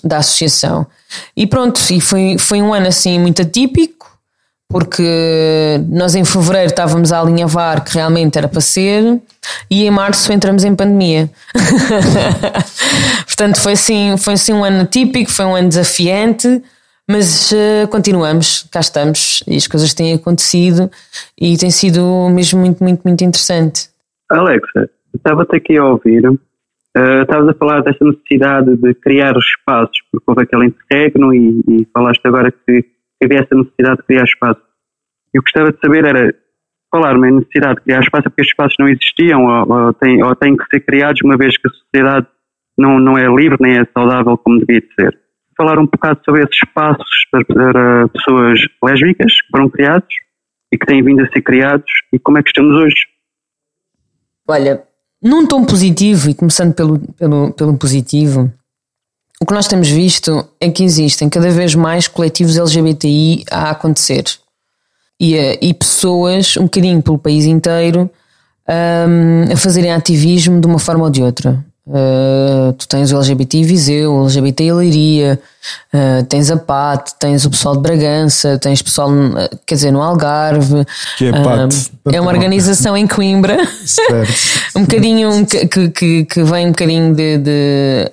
da 0.04 0.18
associação. 0.18 0.86
E 1.36 1.48
pronto, 1.48 1.80
e 1.92 2.00
foi, 2.02 2.38
foi 2.38 2.62
um 2.62 2.74
ano 2.74 2.88
assim 2.88 3.20
muito 3.20 3.42
atípico, 3.42 4.00
porque 4.68 5.82
nós 5.90 6.14
em 6.14 6.24
fevereiro 6.24 6.70
estávamos 6.70 7.12
a 7.12 7.20
alinhavar 7.20 7.84
que 7.84 7.96
realmente 7.96 8.38
era 8.38 8.48
para 8.48 8.62
ser, 8.62 9.20
e 9.70 9.84
em 9.86 9.92
março 9.92 10.32
entramos 10.32 10.64
em 10.64 10.76
pandemia. 10.76 11.30
Portanto, 13.26 13.60
foi 13.60 13.74
assim, 13.74 14.16
foi 14.18 14.34
assim 14.34 14.54
um 14.54 14.64
ano 14.64 14.82
atípico, 14.82 15.32
foi 15.32 15.46
um 15.46 15.56
ano 15.56 15.70
desafiante, 15.70 16.62
mas 17.08 17.52
uh, 17.52 17.88
continuamos, 17.90 18.66
cá 18.70 18.80
estamos, 18.80 19.42
e 19.48 19.58
as 19.58 19.66
coisas 19.66 19.96
têm 19.96 20.14
acontecido 20.14 20.92
e 21.40 21.58
tem 21.58 21.72
sido 21.72 22.30
mesmo 22.30 22.60
muito, 22.60 22.84
muito, 22.84 23.02
muito 23.04 23.24
interessante. 23.24 23.90
Alexa, 24.30 24.90
estava-te 25.14 25.56
aqui 25.56 25.78
a 25.78 25.86
ouvir 25.86 26.24
Uh, 26.98 27.22
estavas 27.22 27.48
a 27.50 27.54
falar 27.54 27.84
desta 27.84 28.04
necessidade 28.04 28.76
de 28.76 28.96
criar 28.96 29.36
espaços, 29.38 29.96
porque 30.12 30.26
houve 30.26 30.42
aquele 30.42 30.66
interregno 30.66 31.32
e, 31.32 31.62
e 31.70 31.88
falaste 31.94 32.26
agora 32.26 32.52
que 32.52 32.84
havia 33.24 33.42
essa 33.42 33.56
necessidade 33.56 33.98
de 33.98 34.04
criar 34.08 34.24
espaço. 34.24 34.62
Eu 35.32 35.44
gostava 35.44 35.72
de 35.72 35.80
saber 35.80 36.04
era 36.04 36.34
falar-me 36.92 37.30
em 37.30 37.36
necessidade 37.36 37.76
de 37.76 37.82
criar 37.84 38.02
espaço 38.02 38.24
porque 38.24 38.42
estes 38.42 38.54
espaços 38.54 38.76
não 38.80 38.88
existiam 38.88 39.46
ou, 39.46 39.72
ou, 39.72 39.94
têm, 39.94 40.24
ou 40.24 40.36
têm 40.36 40.58
que 40.58 40.66
ser 40.66 40.80
criados 40.80 41.22
uma 41.24 41.38
vez 41.38 41.56
que 41.60 41.68
a 41.68 41.72
sociedade 41.72 42.28
não, 42.76 43.00
não 43.00 43.16
é 43.16 43.28
livre 43.28 43.58
nem 43.60 43.78
é 43.78 43.86
saudável 43.94 44.36
como 44.38 44.60
devia 44.60 44.82
de 44.82 44.94
ser. 44.96 45.16
Falar 45.56 45.78
um 45.78 45.86
bocado 45.86 46.20
sobre 46.26 46.42
esses 46.42 46.58
espaços 46.64 47.28
para, 47.32 47.46
para 47.46 48.08
pessoas 48.10 48.60
lésbicas 48.84 49.32
que 49.32 49.48
foram 49.52 49.70
criados 49.70 50.16
e 50.74 50.78
que 50.78 50.88
têm 50.88 51.04
vindo 51.04 51.22
a 51.22 51.28
ser 51.28 51.44
criados 51.44 51.92
e 52.12 52.18
como 52.18 52.40
é 52.40 52.42
que 52.42 52.50
estamos 52.50 52.76
hoje. 52.76 53.06
Olha, 54.50 54.82
num 55.22 55.46
tom 55.46 55.64
positivo, 55.64 56.28
e 56.28 56.34
começando 56.34 56.74
pelo, 56.74 56.98
pelo, 57.14 57.54
pelo 57.54 57.78
positivo, 57.78 58.52
o 59.40 59.46
que 59.46 59.54
nós 59.54 59.68
temos 59.68 59.88
visto 59.88 60.44
é 60.60 60.72
que 60.72 60.84
existem 60.84 61.30
cada 61.30 61.52
vez 61.52 61.76
mais 61.76 62.08
coletivos 62.08 62.58
LGBTI 62.58 63.46
a 63.52 63.70
acontecer. 63.70 64.24
E, 65.20 65.36
eh, 65.36 65.60
e 65.62 65.72
pessoas, 65.72 66.58
um 66.58 66.64
bocadinho 66.64 67.00
pelo 67.00 67.20
país 67.20 67.46
inteiro, 67.46 68.10
um, 68.68 69.54
a 69.54 69.56
fazerem 69.56 69.92
ativismo 69.92 70.60
de 70.60 70.66
uma 70.66 70.80
forma 70.80 71.04
ou 71.04 71.12
de 71.12 71.22
outra. 71.22 71.64
Uh, 71.90 72.72
tu 72.74 72.88
tens 72.88 73.12
o 73.12 73.16
LGBT 73.16 73.64
Viseu, 73.64 74.14
o 74.14 74.24
LGBT 74.26 74.72
Leiria, 74.74 75.42
uh, 75.92 76.24
tens 76.26 76.52
a 76.52 76.58
PAT, 76.58 77.14
tens 77.18 77.46
o 77.46 77.50
pessoal 77.50 77.76
de 77.76 77.82
Bragança, 77.82 78.60
tens 78.60 78.80
pessoal, 78.80 79.10
quer 79.66 79.74
dizer, 79.74 79.92
no 79.92 80.00
Algarve. 80.00 80.86
Que 81.18 81.26
é 81.26 81.32
PAT. 81.32 81.74
Uh, 82.06 82.12
é 82.14 82.22
uma 82.22 82.32
organização 82.32 82.96
em 82.96 83.08
Coimbra. 83.08 83.58
um 84.78 84.82
bocadinho 84.82 85.48
que, 85.48 85.90
que, 85.90 86.26
que 86.26 86.44
vem 86.44 86.68
um 86.68 86.72
bocadinho 86.72 87.16
de, 87.16 87.40
de 87.40 88.12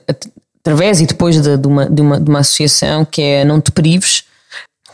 através 0.64 1.02
e 1.02 1.06
depois 1.06 1.40
de, 1.42 1.58
de, 1.58 1.68
uma, 1.68 1.84
de, 1.84 2.00
uma, 2.00 2.18
de 2.18 2.30
uma 2.30 2.38
associação 2.38 3.04
que 3.04 3.20
é 3.20 3.44
Não 3.44 3.60
Te 3.60 3.70
Prives, 3.70 4.24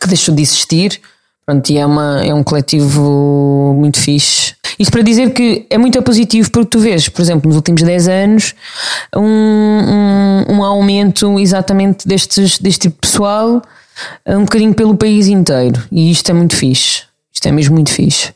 que 0.01 0.09
deixou 0.09 0.35
de 0.35 0.43
existir. 0.43 1.01
Pronto, 1.45 1.71
e 1.71 1.79
é, 1.79 1.85
uma, 1.85 2.25
é 2.25 2.33
um 2.33 2.43
coletivo 2.43 3.75
muito 3.77 3.99
fixe 3.99 4.55
isto 4.79 4.91
para 4.91 5.03
dizer 5.03 5.33
que 5.33 5.67
é 5.71 5.79
muito 5.79 6.01
positivo 6.03 6.51
porque 6.51 6.71
tu 6.71 6.81
vês, 6.81 7.09
por 7.09 7.23
exemplo, 7.23 7.47
nos 7.49 7.57
últimos 7.57 7.83
10 7.83 8.09
anos, 8.09 8.55
um, 9.15 9.23
um, 9.23 10.45
um 10.57 10.65
aumento 10.65 11.39
exatamente 11.39 12.07
destes, 12.07 12.59
deste 12.59 12.89
tipo 12.89 12.97
de 12.97 13.09
pessoal, 13.09 13.63
um 14.27 14.41
bocadinho 14.41 14.75
pelo 14.75 14.97
país 14.97 15.29
inteiro. 15.29 15.83
E 15.91 16.11
isto 16.11 16.31
é 16.31 16.33
muito 16.33 16.57
fixe. 16.57 17.03
Isto 17.33 17.49
é 17.49 17.53
mesmo 17.53 17.75
muito 17.75 17.93
fixe. 17.93 18.33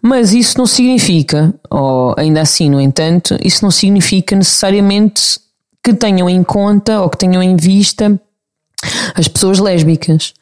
Mas 0.00 0.32
isso 0.32 0.58
não 0.58 0.66
significa, 0.66 1.52
ou 1.70 2.14
ainda 2.18 2.42
assim, 2.42 2.68
no 2.68 2.80
entanto, 2.80 3.36
isso 3.42 3.64
não 3.64 3.70
significa 3.70 4.36
necessariamente 4.36 5.40
que 5.82 5.94
tenham 5.94 6.28
em 6.28 6.42
conta 6.44 7.00
ou 7.00 7.08
que 7.08 7.16
tenham 7.16 7.42
em 7.42 7.56
vista 7.56 8.20
as 9.14 9.26
pessoas 9.26 9.58
lésbicas. 9.58 10.34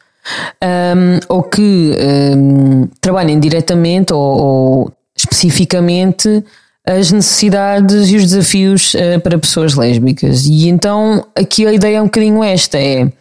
Um, 0.63 1.19
ou 1.29 1.43
que 1.43 1.95
um, 2.37 2.87
trabalhem 2.99 3.39
diretamente 3.39 4.13
ou, 4.13 4.19
ou, 4.19 4.93
especificamente 5.17 6.43
as 6.85 7.11
necessidades 7.11 8.09
e 8.09 8.15
os 8.15 8.23
desafios 8.23 8.93
uh, 8.93 9.19
para 9.21 9.39
pessoas 9.39 9.73
lésbicas. 9.73 10.45
E 10.45 10.67
então 10.67 11.25
aqui 11.35 11.65
a 11.65 11.73
ideia 11.73 11.97
é 11.97 12.01
um 12.01 12.05
bocadinho 12.05 12.43
esta: 12.43 12.77
é 12.77 13.11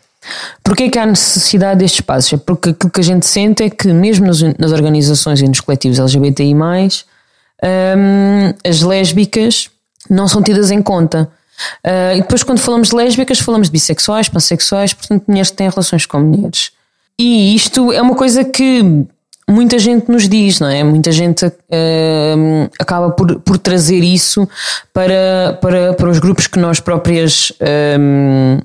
porque 0.62 0.84
é 0.84 0.90
que 0.90 0.98
há 0.98 1.06
necessidade 1.06 1.80
destes 1.80 2.00
espaços? 2.00 2.32
É 2.32 2.36
porque 2.36 2.70
aquilo 2.70 2.90
que 2.90 3.00
a 3.00 3.04
gente 3.04 3.26
sente 3.26 3.62
é 3.62 3.70
que, 3.70 3.88
mesmo 3.88 4.26
nas, 4.26 4.42
nas 4.58 4.72
organizações 4.72 5.40
e 5.40 5.48
nos 5.48 5.60
coletivos 5.60 5.98
LGBTI, 5.98 6.54
um, 6.54 8.54
as 8.64 8.82
lésbicas 8.82 9.70
não 10.08 10.28
são 10.28 10.42
tidas 10.42 10.70
em 10.70 10.82
conta. 10.82 11.30
Uh, 11.84 12.16
e 12.16 12.22
depois, 12.22 12.42
quando 12.42 12.58
falamos 12.58 12.88
de 12.88 12.96
lésbicas, 12.96 13.38
falamos 13.38 13.68
de 13.68 13.72
bissexuais, 13.72 14.28
pansexuais, 14.28 14.92
portanto, 14.92 15.24
mulheres 15.26 15.50
que 15.50 15.56
têm 15.56 15.68
relações 15.68 16.06
com 16.06 16.20
mulheres. 16.20 16.72
E 17.18 17.54
isto 17.54 17.92
é 17.92 18.00
uma 18.00 18.14
coisa 18.14 18.44
que 18.44 19.06
muita 19.50 19.78
gente 19.78 20.10
nos 20.10 20.28
diz, 20.28 20.60
não 20.60 20.68
é? 20.68 20.82
Muita 20.84 21.10
gente 21.10 21.44
uh, 21.46 22.70
acaba 22.78 23.10
por, 23.10 23.40
por 23.40 23.58
trazer 23.58 24.02
isso 24.02 24.48
para, 24.92 25.58
para, 25.60 25.94
para 25.94 26.08
os 26.08 26.18
grupos 26.18 26.46
que 26.46 26.58
nós 26.58 26.80
próprias 26.80 27.52
um, 27.98 28.58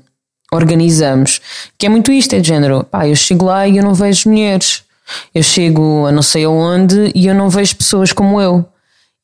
organizamos. 0.52 1.40
Que 1.76 1.86
é 1.86 1.88
muito 1.88 2.12
isto, 2.12 2.34
é 2.34 2.40
de 2.40 2.48
género, 2.48 2.84
pá, 2.84 3.06
eu 3.06 3.16
chego 3.16 3.46
lá 3.46 3.66
e 3.66 3.76
eu 3.76 3.84
não 3.84 3.94
vejo 3.94 4.30
mulheres. 4.30 4.82
Eu 5.34 5.42
chego 5.42 6.06
a 6.06 6.12
não 6.12 6.22
sei 6.22 6.44
aonde 6.44 7.12
e 7.14 7.26
eu 7.26 7.34
não 7.34 7.48
vejo 7.48 7.76
pessoas 7.76 8.12
como 8.12 8.40
eu. 8.40 8.64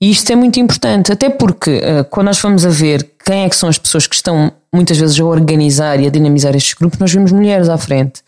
E 0.00 0.10
isto 0.10 0.32
é 0.32 0.36
muito 0.36 0.58
importante, 0.58 1.12
até 1.12 1.30
porque 1.30 1.76
uh, 1.78 2.04
quando 2.10 2.26
nós 2.26 2.40
vamos 2.40 2.66
a 2.66 2.70
ver 2.70 3.08
quem 3.24 3.44
é 3.44 3.48
que 3.48 3.54
são 3.54 3.68
as 3.68 3.78
pessoas 3.78 4.06
que 4.06 4.16
estão 4.16 4.52
muitas 4.72 4.98
vezes 4.98 5.18
a 5.20 5.24
organizar 5.24 6.00
e 6.00 6.06
a 6.06 6.10
dinamizar 6.10 6.56
estes 6.56 6.74
grupos, 6.74 6.98
nós 6.98 7.12
vemos 7.12 7.30
mulheres 7.30 7.68
à 7.68 7.78
frente. 7.78 8.20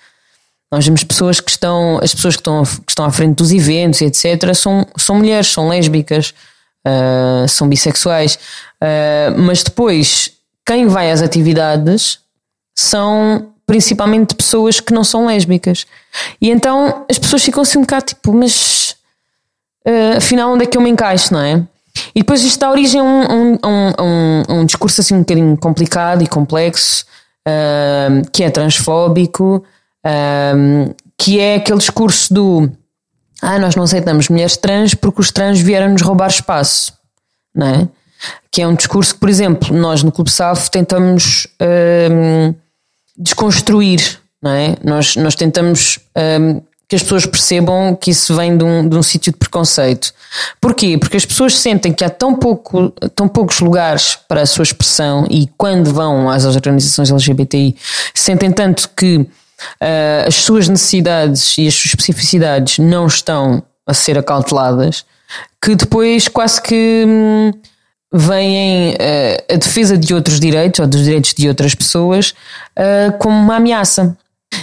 Nós 0.73 0.85
vemos 0.85 1.05
pessoas 1.05 1.41
que 1.41 1.51
estão, 1.51 1.99
as 2.03 2.15
pessoas 2.15 2.37
que 2.37 2.41
estão, 2.41 2.63
que 2.65 2.91
estão 2.91 3.05
à 3.05 3.11
frente 3.11 3.37
dos 3.37 3.53
eventos, 3.53 4.01
etc., 4.01 4.55
são, 4.55 4.87
são 4.97 5.17
mulheres, 5.17 5.47
são 5.47 5.69
lésbicas, 5.69 6.35
uh, 6.87 7.49
são 7.49 7.69
bissexuais, 7.69 8.39
uh, 8.83 9.39
mas 9.39 9.63
depois 9.63 10.33
quem 10.67 10.87
vai 10.87 11.11
às 11.11 11.23
atividades 11.23 12.19
são 12.75 13.51
principalmente 13.67 14.35
pessoas 14.35 14.81
que 14.81 14.93
não 14.93 15.05
são 15.05 15.27
lésbicas. 15.27 15.87
E 16.41 16.51
então 16.51 17.05
as 17.11 17.19
pessoas 17.19 17.43
ficam 17.43 17.63
assim 17.63 17.79
um 17.79 17.83
bocado 17.83 18.07
tipo, 18.07 18.33
mas 18.33 18.97
uh, 19.87 20.17
afinal 20.17 20.53
onde 20.53 20.65
é 20.65 20.67
que 20.67 20.77
eu 20.77 20.83
me 20.83 20.91
encaixo, 20.91 21.33
não 21.33 21.41
é? 21.41 21.63
E 22.15 22.21
depois 22.21 22.43
isto 22.43 22.59
dá 22.59 22.71
origem 22.71 23.01
a 23.01 23.05
um, 23.05 23.53
um, 23.53 23.59
um, 23.65 24.43
um 24.49 24.67
discurso 24.67 25.01
assim 25.01 25.15
um 25.15 25.21
bocadinho 25.21 25.57
complicado 25.57 26.23
e 26.23 26.27
complexo, 26.27 27.05
uh, 27.47 28.29
que 28.33 28.43
é 28.43 28.51
transfóbico, 28.51 29.65
um, 30.05 30.95
que 31.19 31.41
é 31.41 31.57
aquele 31.57 31.79
discurso 31.79 32.33
do 32.33 32.71
ah, 33.43 33.59
nós 33.59 33.77
não 33.77 33.85
aceitamos 33.85 34.29
mulheres 34.29 34.57
trans 34.57 34.95
porque 34.95 35.21
os 35.21 35.31
trans 35.31 35.61
vieram 35.61 35.91
nos 35.91 36.03
roubar 36.03 36.29
espaço, 36.29 36.95
não 37.55 37.67
é? 37.67 37.89
Que 38.51 38.63
é 38.63 38.67
um 38.67 38.75
discurso 38.75 39.15
que, 39.15 39.21
por 39.21 39.29
exemplo, 39.29 39.77
nós 39.77 40.03
no 40.03 40.11
Clube 40.11 40.31
SAF 40.31 40.71
tentamos 40.71 41.47
um, 42.11 42.55
desconstruir, 43.17 44.19
não 44.43 44.51
é? 44.51 44.77
Nós, 44.83 45.17
nós 45.17 45.35
tentamos 45.35 45.99
um, 46.41 46.63
que 46.89 46.97
as 46.97 47.03
pessoas 47.03 47.27
percebam 47.27 47.95
que 47.95 48.13
isso 48.13 48.35
vem 48.35 48.57
de 48.57 48.65
um, 48.65 48.89
de 48.89 48.97
um 48.97 49.03
sítio 49.03 49.33
de 49.33 49.39
preconceito. 49.39 50.15
Porquê? 50.61 50.97
Porque 50.97 51.17
as 51.17 51.27
pessoas 51.27 51.57
sentem 51.59 51.93
que 51.93 52.05
há 52.05 52.11
tão, 52.11 52.35
pouco, 52.35 52.91
tão 53.15 53.29
poucos 53.29 53.61
lugares 53.61 54.17
para 54.29 54.43
a 54.43 54.47
sua 54.47 54.63
expressão 54.63 55.27
e 55.29 55.49
quando 55.59 55.93
vão 55.93 56.31
às 56.31 56.45
organizações 56.45 57.11
LGBTI 57.11 57.77
sentem 58.15 58.51
tanto 58.51 58.89
que 58.97 59.27
uh, 59.81 60.29
as 60.29 60.35
suas 60.37 60.69
necessidades 60.69 61.57
e 61.59 61.67
as 61.67 61.75
suas 61.75 61.87
especificidades 61.87 62.79
não 62.79 63.07
estão 63.07 63.63
a 63.87 63.95
ser 63.95 64.19
acauteladas, 64.19 65.05
que 65.63 65.75
depois 65.75 66.29
quase 66.29 66.61
que 66.61 67.05
hum, 67.07 67.53
vêm 68.13 68.95
uh, 68.95 69.55
a 69.55 69.57
defesa 69.57 69.97
de 69.97 70.15
outros 70.15 70.41
direitos 70.41 70.81
ou 70.81 70.87
dos 70.87 71.05
direitos 71.05 71.35
de 71.35 71.49
outras 71.49 71.75
pessoas 71.75 72.35
uh, 72.79 73.17
como 73.19 73.37
uma 73.37 73.57
ameaça. 73.57 74.17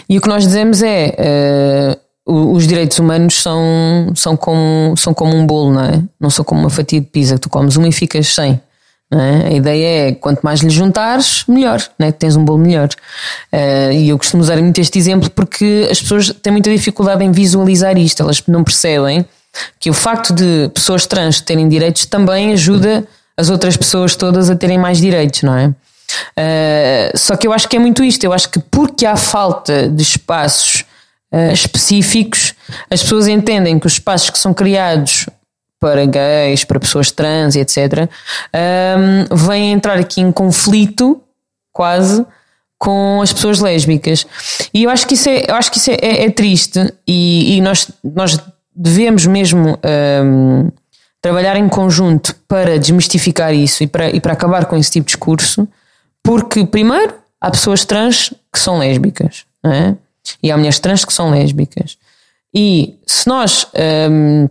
E 0.08 0.18
o 0.18 0.22
que 0.22 0.28
nós 0.30 0.44
dizemos 0.44 0.82
é 0.82 1.98
os 2.26 2.68
direitos 2.68 2.98
humanos 3.00 3.42
são, 3.42 4.14
são, 4.16 4.38
como, 4.38 4.96
são 4.96 5.14
como 5.14 5.36
um 5.36 5.46
bolo, 5.46 5.74
não 5.74 5.84
é? 5.84 6.02
Não 6.20 6.30
são 6.30 6.46
como 6.46 6.62
uma 6.62 6.70
fatia 6.70 7.02
de 7.02 7.08
pizza 7.08 7.36
que 7.36 7.42
tu 7.42 7.50
comes 7.50 7.76
uma 7.76 7.88
e 7.88 7.92
ficas 7.92 8.28
sem. 8.28 8.62
É? 9.14 9.48
A 9.48 9.52
ideia 9.52 10.08
é 10.08 10.12
quanto 10.14 10.40
mais 10.42 10.62
lhe 10.62 10.70
juntares, 10.70 11.44
melhor, 11.46 11.82
né? 12.00 12.14
tens 12.14 12.38
um 12.38 12.46
bolo 12.46 12.60
melhor. 12.60 12.88
Uh, 13.52 13.92
e 13.92 14.08
eu 14.08 14.18
costumo 14.18 14.42
usar 14.42 14.56
muito 14.58 14.80
este 14.80 14.98
exemplo 14.98 15.30
porque 15.30 15.88
as 15.92 16.02
pessoas 16.02 16.30
têm 16.42 16.54
muita 16.54 16.72
dificuldade 16.72 17.22
em 17.22 17.32
visualizar 17.32 17.98
isto, 17.98 18.24
elas 18.24 18.42
não 18.48 18.64
percebem 18.64 19.26
que 19.78 19.90
o 19.90 19.94
facto 19.94 20.34
de 20.34 20.70
pessoas 20.74 21.06
trans 21.06 21.42
terem 21.42 21.68
direitos 21.68 22.06
também 22.06 22.54
ajuda 22.54 23.06
as 23.36 23.50
outras 23.50 23.76
pessoas 23.76 24.16
todas 24.16 24.50
a 24.50 24.56
terem 24.56 24.78
mais 24.78 25.00
direitos, 25.00 25.44
não 25.44 25.58
é? 25.58 25.68
Uh, 25.68 27.18
só 27.18 27.36
que 27.36 27.46
eu 27.46 27.52
acho 27.52 27.68
que 27.68 27.76
é 27.76 27.80
muito 27.80 28.04
isto, 28.04 28.24
eu 28.24 28.32
acho 28.32 28.50
que 28.50 28.60
porque 28.60 29.06
há 29.06 29.18
falta 29.18 29.90
de 29.90 30.02
espaços 30.02 30.86
uh, 31.34 31.52
específicos, 31.52 32.54
as 32.90 33.02
pessoas 33.02 33.28
entendem 33.28 33.78
que 33.78 33.88
os 33.88 33.94
espaços 33.94 34.30
que 34.30 34.40
são 34.40 34.54
criados 34.54 35.28
para 35.82 36.06
gays, 36.06 36.64
para 36.64 36.80
pessoas 36.80 37.12
trans, 37.12 37.56
etc., 37.56 38.08
um, 38.54 39.36
vem 39.36 39.72
entrar 39.72 39.98
aqui 39.98 40.22
em 40.22 40.32
conflito 40.32 41.20
quase 41.74 42.24
com 42.78 43.20
as 43.20 43.34
pessoas 43.34 43.60
lésbicas. 43.60 44.28
E 44.72 44.84
eu 44.84 44.92
acho 44.92 45.08
que 45.08 45.16
isso 45.16 45.28
é, 45.28 45.46
eu 45.50 45.56
acho 45.56 45.72
que 45.72 45.80
isso 45.80 45.90
é, 45.90 45.96
é, 45.96 46.26
é 46.26 46.30
triste 46.30 46.80
e, 47.08 47.58
e, 47.58 47.62
nós, 47.62 47.90
nós 48.04 48.40
devemos 48.76 49.26
mesmo 49.26 49.80
um, 50.24 50.70
trabalhar 51.20 51.58
em 51.58 51.68
conjunto 51.68 52.36
para 52.48 52.78
desmistificar 52.78 53.52
isso 53.52 53.84
e 53.84 53.88
para, 53.88 54.12
e 54.12 54.22
para 54.22 54.34
acabar 54.34 54.66
com 54.66 54.78
esse 54.78 54.92
tipo 54.92 55.08
de 55.08 55.14
discurso, 55.14 55.68
porque, 56.24 56.64
primeiro, 56.64 57.16
há 57.40 57.50
pessoas 57.50 57.86
trans 57.86 58.32
que 58.54 58.60
são 58.60 58.78
lésbicas, 58.78 59.46
não 59.64 59.74
é? 59.74 59.96
E 60.44 60.52
há 60.52 60.58
mulheres 60.58 60.80
trans 60.80 61.04
que 61.04 61.14
são 61.14 61.32
lésbicas. 61.32 61.98
E 62.54 63.00
se 63.08 63.28
nós 63.28 63.66
um, 64.10 64.48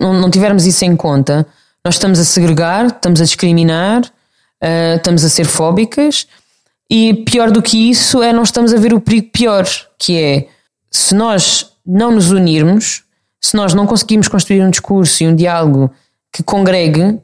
não, 0.00 0.14
não 0.14 0.30
tivermos 0.30 0.66
isso 0.66 0.84
em 0.84 0.96
conta, 0.96 1.46
nós 1.84 1.94
estamos 1.94 2.18
a 2.18 2.24
segregar, 2.24 2.86
estamos 2.86 3.20
a 3.20 3.24
discriminar, 3.24 4.02
uh, 4.04 4.96
estamos 4.96 5.24
a 5.24 5.28
ser 5.28 5.44
fóbicas 5.44 6.26
e 6.90 7.14
pior 7.14 7.50
do 7.50 7.62
que 7.62 7.90
isso 7.90 8.22
é 8.22 8.32
não 8.32 8.42
estamos 8.42 8.72
a 8.74 8.76
ver 8.76 8.92
o 8.92 9.00
perigo 9.00 9.28
pior, 9.30 9.64
que 9.98 10.18
é 10.18 10.48
se 10.90 11.14
nós 11.14 11.72
não 11.86 12.10
nos 12.10 12.30
unirmos, 12.30 13.04
se 13.40 13.56
nós 13.56 13.74
não 13.74 13.86
conseguimos 13.86 14.28
construir 14.28 14.62
um 14.62 14.70
discurso 14.70 15.22
e 15.22 15.28
um 15.28 15.34
diálogo 15.34 15.90
que 16.32 16.42
congregue, 16.42 17.18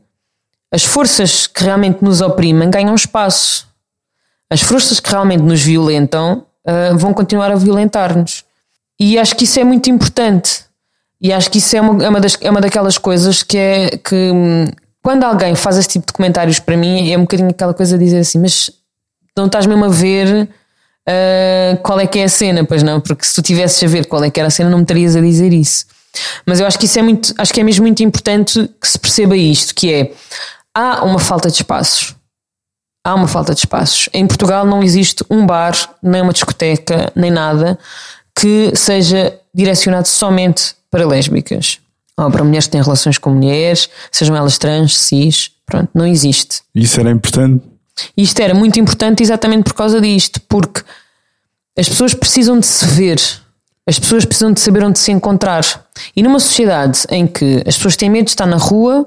as 0.72 0.84
forças 0.84 1.46
que 1.46 1.64
realmente 1.64 2.02
nos 2.02 2.20
oprimem 2.20 2.70
ganham 2.70 2.94
espaço. 2.94 3.66
As 4.48 4.60
forças 4.60 5.00
que 5.00 5.10
realmente 5.10 5.42
nos 5.42 5.62
violentam 5.62 6.46
uh, 6.66 6.96
vão 6.96 7.12
continuar 7.12 7.50
a 7.50 7.56
violentar-nos. 7.56 8.44
E 8.98 9.18
acho 9.18 9.34
que 9.34 9.44
isso 9.44 9.58
é 9.58 9.64
muito 9.64 9.90
importante. 9.90 10.65
E 11.20 11.33
acho 11.33 11.50
que 11.50 11.59
isso 11.59 11.76
é 11.76 11.81
uma, 11.81 12.05
é 12.05 12.09
uma, 12.09 12.20
das, 12.20 12.37
é 12.40 12.50
uma 12.50 12.61
daquelas 12.61 12.98
coisas 12.98 13.42
que 13.42 13.57
é 13.57 13.98
que 13.98 14.14
hum, 14.14 14.66
quando 15.02 15.24
alguém 15.24 15.55
faz 15.55 15.79
esse 15.79 15.88
tipo 15.88 16.07
de 16.07 16.12
comentários 16.12 16.59
para 16.59 16.76
mim, 16.76 17.11
é 17.11 17.16
um 17.16 17.22
bocadinho 17.22 17.50
aquela 17.50 17.72
coisa 17.72 17.96
de 17.96 18.05
dizer 18.05 18.18
assim, 18.18 18.38
mas 18.38 18.70
não 19.37 19.46
estás 19.46 19.64
mesmo 19.64 19.85
a 19.85 19.88
ver 19.88 20.48
uh, 21.09 21.76
qual 21.83 22.00
é 22.00 22.07
que 22.07 22.18
é 22.18 22.24
a 22.24 22.29
cena, 22.29 22.64
pois 22.64 22.83
não? 22.83 23.00
Porque 23.00 23.24
se 23.24 23.35
tu 23.35 23.42
tivesses 23.42 23.83
a 23.83 23.87
ver 23.87 24.07
qual 24.07 24.24
é 24.24 24.31
que 24.31 24.40
era 24.40 24.48
a 24.48 24.50
cena, 24.50 24.68
não 24.68 24.79
me 24.79 24.85
estarias 24.85 25.14
a 25.14 25.20
dizer 25.20 25.52
isso. 25.52 25.87
Mas 26.44 26.61
eu 26.61 26.66
acho 26.66 26.79
que 26.79 26.87
isso 26.87 26.98
é 26.98 27.02
muito, 27.02 27.33
acho 27.38 27.52
que 27.52 27.61
é 27.61 27.64
mesmo 27.64 27.85
muito 27.85 28.02
importante 28.02 28.68
que 28.81 28.88
se 28.88 28.98
perceba 28.98 29.37
isto, 29.37 29.74
que 29.74 29.92
é 29.92 30.12
há 30.74 31.05
uma 31.05 31.18
falta 31.18 31.48
de 31.48 31.57
espaços. 31.57 32.14
Há 33.05 33.14
uma 33.14 33.29
falta 33.29 33.55
de 33.55 33.61
espaços. 33.61 34.09
Em 34.12 34.26
Portugal 34.26 34.66
não 34.66 34.83
existe 34.83 35.24
um 35.31 35.46
bar, 35.46 35.74
nem 36.02 36.20
uma 36.20 36.33
discoteca, 36.33 37.12
nem 37.14 37.31
nada 37.31 37.79
que 38.35 38.72
seja 38.74 39.38
direcionado 39.55 40.09
somente 40.09 40.74
para 40.96 41.06
lésbicas. 41.06 41.78
Ou 42.16 42.30
para 42.30 42.42
mulheres 42.42 42.64
que 42.64 42.72
têm 42.72 42.82
relações 42.82 43.18
com 43.18 43.30
mulheres, 43.30 43.90
sejam 44.11 44.35
elas 44.35 44.56
trans, 44.56 44.96
cis, 44.96 45.50
pronto, 45.66 45.90
não 45.94 46.06
existe. 46.06 46.62
Isso 46.74 46.98
era 46.98 47.11
importante? 47.11 47.62
Isto 48.16 48.40
era 48.40 48.54
muito 48.54 48.80
importante 48.80 49.22
exatamente 49.22 49.64
por 49.64 49.74
causa 49.74 50.00
disto, 50.00 50.40
porque 50.48 50.82
as 51.78 51.87
pessoas 51.87 52.14
precisam 52.14 52.59
de 52.59 52.66
se 52.66 52.87
ver, 52.87 53.20
as 53.87 53.98
pessoas 53.98 54.24
precisam 54.24 54.50
de 54.50 54.61
saber 54.61 54.82
onde 54.82 54.98
se 54.98 55.12
encontrar. 55.12 55.62
E 56.14 56.22
numa 56.22 56.40
sociedade 56.40 57.00
em 57.11 57.26
que 57.26 57.62
as 57.66 57.76
pessoas 57.76 57.96
têm 57.96 58.09
medo 58.09 58.24
de 58.24 58.30
estar 58.30 58.46
na 58.46 58.56
rua, 58.56 59.06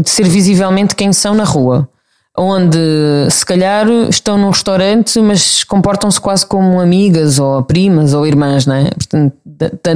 de 0.00 0.08
ser 0.08 0.28
visivelmente 0.28 0.94
quem 0.94 1.12
são 1.12 1.34
na 1.34 1.44
rua, 1.44 1.88
onde 2.36 2.78
se 3.30 3.44
calhar 3.44 3.88
estão 4.08 4.38
num 4.38 4.50
restaurante, 4.50 5.20
mas 5.20 5.64
comportam-se 5.64 6.20
quase 6.20 6.46
como 6.46 6.80
amigas 6.80 7.38
ou 7.38 7.62
primas 7.62 8.14
ou 8.14 8.26
irmãs, 8.26 8.66
não 8.66 8.74
é? 8.74 8.90
Portanto, 8.90 9.34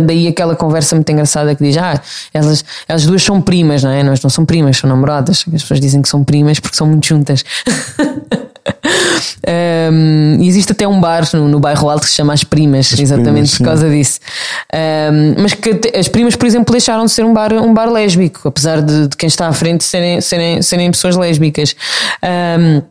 daí 0.04 0.28
aquela 0.28 0.56
conversa 0.56 0.94
muito 0.94 1.10
engraçada 1.10 1.54
que 1.54 1.64
diz: 1.64 1.76
Ah, 1.76 2.00
elas, 2.32 2.64
elas 2.86 3.06
duas 3.06 3.22
são 3.22 3.40
primas, 3.40 3.82
não 3.82 3.90
é? 3.90 4.02
Nós 4.02 4.22
não 4.22 4.30
são 4.30 4.44
primas, 4.44 4.76
são 4.76 4.88
namoradas. 4.88 5.44
As 5.52 5.62
pessoas 5.62 5.80
dizem 5.80 6.02
que 6.02 6.08
são 6.08 6.22
primas 6.24 6.60
porque 6.60 6.76
são 6.76 6.86
muito 6.86 7.06
juntas. 7.06 7.44
Um, 9.46 10.42
existe 10.42 10.72
até 10.72 10.86
um 10.86 11.00
bar 11.00 11.28
no, 11.32 11.48
no, 11.48 11.60
bairro 11.60 11.88
Alto 11.88 12.04
que 12.04 12.10
se 12.10 12.16
chama 12.16 12.32
As 12.32 12.44
Primas, 12.44 12.92
as 12.92 12.98
exatamente 12.98 13.32
primas, 13.32 13.58
por 13.58 13.64
causa 13.64 13.90
disso. 13.90 14.20
Um, 14.72 15.42
mas 15.42 15.54
que 15.54 15.80
as 15.96 16.08
primas, 16.08 16.36
por 16.36 16.46
exemplo, 16.46 16.72
deixaram 16.72 17.04
de 17.04 17.10
ser 17.10 17.24
um 17.24 17.32
bar, 17.32 17.52
um 17.54 17.72
bar 17.72 17.90
lésbico, 17.90 18.48
apesar 18.48 18.82
de, 18.82 19.08
de 19.08 19.16
quem 19.16 19.26
está 19.26 19.48
à 19.48 19.52
frente 19.52 19.84
serem, 19.84 20.20
serem, 20.20 20.62
serem 20.62 20.90
pessoas 20.90 21.16
lésbicas. 21.16 21.74
Um, 22.22 22.82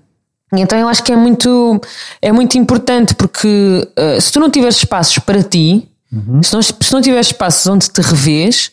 então 0.56 0.78
eu 0.78 0.88
acho 0.88 1.04
que 1.04 1.12
é 1.12 1.16
muito, 1.16 1.82
é 2.22 2.32
muito 2.32 2.58
importante 2.58 3.16
porque 3.16 3.48
uh, 3.48 4.22
se 4.22 4.32
tu 4.32 4.40
não 4.40 4.50
tiveres 4.50 4.78
espaços 4.78 5.18
para 5.20 5.42
ti, 5.42 5.88
uhum. 6.12 6.44
se, 6.44 6.54
não, 6.54 6.62
se 6.62 6.94
não 6.94 7.02
tiveres 7.02 7.28
espaços 7.28 7.66
onde 7.66 7.90
te 7.90 8.02
revês, 8.02 8.72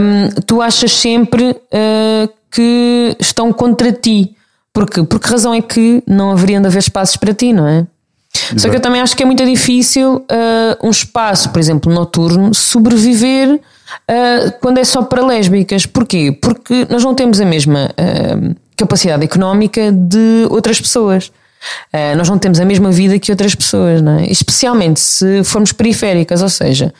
um, 0.00 0.40
tu 0.42 0.62
achas 0.62 0.92
sempre 0.92 1.50
uh, 1.50 2.28
que 2.50 3.16
estão 3.18 3.52
contra 3.52 3.92
ti. 3.92 4.36
Porque, 4.74 5.04
por 5.04 5.20
que 5.20 5.30
razão 5.30 5.54
é 5.54 5.62
que 5.62 6.02
não 6.04 6.32
haveriam 6.32 6.60
de 6.60 6.66
haver 6.66 6.80
espaços 6.80 7.16
para 7.16 7.32
ti, 7.32 7.52
não 7.52 7.66
é? 7.66 7.86
Exato. 8.34 8.60
Só 8.60 8.68
que 8.68 8.76
eu 8.76 8.80
também 8.80 9.00
acho 9.00 9.16
que 9.16 9.22
é 9.22 9.26
muito 9.26 9.44
difícil 9.46 10.16
uh, 10.16 10.86
um 10.86 10.90
espaço, 10.90 11.50
por 11.50 11.60
exemplo, 11.60 11.92
noturno, 11.92 12.52
sobreviver 12.52 13.54
uh, 13.54 14.52
quando 14.60 14.78
é 14.78 14.84
só 14.84 15.02
para 15.02 15.24
lésbicas. 15.24 15.86
Porquê? 15.86 16.36
Porque 16.42 16.86
nós 16.90 17.04
não 17.04 17.14
temos 17.14 17.40
a 17.40 17.44
mesma 17.44 17.90
uh, 17.90 18.56
capacidade 18.76 19.22
económica 19.22 19.92
de 19.92 20.48
outras 20.50 20.80
pessoas. 20.80 21.30
nós 22.16 22.28
não 22.28 22.36
temos 22.36 22.58
a 22.58 22.64
mesma 22.64 22.90
vida 22.90 23.18
que 23.20 23.30
outras 23.30 23.54
pessoas, 23.54 24.02
não 24.02 24.18
é? 24.18 24.26
Especialmente 24.26 24.98
se 24.98 25.44
formos 25.44 25.70
periféricas, 25.70 26.42
ou 26.42 26.48
seja, 26.48 26.92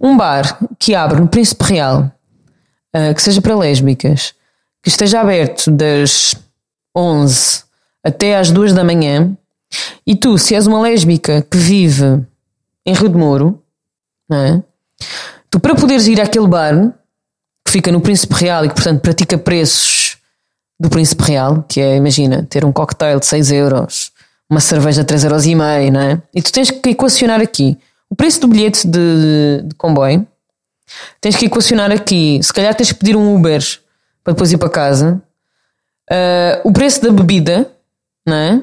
um 0.00 0.16
bar 0.16 0.58
que 0.80 0.96
abre 0.96 1.20
no 1.20 1.28
Príncipe 1.28 1.62
Real, 1.64 2.10
que 3.14 3.22
seja 3.22 3.40
para 3.40 3.56
lésbicas, 3.56 4.34
que 4.82 4.90
esteja 4.90 5.20
aberto 5.20 5.70
das 5.70 6.34
11 6.94 7.64
até 8.04 8.36
às 8.36 8.50
2 8.50 8.72
da 8.72 8.82
manhã, 8.82 9.36
e 10.06 10.14
tu, 10.14 10.36
se 10.36 10.54
és 10.54 10.66
uma 10.66 10.80
lésbica 10.80 11.46
que 11.48 11.56
vive 11.56 12.24
em 12.84 12.94
Rio 12.94 13.08
de 13.08 13.16
Moro, 13.16 13.62
é? 14.30 14.60
tu 15.48 15.60
para 15.60 15.74
poderes 15.74 16.06
ir 16.06 16.20
àquele 16.20 16.48
bar 16.48 16.92
que 17.64 17.70
fica 17.70 17.92
no 17.92 18.00
Príncipe 18.00 18.34
Real 18.34 18.64
e 18.64 18.68
que, 18.68 18.74
portanto, 18.74 19.00
pratica 19.00 19.38
preços 19.38 20.18
do 20.78 20.90
Príncipe 20.90 21.22
Real, 21.22 21.64
que 21.68 21.80
é, 21.80 21.96
imagina, 21.96 22.44
ter 22.48 22.64
um 22.64 22.72
cocktail 22.72 23.20
de 23.20 23.26
6 23.26 23.52
euros, 23.52 24.10
uma 24.50 24.60
cerveja 24.60 25.02
de 25.02 25.06
3 25.06 25.24
euros 25.24 25.46
e 25.46 25.54
meio, 25.54 25.92
não 25.92 26.00
é? 26.00 26.22
E 26.34 26.42
tu 26.42 26.50
tens 26.50 26.70
que 26.70 26.90
equacionar 26.90 27.40
aqui 27.40 27.78
o 28.10 28.14
preço 28.14 28.40
do 28.40 28.48
bilhete 28.48 28.86
de, 28.86 29.62
de 29.64 29.74
comboio, 29.76 30.26
tens 31.18 31.34
que 31.34 31.46
equacionar 31.46 31.90
aqui, 31.90 32.38
se 32.42 32.52
calhar 32.52 32.74
tens 32.74 32.92
que 32.92 32.98
pedir 32.98 33.16
um 33.16 33.34
Uber 33.34 33.62
para 34.22 34.34
depois 34.34 34.52
ir 34.52 34.58
para 34.58 34.68
casa, 34.68 35.22
uh, 36.10 36.68
o 36.68 36.72
preço 36.72 37.02
da 37.02 37.10
bebida, 37.10 37.70
não 38.26 38.36
é? 38.36 38.62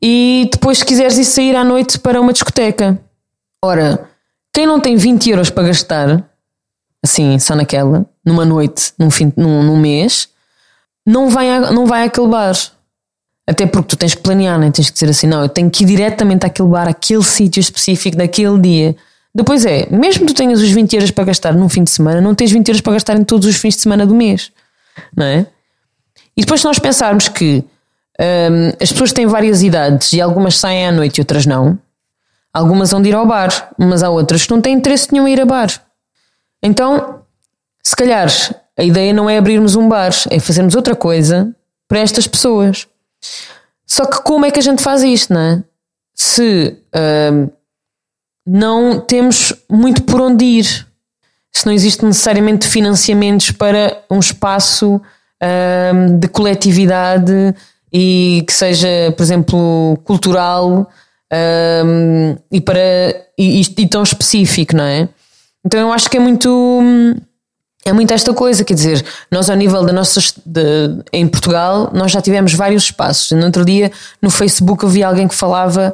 E 0.00 0.48
depois, 0.50 0.78
se 0.78 0.84
quiseres 0.84 1.16
ir 1.18 1.24
sair 1.24 1.54
à 1.54 1.62
noite 1.62 1.98
para 1.98 2.20
uma 2.20 2.32
discoteca. 2.32 2.98
Ora, 3.64 4.08
quem 4.52 4.66
não 4.66 4.80
tem 4.80 4.96
20 4.96 5.30
euros 5.30 5.50
para 5.50 5.68
gastar, 5.68 6.28
assim, 7.02 7.38
só 7.38 7.54
naquela, 7.54 8.04
numa 8.24 8.44
noite, 8.44 8.92
num, 8.98 9.10
fim, 9.10 9.32
num, 9.36 9.62
num 9.62 9.76
mês, 9.76 10.28
não 11.06 11.30
vai, 11.30 11.48
a, 11.48 11.70
não 11.70 11.86
vai 11.86 12.04
àquele 12.04 12.26
bar. 12.26 12.54
Até 13.46 13.66
porque 13.66 13.88
tu 13.88 13.96
tens 13.96 14.14
que 14.14 14.22
planear, 14.22 14.58
né? 14.58 14.70
tens 14.70 14.88
que 14.88 14.94
dizer 14.94 15.08
assim: 15.08 15.26
não, 15.26 15.42
eu 15.42 15.48
tenho 15.48 15.70
que 15.70 15.84
ir 15.84 15.86
diretamente 15.86 16.46
àquele 16.46 16.68
bar, 16.68 16.88
àquele 16.88 17.22
sítio 17.22 17.60
específico 17.60 18.16
daquele 18.16 18.58
dia. 18.58 18.96
Depois 19.34 19.64
é, 19.64 19.88
mesmo 19.90 20.26
que 20.26 20.34
tu 20.34 20.36
tenhas 20.36 20.60
os 20.60 20.70
20 20.70 20.94
euros 20.94 21.10
para 21.10 21.24
gastar 21.24 21.54
num 21.54 21.68
fim 21.68 21.82
de 21.82 21.90
semana, 21.90 22.20
não 22.20 22.34
tens 22.34 22.52
20 22.52 22.68
euros 22.68 22.80
para 22.80 22.92
gastar 22.92 23.16
em 23.16 23.24
todos 23.24 23.48
os 23.48 23.56
fins 23.56 23.76
de 23.76 23.80
semana 23.80 24.06
do 24.06 24.14
mês, 24.14 24.52
não 25.16 25.24
é? 25.24 25.46
E 26.36 26.40
depois, 26.40 26.60
se 26.60 26.66
nós 26.66 26.78
pensarmos 26.78 27.28
que 27.28 27.64
um, 28.20 28.68
as 28.80 28.92
pessoas 28.92 29.12
têm 29.12 29.26
várias 29.26 29.62
idades 29.62 30.12
e 30.12 30.20
algumas 30.20 30.58
saem 30.58 30.86
à 30.86 30.92
noite 30.92 31.18
e 31.18 31.20
outras 31.20 31.46
não, 31.46 31.78
algumas 32.52 32.90
vão 32.90 33.02
de 33.02 33.08
ir 33.08 33.14
ao 33.14 33.26
bar, 33.26 33.72
mas 33.78 34.02
há 34.02 34.10
outras 34.10 34.44
que 34.44 34.50
não 34.50 34.60
têm 34.60 34.74
interesse 34.74 35.12
nenhum 35.12 35.26
em 35.26 35.32
ir 35.32 35.40
a 35.40 35.46
bar. 35.46 35.68
Então, 36.62 37.22
se 37.82 37.96
calhar, 37.96 38.28
a 38.78 38.82
ideia 38.82 39.12
não 39.12 39.28
é 39.28 39.38
abrirmos 39.38 39.74
um 39.74 39.88
bar, 39.88 40.12
é 40.30 40.38
fazermos 40.38 40.74
outra 40.74 40.94
coisa 40.94 41.54
para 41.88 41.98
estas 41.98 42.26
pessoas. 42.26 42.86
Só 43.86 44.06
que 44.06 44.22
como 44.22 44.46
é 44.46 44.50
que 44.50 44.58
a 44.58 44.62
gente 44.62 44.82
faz 44.82 45.02
isto, 45.02 45.32
não 45.32 45.40
é? 45.40 45.64
Se 46.14 46.78
um, 47.30 47.50
não 48.46 49.00
temos 49.00 49.52
muito 49.70 50.02
por 50.02 50.20
onde 50.20 50.44
ir, 50.44 50.86
se 51.50 51.66
não 51.66 51.72
existe 51.72 52.04
necessariamente 52.04 52.66
financiamentos 52.66 53.50
para 53.50 54.02
um 54.10 54.18
espaço 54.18 55.00
um, 55.42 56.18
de 56.18 56.28
coletividade 56.28 57.54
e 57.92 58.44
que 58.46 58.52
seja, 58.52 59.12
por 59.16 59.22
exemplo, 59.22 59.98
cultural 60.04 60.88
um, 61.84 62.36
e, 62.50 62.60
para, 62.60 62.80
e, 63.36 63.60
e, 63.60 63.88
tão 63.88 64.02
específico, 64.02 64.76
não 64.76 64.84
é? 64.84 65.08
Então 65.64 65.80
eu 65.80 65.92
acho 65.92 66.08
que 66.08 66.16
é 66.16 66.20
muito. 66.20 66.82
É 67.84 67.92
muito 67.92 68.14
esta 68.14 68.32
coisa, 68.32 68.62
quer 68.62 68.74
dizer, 68.74 69.04
nós 69.28 69.50
ao 69.50 69.56
nível 69.56 69.84
da 69.84 69.92
nossa. 69.92 70.20
De, 70.46 71.02
em 71.12 71.26
Portugal, 71.26 71.90
nós 71.92 72.12
já 72.12 72.20
tivemos 72.20 72.54
vários 72.54 72.84
espaços. 72.84 73.32
No 73.32 73.44
outro 73.44 73.64
dia, 73.64 73.90
no 74.20 74.30
Facebook, 74.30 74.84
eu 74.84 74.88
vi 74.88 75.02
alguém 75.02 75.26
que 75.26 75.34
falava 75.34 75.92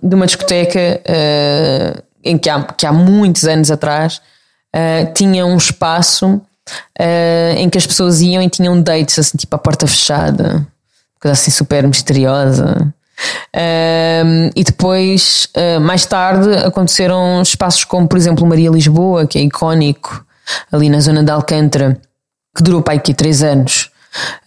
de 0.00 0.14
uma 0.14 0.26
discoteca 0.26 1.00
uh, 1.00 2.02
em 2.22 2.38
que 2.38 2.48
há, 2.48 2.62
que 2.62 2.86
há 2.86 2.92
muitos 2.92 3.44
anos 3.44 3.70
atrás 3.70 4.20
uh, 4.74 5.12
tinha 5.12 5.44
um 5.44 5.56
espaço 5.56 6.40
uh, 7.00 7.56
em 7.56 7.68
que 7.68 7.78
as 7.78 7.86
pessoas 7.86 8.20
iam 8.20 8.42
e 8.42 8.48
tinham 8.48 8.80
dates 8.80 9.18
assim, 9.18 9.36
tipo 9.36 9.54
a 9.54 9.58
porta 9.58 9.86
fechada, 9.86 10.66
coisa 11.20 11.32
assim 11.32 11.50
super 11.50 11.86
misteriosa. 11.86 12.92
Um, 13.54 14.50
e 14.56 14.64
depois, 14.64 15.48
uh, 15.56 15.80
mais 15.80 16.04
tarde, 16.04 16.52
aconteceram 16.56 17.40
espaços 17.42 17.84
como, 17.84 18.08
por 18.08 18.18
exemplo, 18.18 18.46
Maria 18.46 18.70
Lisboa, 18.70 19.26
que 19.26 19.38
é 19.38 19.42
icónico, 19.42 20.24
ali 20.70 20.88
na 20.88 21.00
zona 21.00 21.22
de 21.22 21.30
Alcântara, 21.30 22.00
que 22.54 22.62
durou 22.62 22.82
para 22.82 22.94
aqui 22.94 23.14
três 23.14 23.42
anos. 23.42 23.90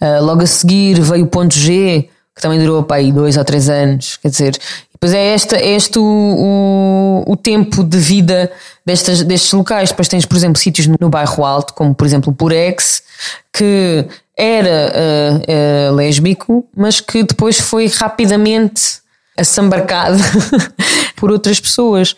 Uh, 0.00 0.22
logo 0.22 0.42
a 0.42 0.46
seguir 0.46 1.00
veio 1.00 1.24
o 1.24 1.28
Ponto 1.28 1.54
G, 1.54 2.08
que 2.34 2.42
também 2.42 2.58
durou 2.58 2.82
para 2.82 2.98
aí 2.98 3.10
dois 3.10 3.36
ou 3.36 3.44
três 3.44 3.68
anos. 3.68 4.16
Quer 4.16 4.28
dizer, 4.28 4.58
depois 5.00 5.14
é, 5.14 5.32
esta, 5.32 5.56
é 5.56 5.76
este 5.76 5.96
o, 5.96 6.02
o, 6.02 7.32
o, 7.32 7.36
tempo 7.36 7.84
de 7.84 7.98
vida 7.98 8.50
destas, 8.84 9.22
destes 9.22 9.52
locais. 9.52 9.90
Depois 9.90 10.08
tens, 10.08 10.26
por 10.26 10.36
exemplo, 10.36 10.60
sítios 10.60 10.88
no, 10.88 11.08
bairro 11.08 11.44
Alto, 11.44 11.72
como 11.72 11.94
por 11.94 12.04
exemplo 12.04 12.32
o 12.32 12.34
Purex, 12.34 13.04
que 13.52 14.04
era 14.36 14.92
uh, 14.92 15.92
uh, 15.92 15.94
lésbico, 15.94 16.66
mas 16.76 17.00
que 17.00 17.22
depois 17.22 17.60
foi 17.60 17.86
rapidamente 17.86 18.98
assambarcado 19.36 20.18
por 21.14 21.30
outras 21.30 21.60
pessoas. 21.60 22.16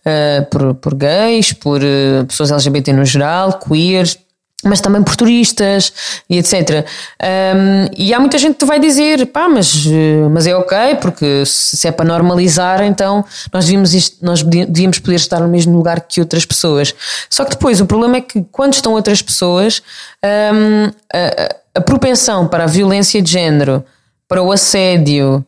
Uh, 0.00 0.44
por, 0.50 0.74
por 0.74 0.94
gays, 0.94 1.52
por 1.54 1.80
pessoas 2.26 2.50
LGBT 2.50 2.92
no 2.92 3.04
geral, 3.04 3.58
queer, 3.58 4.06
mas 4.64 4.80
também 4.80 5.02
por 5.02 5.14
turistas 5.14 5.92
e 6.28 6.38
etc. 6.38 6.84
Um, 7.22 7.94
e 7.96 8.12
há 8.12 8.18
muita 8.18 8.36
gente 8.38 8.56
que 8.56 8.64
vai 8.64 8.80
dizer, 8.80 9.26
pá, 9.26 9.48
mas, 9.48 9.86
mas 10.32 10.46
é 10.46 10.56
ok, 10.56 10.96
porque 11.00 11.44
se 11.46 11.86
é 11.86 11.92
para 11.92 12.04
normalizar, 12.04 12.82
então 12.82 13.24
nós 13.52 13.64
devíamos, 13.64 14.20
nós 14.20 14.42
devíamos 14.42 14.98
poder 14.98 15.16
estar 15.16 15.40
no 15.40 15.48
mesmo 15.48 15.76
lugar 15.76 16.00
que 16.00 16.20
outras 16.20 16.44
pessoas. 16.44 16.94
Só 17.30 17.44
que 17.44 17.50
depois 17.50 17.80
o 17.80 17.86
problema 17.86 18.16
é 18.16 18.20
que 18.20 18.44
quando 18.50 18.74
estão 18.74 18.92
outras 18.92 19.22
pessoas, 19.22 19.80
um, 20.24 20.90
a, 21.12 21.78
a 21.78 21.80
propensão 21.80 22.48
para 22.48 22.64
a 22.64 22.66
violência 22.66 23.22
de 23.22 23.30
género, 23.30 23.84
para 24.26 24.42
o 24.42 24.50
assédio, 24.50 25.46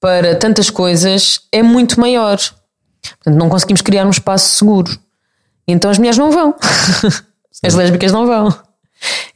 para 0.00 0.34
tantas 0.34 0.68
coisas 0.68 1.40
é 1.52 1.62
muito 1.62 2.00
maior. 2.00 2.38
Portanto, 3.02 3.36
não 3.36 3.48
conseguimos 3.48 3.82
criar 3.82 4.04
um 4.04 4.10
espaço 4.10 4.56
seguro. 4.56 4.98
Então 5.66 5.90
as 5.90 5.98
mulheres 5.98 6.18
não 6.18 6.30
vão. 6.32 6.54
As 7.64 7.74
lésbicas 7.74 8.12
não 8.12 8.26
vão. 8.26 8.52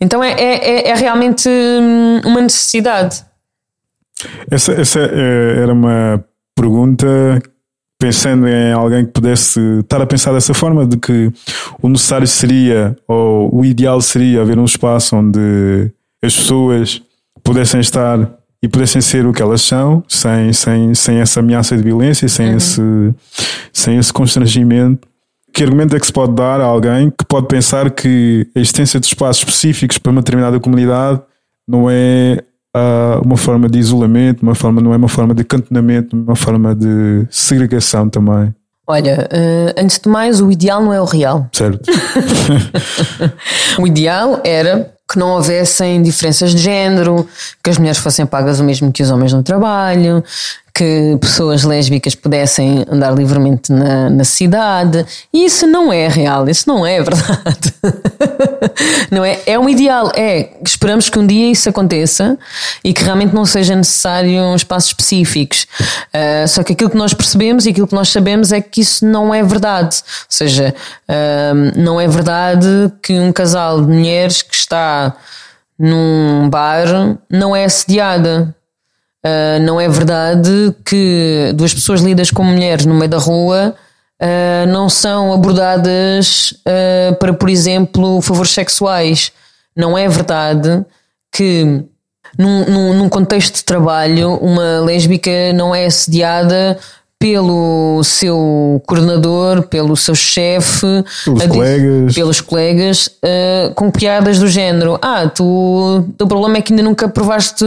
Então 0.00 0.22
é, 0.22 0.32
é, 0.32 0.70
é, 0.70 0.88
é 0.88 0.94
realmente 0.94 1.48
hum, 1.48 2.20
uma 2.24 2.40
necessidade. 2.40 3.24
Essa, 4.50 4.72
essa 4.72 5.00
é, 5.00 5.62
era 5.62 5.72
uma 5.72 6.24
pergunta 6.54 7.06
pensando 7.98 8.48
em 8.48 8.72
alguém 8.72 9.06
que 9.06 9.12
pudesse 9.12 9.60
estar 9.80 10.02
a 10.02 10.06
pensar 10.06 10.32
dessa 10.32 10.52
forma, 10.52 10.84
de 10.84 10.96
que 10.96 11.32
o 11.80 11.88
necessário 11.88 12.26
seria, 12.26 12.96
ou 13.06 13.54
o 13.54 13.64
ideal 13.64 14.00
seria 14.00 14.42
haver 14.42 14.58
um 14.58 14.64
espaço 14.64 15.14
onde 15.14 15.92
as 16.20 16.34
pessoas 16.34 17.00
pudessem 17.44 17.80
estar 17.80 18.18
e 18.60 18.68
pudessem 18.68 19.00
ser 19.00 19.24
o 19.24 19.32
que 19.32 19.40
elas 19.40 19.62
são, 19.62 20.02
sem, 20.08 20.52
sem, 20.52 20.94
sem 20.94 21.18
essa 21.18 21.40
ameaça 21.40 21.76
de 21.76 21.82
violência, 21.82 22.28
sem, 22.28 22.50
uhum. 22.50 22.56
esse, 22.56 22.82
sem 23.72 23.96
esse 23.98 24.12
constrangimento 24.12 25.06
que 25.52 25.62
argumento 25.62 25.94
é 25.94 26.00
que 26.00 26.06
se 26.06 26.12
pode 26.12 26.34
dar 26.34 26.60
a 26.60 26.64
alguém 26.64 27.10
que 27.10 27.24
pode 27.26 27.46
pensar 27.46 27.90
que 27.90 28.46
a 28.56 28.60
existência 28.60 28.98
de 28.98 29.06
espaços 29.06 29.42
específicos 29.42 29.98
para 29.98 30.10
uma 30.10 30.20
determinada 30.22 30.58
comunidade 30.58 31.20
não 31.68 31.88
é 31.90 32.42
uh, 32.76 33.24
uma 33.24 33.36
forma 33.36 33.68
de 33.68 33.78
isolamento, 33.78 34.42
uma 34.42 34.54
forma, 34.54 34.80
não 34.80 34.92
é 34.92 34.96
uma 34.96 35.08
forma 35.08 35.34
de 35.34 35.44
cantonamento, 35.44 36.16
uma 36.16 36.36
forma 36.36 36.74
de 36.74 37.26
segregação 37.30 38.08
também? 38.08 38.54
Olha, 38.86 39.28
uh, 39.32 39.80
antes 39.80 39.98
de 39.98 40.08
mais, 40.08 40.40
o 40.40 40.50
ideal 40.50 40.82
não 40.82 40.92
é 40.92 41.00
o 41.00 41.04
real. 41.04 41.48
Certo. 41.52 41.90
o 43.78 43.86
ideal 43.86 44.40
era 44.44 44.92
que 45.10 45.18
não 45.18 45.32
houvessem 45.32 46.02
diferenças 46.02 46.52
de 46.52 46.58
género, 46.58 47.28
que 47.62 47.70
as 47.70 47.78
mulheres 47.78 47.98
fossem 47.98 48.24
pagas 48.24 48.60
o 48.60 48.64
mesmo 48.64 48.90
que 48.90 49.02
os 49.02 49.10
homens 49.10 49.32
no 49.32 49.42
trabalho, 49.42 50.24
que 50.74 51.18
pessoas 51.20 51.64
lésbicas 51.64 52.14
pudessem 52.14 52.84
andar 52.90 53.12
livremente 53.14 53.70
na, 53.70 54.08
na 54.08 54.24
cidade. 54.24 55.04
E 55.32 55.44
isso 55.44 55.66
não 55.66 55.92
é 55.92 56.08
real, 56.08 56.48
isso 56.48 56.66
não 56.66 56.86
é 56.86 56.96
verdade. 57.02 57.74
não 59.10 59.24
é? 59.24 59.38
É 59.46 59.58
um 59.58 59.68
ideal, 59.68 60.10
é. 60.14 60.50
Esperamos 60.64 61.10
que 61.10 61.18
um 61.18 61.26
dia 61.26 61.50
isso 61.50 61.68
aconteça 61.68 62.38
e 62.82 62.94
que 62.94 63.04
realmente 63.04 63.34
não 63.34 63.44
seja 63.44 63.74
necessário 63.74 64.54
espaços 64.54 64.90
específicos. 64.90 65.66
Uh, 66.14 66.48
só 66.48 66.62
que 66.62 66.72
aquilo 66.72 66.90
que 66.90 66.96
nós 66.96 67.12
percebemos 67.12 67.66
e 67.66 67.70
aquilo 67.70 67.86
que 67.86 67.94
nós 67.94 68.08
sabemos 68.08 68.50
é 68.50 68.60
que 68.60 68.80
isso 68.80 69.04
não 69.04 69.34
é 69.34 69.42
verdade. 69.42 69.96
Ou 69.96 70.26
seja, 70.28 70.74
uh, 71.08 71.78
não 71.78 72.00
é 72.00 72.08
verdade 72.08 72.90
que 73.02 73.12
um 73.18 73.30
casal 73.30 73.82
de 73.82 73.88
mulheres 73.88 74.40
que 74.40 74.54
está 74.54 75.14
num 75.78 76.48
bar 76.48 77.18
não 77.28 77.54
é 77.54 77.64
assediada 77.64 78.54
Uh, 79.24 79.62
não 79.62 79.80
é 79.80 79.88
verdade 79.88 80.74
que 80.84 81.52
duas 81.54 81.72
pessoas 81.72 82.00
lidas 82.00 82.30
como 82.30 82.50
mulheres 82.50 82.84
no 82.84 82.94
meio 82.94 83.08
da 83.08 83.18
rua 83.18 83.72
uh, 84.20 84.66
não 84.66 84.88
são 84.88 85.32
abordadas 85.32 86.52
uh, 86.66 87.14
para, 87.16 87.32
por 87.32 87.48
exemplo, 87.48 88.20
favores 88.20 88.50
sexuais. 88.50 89.30
Não 89.76 89.96
é 89.96 90.08
verdade 90.08 90.84
que 91.30 91.84
num, 92.36 92.64
num, 92.64 92.94
num 92.94 93.08
contexto 93.08 93.56
de 93.56 93.64
trabalho 93.64 94.34
uma 94.36 94.80
lésbica 94.80 95.52
não 95.54 95.74
é 95.74 95.86
assediada 95.86 96.78
pelo 97.22 98.02
seu 98.02 98.82
coordenador, 98.84 99.62
pelo 99.68 99.96
seu 99.96 100.12
chefe, 100.12 100.84
pelos 101.24 101.46
colegas, 101.46 102.14
pelos 102.16 102.40
colegas 102.40 103.06
uh, 103.06 103.72
com 103.76 103.92
piadas 103.92 104.40
do 104.40 104.48
género: 104.48 104.98
Ah, 105.00 105.28
tu, 105.28 106.04
o 106.20 106.26
problema 106.26 106.56
é 106.56 106.60
que 106.60 106.72
ainda 106.72 106.82
nunca 106.82 107.08
provaste 107.08 107.64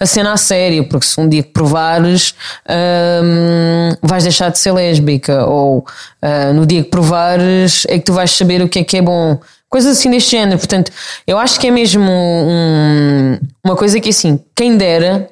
a 0.00 0.06
cena 0.06 0.32
a 0.32 0.38
sério, 0.38 0.88
porque 0.88 1.04
se 1.04 1.20
um 1.20 1.28
dia 1.28 1.42
que 1.42 1.50
provares 1.50 2.30
uh, 2.64 3.98
vais 4.00 4.22
deixar 4.22 4.48
de 4.48 4.58
ser 4.58 4.72
lésbica, 4.72 5.44
ou 5.44 5.80
uh, 5.80 6.54
no 6.54 6.64
dia 6.64 6.82
que 6.82 6.88
provares 6.88 7.84
é 7.86 7.98
que 7.98 8.04
tu 8.06 8.14
vais 8.14 8.30
saber 8.30 8.62
o 8.62 8.68
que 8.68 8.78
é 8.78 8.84
que 8.84 8.96
é 8.96 9.02
bom. 9.02 9.38
Coisas 9.68 9.98
assim 9.98 10.10
deste 10.10 10.30
género. 10.30 10.56
Portanto, 10.58 10.90
eu 11.26 11.36
acho 11.36 11.60
que 11.60 11.66
é 11.66 11.70
mesmo 11.70 12.10
um, 12.10 13.38
uma 13.62 13.76
coisa 13.76 14.00
que 14.00 14.08
assim, 14.08 14.40
quem 14.56 14.78
dera, 14.78 15.28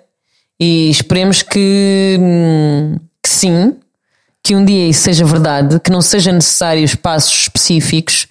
e 0.60 0.90
esperemos 0.90 1.40
que. 1.40 2.18
Hum, 2.20 2.96
que 3.22 3.28
sim, 3.28 3.76
que 4.42 4.56
um 4.56 4.64
dia 4.64 4.88
isso 4.88 5.02
seja 5.02 5.24
verdade, 5.24 5.78
que 5.78 5.90
não 5.90 6.02
sejam 6.02 6.34
necessários 6.34 6.94
passos 6.94 7.42
específicos, 7.42 8.26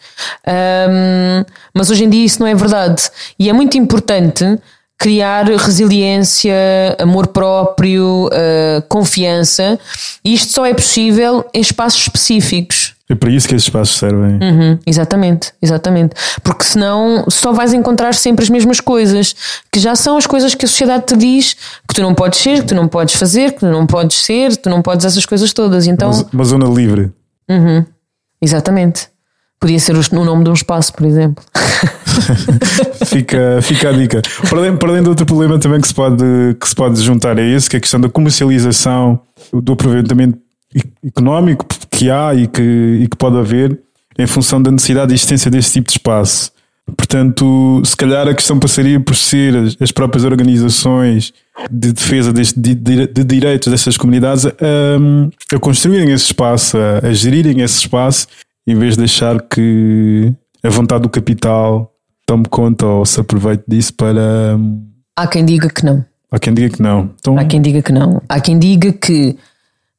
um, 0.45 1.45
mas 1.73 1.89
hoje 1.89 2.03
em 2.03 2.09
dia 2.09 2.25
isso 2.25 2.39
não 2.39 2.47
é 2.47 2.53
verdade. 2.53 3.09
E 3.39 3.49
é 3.49 3.53
muito 3.53 3.77
importante 3.77 4.59
criar 5.01 5.45
resiliência, 5.45 6.53
amor 6.99 7.25
próprio, 7.25 8.27
uh, 8.27 8.83
confiança, 8.87 9.79
e 10.23 10.31
isto 10.35 10.53
só 10.53 10.63
é 10.63 10.75
possível 10.75 11.43
em 11.55 11.59
espaços 11.59 12.03
específicos. 12.03 12.93
É 13.09 13.15
para 13.15 13.31
isso 13.31 13.47
que 13.47 13.55
esses 13.55 13.67
espaços 13.67 13.97
servem. 13.97 14.37
Uhum, 14.39 14.79
exatamente, 14.85 15.53
exatamente. 15.59 16.15
Porque 16.43 16.63
senão 16.63 17.25
só 17.29 17.51
vais 17.51 17.73
encontrar 17.73 18.13
sempre 18.13 18.43
as 18.43 18.49
mesmas 18.51 18.79
coisas, 18.79 19.35
que 19.71 19.79
já 19.79 19.95
são 19.95 20.17
as 20.17 20.27
coisas 20.27 20.53
que 20.53 20.65
a 20.65 20.67
sociedade 20.67 21.07
te 21.07 21.17
diz 21.17 21.55
que 21.87 21.95
tu 21.95 22.03
não 22.03 22.13
podes 22.13 22.39
ser, 22.39 22.61
que 22.61 22.67
tu 22.67 22.75
não 22.75 22.87
podes 22.87 23.15
fazer, 23.15 23.53
que 23.53 23.61
tu 23.61 23.65
não 23.65 23.87
podes 23.87 24.17
ser, 24.17 24.51
que 24.51 24.59
tu 24.59 24.69
não 24.69 24.83
podes 24.83 25.03
essas 25.03 25.25
coisas 25.25 25.51
todas. 25.51 25.87
Então, 25.87 26.11
uma, 26.11 26.29
uma 26.31 26.45
zona 26.45 26.67
livre. 26.67 27.11
Uhum, 27.49 27.83
exatamente. 28.39 29.10
Podia 29.61 29.79
ser 29.79 29.95
o 29.95 30.25
nome 30.25 30.43
de 30.43 30.49
um 30.49 30.53
espaço, 30.53 30.91
por 30.91 31.05
exemplo. 31.05 31.43
fica, 33.05 33.61
fica 33.61 33.89
a 33.89 33.91
dica. 33.91 34.19
Para 34.49 34.57
além, 34.57 34.75
para 34.75 34.89
além 34.89 35.03
de 35.03 35.09
outro 35.09 35.23
problema 35.23 35.59
também 35.59 35.79
que 35.79 35.87
se, 35.87 35.93
pode, 35.93 36.25
que 36.59 36.67
se 36.67 36.73
pode 36.73 36.99
juntar 36.99 37.37
a 37.37 37.43
esse, 37.43 37.69
que 37.69 37.75
é 37.75 37.77
a 37.77 37.79
questão 37.79 38.01
da 38.01 38.09
comercialização, 38.09 39.21
do 39.53 39.73
aproveitamento 39.73 40.39
económico 41.05 41.67
que 41.91 42.09
há 42.09 42.33
e 42.33 42.47
que, 42.47 42.61
e 43.03 43.07
que 43.07 43.15
pode 43.15 43.37
haver 43.37 43.79
em 44.17 44.25
função 44.25 44.59
da 44.59 44.71
necessidade 44.71 45.09
de 45.09 45.13
existência 45.13 45.51
deste 45.51 45.73
tipo 45.73 45.87
de 45.87 45.93
espaço. 45.93 46.51
Portanto, 46.97 47.83
se 47.85 47.95
calhar 47.95 48.27
a 48.27 48.33
questão 48.33 48.59
passaria 48.59 48.99
por 48.99 49.15
ser 49.15 49.55
as, 49.55 49.77
as 49.79 49.91
próprias 49.91 50.25
organizações 50.25 51.33
de 51.69 51.93
defesa 51.93 52.33
deste, 52.33 52.59
de, 52.59 52.73
de, 52.73 53.23
direitos 53.23 53.71
dessas 53.71 53.95
comunidades 53.95 54.47
a, 54.47 55.55
a 55.55 55.59
construírem 55.59 56.11
esse 56.11 56.25
espaço, 56.25 56.77
a, 56.77 57.07
a, 57.07 57.13
gerirem 57.13 57.61
esse 57.61 57.79
espaço, 57.79 58.27
em 58.71 58.75
vez 58.75 58.93
de 58.93 58.99
deixar 58.99 59.41
que 59.41 60.33
a 60.63 60.69
vontade 60.69 61.03
do 61.03 61.09
capital 61.09 61.93
tome 62.25 62.45
conta 62.49 62.85
ou 62.85 63.05
se 63.05 63.19
aproveite 63.19 63.63
disso 63.67 63.93
para. 63.93 64.57
Há 65.15 65.27
quem 65.27 65.43
diga 65.43 65.69
que 65.69 65.83
não. 65.83 66.05
Há 66.31 66.39
quem 66.39 66.53
diga 66.53 66.69
que 66.69 66.81
não. 66.81 67.11
Então... 67.19 67.37
Há 67.37 67.43
quem 67.43 67.61
diga 67.61 67.81
que 67.81 67.91
não. 67.91 68.21
Há 68.29 68.39
quem 68.39 68.57
diga 68.57 68.93
que 68.93 69.37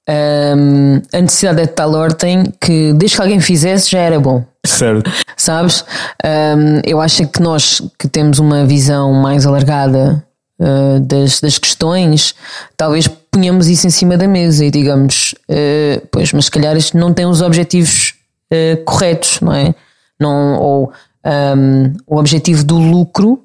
um, 0.09 1.03
a 1.13 1.21
necessidade 1.21 1.61
é 1.61 1.67
de 1.67 1.73
tal 1.73 1.93
ordem 1.93 2.45
que 2.59 2.95
desde 2.95 3.17
que 3.17 3.23
alguém 3.23 3.41
fizesse 3.41 3.91
já 3.91 3.99
era 3.99 4.19
bom. 4.19 4.43
Certo. 4.65 5.11
Sabes? 5.37 5.85
Um, 6.25 6.81
eu 6.85 7.01
acho 7.01 7.27
que 7.27 7.43
nós 7.43 7.83
que 7.99 8.09
temos 8.09 8.39
uma 8.39 8.65
visão 8.65 9.13
mais 9.13 9.45
alargada 9.45 10.25
uh, 10.59 11.01
das, 11.01 11.41
das 11.41 11.59
questões, 11.59 12.35
talvez 12.77 13.07
ponhamos 13.31 13.69
isso 13.69 13.87
em 13.87 13.91
cima 13.91 14.17
da 14.17 14.27
mesa 14.27 14.65
e 14.65 14.71
digamos, 14.71 15.35
uh, 15.51 16.07
pois, 16.11 16.33
mas 16.33 16.47
se 16.47 16.51
calhar 16.51 16.75
isto 16.77 16.97
não 16.97 17.13
tem 17.13 17.27
os 17.27 17.43
objetivos 17.43 18.15
uh, 18.53 18.85
corretos, 18.85 19.41
não 19.41 19.53
é? 19.53 19.75
Não, 20.21 20.59
ou 20.59 20.93
um, 21.25 21.93
o 22.07 22.17
objetivo 22.17 22.65
do 22.65 22.77
lucro 22.77 23.45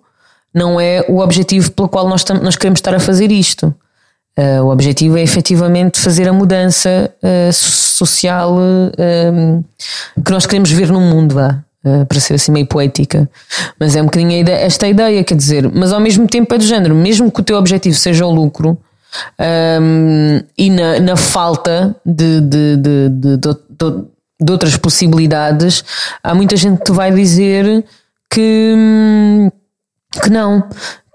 não 0.54 0.80
é 0.80 1.06
o 1.08 1.20
objetivo 1.20 1.72
pelo 1.72 1.88
qual 1.88 2.08
nós, 2.08 2.26
nós 2.42 2.56
queremos 2.56 2.80
estar 2.80 2.94
a 2.94 3.00
fazer 3.00 3.32
isto. 3.32 3.74
Uh, 4.38 4.64
o 4.64 4.72
objetivo 4.72 5.18
é 5.18 5.24
efetivamente 5.24 6.00
fazer 6.00 6.28
a 6.28 6.34
mudança 6.34 7.12
uh, 7.24 7.52
social 7.52 8.56
uh, 8.56 9.64
que 10.24 10.32
nós 10.32 10.46
queremos 10.46 10.72
ver 10.72 10.92
no 10.92 11.02
mundo, 11.02 11.36
vá, 11.36 11.64
para 12.08 12.20
ser 12.20 12.36
assim 12.36 12.52
meio 12.52 12.68
poética. 12.68 13.30
Mas 13.80 13.96
é 13.96 14.02
um 14.02 14.06
bocadinho 14.06 14.32
ideia, 14.32 14.58
esta 14.58 14.88
ideia, 14.88 15.24
quer 15.24 15.36
dizer, 15.36 15.72
mas 15.74 15.92
ao 15.92 16.00
mesmo 16.00 16.28
tempo 16.28 16.54
é 16.54 16.58
do 16.58 16.64
género, 16.64 16.94
mesmo 16.94 17.32
que 17.32 17.40
o 17.40 17.44
teu 17.44 17.58
objetivo 17.58 17.96
seja 17.96 18.26
o 18.26 18.32
lucro 18.32 18.78
um, 19.40 20.42
e 20.58 20.70
na, 20.70 21.00
na, 21.00 21.16
falta 21.16 21.96
de, 22.06 22.42
de, 22.42 22.78
de, 22.78 23.10
de, 23.10 23.38
de 24.40 24.52
outras 24.52 24.78
possibilidades, 24.78 25.84
há 26.24 26.34
muita 26.34 26.56
gente 26.56 26.84
que 26.84 26.92
vai 26.92 27.12
dizer 27.12 27.84
que, 28.30 28.74
hum, 28.76 29.50
que 30.22 30.30
não, 30.30 30.64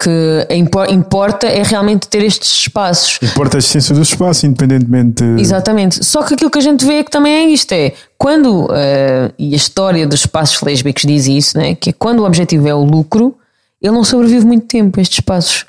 que 0.03 0.47
importa 0.91 1.47
é 1.47 1.63
realmente 1.63 2.09
ter 2.09 2.25
estes 2.25 2.51
espaços. 2.51 3.21
Importa 3.23 3.57
a 3.57 3.59
existência 3.59 3.95
do 3.95 4.03
espaço, 4.03 4.47
independentemente. 4.47 5.23
Exatamente. 5.39 6.05
Só 6.05 6.23
que 6.25 6.35
aquilo 6.35 6.51
que 6.51 6.59
a 6.59 6.63
gente 6.63 6.85
vê 6.85 6.95
é 6.95 7.05
que 7.05 7.11
também 7.11 7.33
é 7.33 7.45
isto: 7.45 7.73
é 7.73 7.93
quando, 8.19 8.65
uh, 8.65 9.33
e 9.39 9.53
a 9.53 9.57
história 9.57 10.07
dos 10.07 10.21
espaços 10.21 10.61
lésbicos 10.61 11.05
diz 11.05 11.29
isso, 11.29 11.57
né? 11.57 11.77
que 11.77 11.91
é 11.91 11.93
quando 11.93 12.21
o 12.21 12.27
objetivo 12.27 12.67
é 12.67 12.75
o 12.75 12.83
lucro, 12.83 13.37
ele 13.81 13.93
não 13.93 14.03
sobrevive 14.03 14.45
muito 14.45 14.67
tempo, 14.67 15.01
estes 15.01 15.19
espaços. 15.19 15.67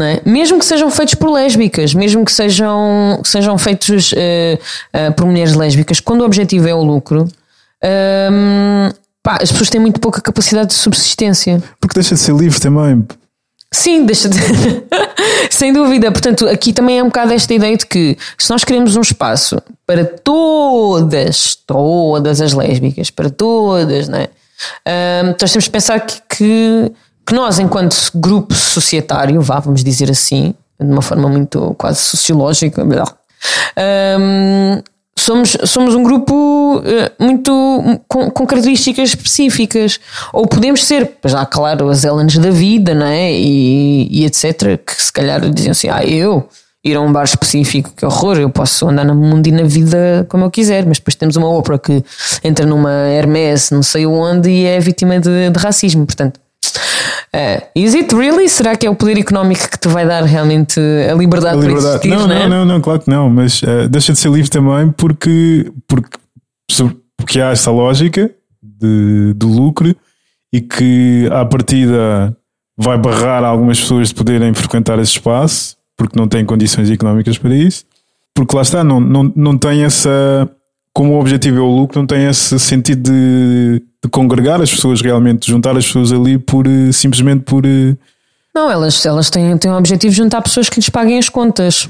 É? 0.00 0.20
Mesmo 0.24 0.60
que 0.60 0.64
sejam 0.64 0.90
feitos 0.92 1.14
por 1.14 1.28
lésbicas, 1.28 1.92
mesmo 1.92 2.24
que 2.24 2.30
sejam, 2.30 3.18
que 3.20 3.28
sejam 3.28 3.58
feitos 3.58 4.12
uh, 4.12 4.16
uh, 4.16 5.12
por 5.14 5.26
mulheres 5.26 5.54
lésbicas, 5.54 5.98
quando 5.98 6.20
o 6.20 6.24
objetivo 6.24 6.68
é 6.68 6.74
o 6.74 6.82
lucro, 6.82 7.26
um, 8.32 8.90
pá, 9.22 9.38
as 9.42 9.50
pessoas 9.50 9.70
têm 9.70 9.80
muito 9.80 9.98
pouca 9.98 10.20
capacidade 10.20 10.68
de 10.68 10.74
subsistência. 10.74 11.60
Porque 11.80 11.94
deixa 11.94 12.14
de 12.14 12.20
ser 12.20 12.34
livre 12.34 12.60
também. 12.60 13.04
Sim, 13.72 14.06
deixa 14.06 14.28
de. 14.28 14.38
Sem 15.50 15.72
dúvida. 15.72 16.10
Portanto, 16.10 16.48
aqui 16.48 16.72
também 16.72 16.98
é 16.98 17.02
um 17.02 17.06
bocado 17.06 17.32
esta 17.32 17.52
ideia 17.52 17.76
de 17.76 17.84
que 17.84 18.16
se 18.38 18.50
nós 18.50 18.64
queremos 18.64 18.96
um 18.96 19.00
espaço 19.00 19.60
para 19.86 20.04
todas, 20.04 21.56
todas 21.66 22.40
as 22.40 22.52
lésbicas, 22.52 23.10
para 23.10 23.28
todas, 23.28 24.08
não 24.08 24.18
é? 24.18 24.28
Um, 24.86 25.34
nós 25.40 25.52
temos 25.52 25.66
que 25.66 25.70
pensar 25.70 26.00
que, 26.00 26.20
que, 26.28 26.92
que, 27.28 27.34
nós, 27.34 27.58
enquanto 27.58 27.94
grupo 28.14 28.54
societário, 28.54 29.42
vá, 29.42 29.60
vamos 29.60 29.84
dizer 29.84 30.10
assim, 30.10 30.54
de 30.80 30.90
uma 30.90 31.02
forma 31.02 31.28
muito 31.28 31.74
quase 31.76 32.00
sociológica, 32.00 32.82
um, 32.82 34.82
somos, 35.14 35.56
somos 35.64 35.94
um 35.94 36.02
grupo 36.02 36.82
eh, 36.86 37.12
muito 37.18 38.00
com, 38.08 38.30
com, 38.30 38.46
características 38.46 39.10
específicas. 39.10 40.00
Ou 40.32 40.46
podemos 40.46 40.86
ser, 40.86 41.18
já 41.22 41.44
claro, 41.44 41.90
as 41.90 42.02
Ellens 42.02 42.38
da 42.38 42.50
vida, 42.50 42.94
não 42.94 43.06
é? 43.06 43.30
E, 43.32 44.08
e 44.10 44.24
etc. 44.24 44.78
Que 44.78 45.02
se 45.02 45.12
calhar 45.12 45.38
diziam 45.50 45.72
assim: 45.72 45.90
ah, 45.90 46.02
eu 46.02 46.48
ir 46.82 46.96
a 46.96 47.00
um 47.02 47.12
bar 47.12 47.24
específico, 47.24 47.92
que 47.94 48.06
horror, 48.06 48.38
eu 48.38 48.48
posso 48.48 48.88
andar 48.88 49.04
no 49.04 49.14
mundo 49.14 49.46
e 49.46 49.52
na 49.52 49.64
vida 49.64 50.24
como 50.30 50.44
eu 50.44 50.50
quiser, 50.50 50.86
mas 50.86 50.98
depois 50.98 51.14
temos 51.14 51.36
uma 51.36 51.50
ópera 51.50 51.78
que 51.78 52.02
entra 52.42 52.64
numa 52.64 52.90
Hermès, 52.90 53.70
não 53.70 53.82
sei 53.82 54.06
onde, 54.06 54.48
e 54.48 54.64
é 54.64 54.80
vítima 54.80 55.20
de, 55.20 55.50
de 55.50 55.58
racismo. 55.58 56.06
Portanto, 56.06 56.40
Uh, 57.34 57.62
is 57.74 57.94
it 57.94 58.14
really? 58.14 58.48
Será 58.48 58.74
que 58.74 58.86
é 58.86 58.90
o 58.90 58.94
poder 58.94 59.18
económico 59.18 59.70
que 59.70 59.78
te 59.78 59.88
vai 59.88 60.06
dar 60.06 60.22
realmente 60.24 60.80
a 60.80 61.14
liberdade, 61.14 61.58
a 61.58 61.60
liberdade. 61.60 62.00
para 62.00 62.08
existir? 62.08 62.08
Não, 62.08 62.26
não, 62.26 62.34
é? 62.34 62.48
não, 62.48 62.64
não, 62.64 62.80
claro 62.80 63.00
que 63.00 63.10
não, 63.10 63.28
mas 63.28 63.62
uh, 63.62 63.88
deixa 63.88 64.12
de 64.12 64.18
ser 64.18 64.30
livre 64.30 64.50
também 64.50 64.90
porque, 64.90 65.70
porque, 65.86 66.16
porque 67.16 67.40
há 67.40 67.50
essa 67.50 67.70
lógica 67.70 68.30
de, 68.62 69.34
do 69.34 69.48
lucro 69.48 69.94
e 70.52 70.60
que 70.60 71.28
à 71.30 71.44
partida 71.44 72.34
vai 72.78 72.96
barrar 72.96 73.44
algumas 73.44 73.78
pessoas 73.78 74.08
de 74.08 74.14
poderem 74.14 74.54
frequentar 74.54 74.98
esse 74.98 75.12
espaço 75.12 75.76
porque 75.98 76.18
não 76.18 76.28
têm 76.28 76.46
condições 76.46 76.88
económicas 76.90 77.36
para 77.36 77.54
isso, 77.54 77.84
porque 78.32 78.54
lá 78.54 78.62
está, 78.62 78.84
não, 78.84 79.00
não, 79.00 79.32
não 79.34 79.58
tem 79.58 79.82
essa 79.82 80.48
como 80.98 81.14
o 81.14 81.20
objetivo 81.20 81.58
é 81.58 81.60
o 81.60 81.70
lucro, 81.70 82.00
não 82.00 82.06
tem 82.08 82.26
esse 82.26 82.58
sentido 82.58 83.08
de, 83.08 83.80
de 84.02 84.10
congregar 84.10 84.60
as 84.60 84.68
pessoas 84.68 85.00
realmente, 85.00 85.46
juntar 85.46 85.76
as 85.76 85.86
pessoas 85.86 86.10
ali 86.10 86.38
por 86.38 86.66
eh, 86.66 86.90
simplesmente 86.90 87.44
por. 87.44 87.64
Eh, 87.64 87.96
não, 88.52 88.68
elas, 88.68 89.06
elas 89.06 89.30
têm, 89.30 89.56
têm 89.58 89.70
o 89.70 89.76
objetivo 89.76 90.10
de 90.10 90.16
juntar 90.16 90.42
pessoas 90.42 90.68
que 90.68 90.80
lhes 90.80 90.88
paguem 90.88 91.16
as 91.16 91.28
contas. 91.28 91.88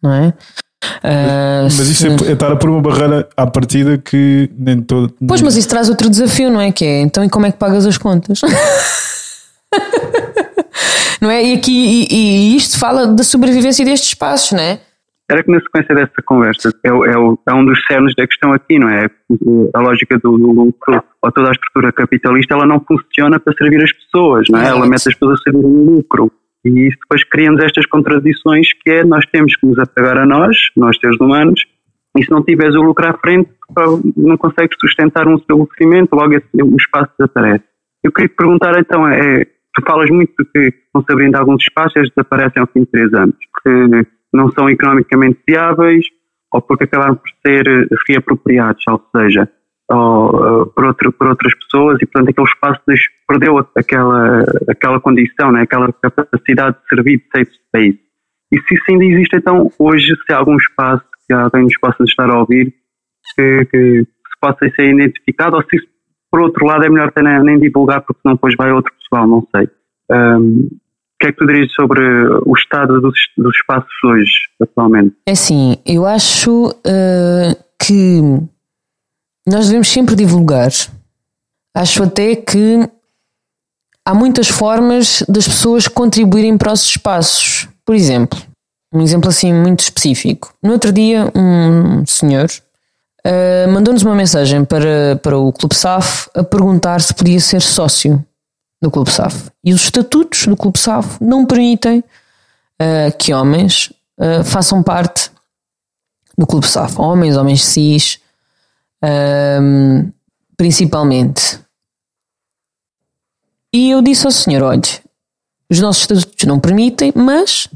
Não 0.00 0.12
é? 0.12 0.28
Uh, 0.28 1.64
mas 1.64 1.80
isso 1.80 2.06
é, 2.06 2.10
é, 2.10 2.32
estar 2.34 2.52
a 2.52 2.56
pôr 2.56 2.70
uma 2.70 2.80
barreira 2.80 3.28
à 3.36 3.48
partida 3.48 3.98
que 3.98 4.48
nem 4.56 4.80
todo. 4.80 5.12
Pois, 5.26 5.42
mas 5.42 5.56
isso 5.56 5.68
traz 5.68 5.88
outro 5.88 6.08
desafio, 6.08 6.52
não 6.52 6.60
é? 6.60 6.70
Que 6.70 6.84
é 6.84 7.00
então 7.00 7.24
e 7.24 7.28
como 7.28 7.46
é 7.46 7.50
que 7.50 7.58
pagas 7.58 7.84
as 7.84 7.98
contas? 7.98 8.42
não 11.20 11.28
é? 11.28 11.42
E 11.42 11.54
aqui 11.54 11.72
e, 11.72 12.14
e 12.14 12.56
isto 12.56 12.78
fala 12.78 13.08
da 13.08 13.24
sobrevivência 13.24 13.84
destes 13.84 14.10
espaços, 14.10 14.52
não 14.52 14.60
é? 14.60 14.78
Era 15.30 15.42
que 15.42 15.50
na 15.50 15.60
sequência 15.60 15.94
dessa 15.94 16.22
conversa 16.24 16.70
é, 16.84 16.88
é, 16.88 16.92
é 16.92 17.54
um 17.54 17.64
dos 17.64 17.78
cernos 17.86 18.14
da 18.16 18.26
questão 18.26 18.52
aqui, 18.52 18.78
não 18.78 18.88
é? 18.88 19.06
A 19.74 19.80
lógica 19.80 20.18
do, 20.18 20.30
lucro 20.30 21.02
ou 21.22 21.32
toda 21.32 21.48
a 21.48 21.52
estrutura 21.52 21.92
capitalista 21.92 22.54
ela 22.54 22.66
não 22.66 22.80
funciona 22.80 23.38
para 23.38 23.52
servir 23.54 23.82
as 23.82 23.92
pessoas, 23.92 24.46
não 24.50 24.58
é? 24.58 24.68
Ela 24.68 24.86
mete 24.86 25.08
as 25.08 25.14
pessoas 25.14 25.38
a 25.40 25.42
servir 25.42 25.66
um 25.66 25.96
lucro. 25.96 26.32
E 26.64 26.88
isso 26.88 26.98
depois 27.02 27.22
cria-nos 27.24 27.62
estas 27.62 27.86
contradições 27.86 28.68
que 28.82 28.90
é 28.90 29.04
nós 29.04 29.24
temos 29.30 29.54
que 29.56 29.66
nos 29.66 29.78
apegar 29.78 30.18
a 30.18 30.26
nós, 30.26 30.56
nós 30.76 30.96
seres 30.98 31.20
humanos, 31.20 31.62
e 32.16 32.24
se 32.24 32.30
não 32.30 32.42
tiveres 32.42 32.74
o 32.74 32.82
lucro 32.82 33.06
à 33.06 33.12
frente, 33.18 33.50
não 34.16 34.36
consegues 34.38 34.76
sustentar 34.80 35.28
um 35.28 35.36
estabelecimento, 35.36 36.14
logo 36.14 36.34
esse, 36.34 36.48
o 36.54 36.76
espaço 36.76 37.12
desaparece. 37.18 37.64
Eu 38.02 38.12
queria 38.12 38.28
te 38.28 38.34
perguntar 38.34 38.78
então, 38.78 39.06
é, 39.06 39.44
tu 39.44 39.82
falas 39.86 40.10
muito 40.10 40.32
que 40.52 40.72
vão 40.92 41.04
se 41.04 41.12
abrindo 41.12 41.36
alguns 41.36 41.62
espaços, 41.62 42.08
desaparecem 42.08 42.60
ao 42.60 42.66
fim 42.66 42.80
de 42.80 42.86
três 42.86 43.12
anos. 43.12 43.36
Que, 43.62 44.06
não 44.32 44.50
são 44.52 44.68
economicamente 44.68 45.40
viáveis 45.46 46.04
ou 46.52 46.62
porque 46.62 46.84
acabaram 46.84 47.16
por 47.16 47.30
ser 47.46 47.66
eh, 47.66 47.86
reapropriados, 48.08 48.82
ou 48.88 49.02
seja, 49.16 49.48
ou, 49.90 50.62
uh, 50.62 50.66
por, 50.66 50.84
outro, 50.84 51.12
por 51.12 51.28
outras 51.28 51.54
pessoas 51.54 51.98
e, 52.00 52.06
portanto, 52.06 52.30
aquele 52.30 52.46
espaço 52.46 52.82
perdeu 53.26 53.58
aquela, 53.74 54.44
aquela 54.68 55.00
condição, 55.00 55.52
né? 55.52 55.62
aquela 55.62 55.92
capacidade 55.92 56.76
de 56.76 56.88
servir 56.88 57.18
de 57.18 57.24
safe 57.24 57.52
space. 57.66 58.00
E 58.52 58.60
se 58.60 58.74
isso 58.74 58.84
ainda 58.88 59.04
existe, 59.04 59.36
então, 59.36 59.70
hoje, 59.78 60.14
se 60.26 60.32
há 60.32 60.38
algum 60.38 60.56
espaço 60.56 61.04
que 61.26 61.34
alguém 61.34 61.64
nos 61.64 61.78
possa 61.78 62.04
estar 62.04 62.30
a 62.30 62.38
ouvir, 62.38 62.72
que, 63.34 63.64
que 63.66 64.04
se 64.04 64.40
possa 64.40 64.70
ser 64.74 64.94
identificado, 64.94 65.56
ou 65.56 65.62
se 65.62 65.76
isso, 65.76 65.86
por 66.30 66.40
outro 66.40 66.66
lado, 66.66 66.84
é 66.84 66.88
melhor 66.88 67.12
nem, 67.22 67.42
nem 67.42 67.58
divulgar, 67.58 68.02
porque 68.02 68.20
senão 68.22 68.34
depois 68.34 68.54
vai 68.56 68.72
outro 68.72 68.92
pessoal, 68.94 69.26
não 69.26 69.46
sei. 69.54 69.68
Um, 70.10 70.68
que 71.18 71.26
é 71.26 71.32
que 71.32 71.38
tu 71.38 71.46
dirias 71.46 71.72
sobre 71.72 72.00
o 72.46 72.54
estado 72.56 73.00
dos, 73.00 73.18
dos 73.36 73.56
espaços 73.56 73.92
hoje, 74.04 74.32
atualmente? 74.60 75.16
É 75.26 75.32
assim, 75.32 75.76
eu 75.84 76.06
acho 76.06 76.68
uh, 76.68 77.64
que 77.78 78.20
nós 79.46 79.66
devemos 79.66 79.88
sempre 79.88 80.14
divulgar. 80.14 80.70
Acho 81.74 82.04
até 82.04 82.36
que 82.36 82.88
há 84.04 84.14
muitas 84.14 84.48
formas 84.48 85.22
das 85.28 85.46
pessoas 85.46 85.88
contribuírem 85.88 86.56
para 86.56 86.72
os 86.72 86.84
espaços. 86.84 87.68
Por 87.84 87.94
exemplo, 87.94 88.38
um 88.92 89.00
exemplo 89.00 89.28
assim 89.28 89.52
muito 89.52 89.80
específico. 89.80 90.54
No 90.62 90.72
outro 90.72 90.92
dia, 90.92 91.30
um 91.34 92.06
senhor 92.06 92.46
uh, 93.26 93.72
mandou-nos 93.72 94.02
uma 94.02 94.14
mensagem 94.14 94.64
para, 94.64 95.16
para 95.16 95.36
o 95.36 95.52
Clube 95.52 95.74
SAF 95.74 96.28
a 96.34 96.44
perguntar 96.44 97.00
se 97.00 97.12
podia 97.12 97.40
ser 97.40 97.60
sócio 97.60 98.24
do 98.80 98.90
Clube 98.90 99.10
SAF. 99.10 99.50
E 99.64 99.72
os 99.72 99.84
estatutos 99.84 100.46
do 100.46 100.56
Clube 100.56 100.78
SAF 100.78 101.22
não 101.22 101.44
permitem 101.44 101.98
uh, 102.00 103.16
que 103.18 103.34
homens 103.34 103.92
uh, 104.18 104.44
façam 104.44 104.82
parte 104.82 105.30
do 106.36 106.46
Clube 106.46 106.66
SAF. 106.66 107.00
Homens, 107.00 107.36
homens 107.36 107.64
cis, 107.64 108.20
uh, 109.04 110.12
principalmente. 110.56 111.58
E 113.72 113.90
eu 113.90 114.00
disse 114.00 114.26
ao 114.26 114.32
senhor: 114.32 114.62
olha, 114.62 114.80
os 115.70 115.80
nossos 115.80 116.02
estatutos 116.02 116.44
não 116.44 116.60
permitem, 116.60 117.12
mas 117.14 117.68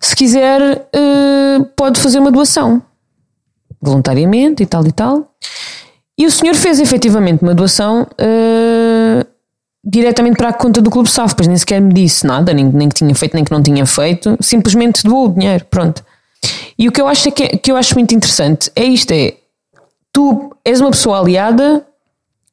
se 0.00 0.16
quiser, 0.16 0.88
pode 1.76 2.00
fazer 2.00 2.18
uma 2.18 2.30
doação 2.30 2.82
voluntariamente 3.80 4.62
e 4.62 4.66
tal 4.66 4.86
e 4.86 4.92
tal. 4.92 5.34
E 6.18 6.26
o 6.26 6.30
senhor 6.30 6.54
fez 6.56 6.80
efetivamente 6.80 7.42
uma 7.42 7.54
doação 7.54 8.02
uh, 8.02 8.67
diretamente 9.84 10.36
para 10.36 10.48
a 10.48 10.52
conta 10.52 10.80
do 10.80 10.90
Clube 10.90 11.08
SAF, 11.08 11.34
pois 11.34 11.46
nem 11.46 11.56
sequer 11.56 11.80
me 11.80 11.92
disse 11.92 12.26
nada, 12.26 12.52
nem, 12.52 12.64
nem 12.64 12.88
que 12.88 12.96
tinha 12.96 13.14
feito, 13.14 13.34
nem 13.34 13.44
que 13.44 13.52
não 13.52 13.62
tinha 13.62 13.86
feito, 13.86 14.36
simplesmente 14.40 15.02
doou 15.02 15.26
o 15.26 15.28
dinheiro, 15.28 15.64
pronto. 15.66 16.04
E 16.78 16.88
o 16.88 16.92
que 16.92 17.00
eu 17.00 17.08
acho, 17.08 17.28
é 17.28 17.30
que, 17.30 17.48
que 17.58 17.72
eu 17.72 17.76
acho 17.76 17.94
muito 17.94 18.14
interessante 18.14 18.70
é 18.76 18.84
isto: 18.84 19.10
é 19.12 19.34
tu 20.12 20.54
és 20.64 20.80
uma 20.80 20.90
pessoa 20.90 21.20
aliada 21.20 21.84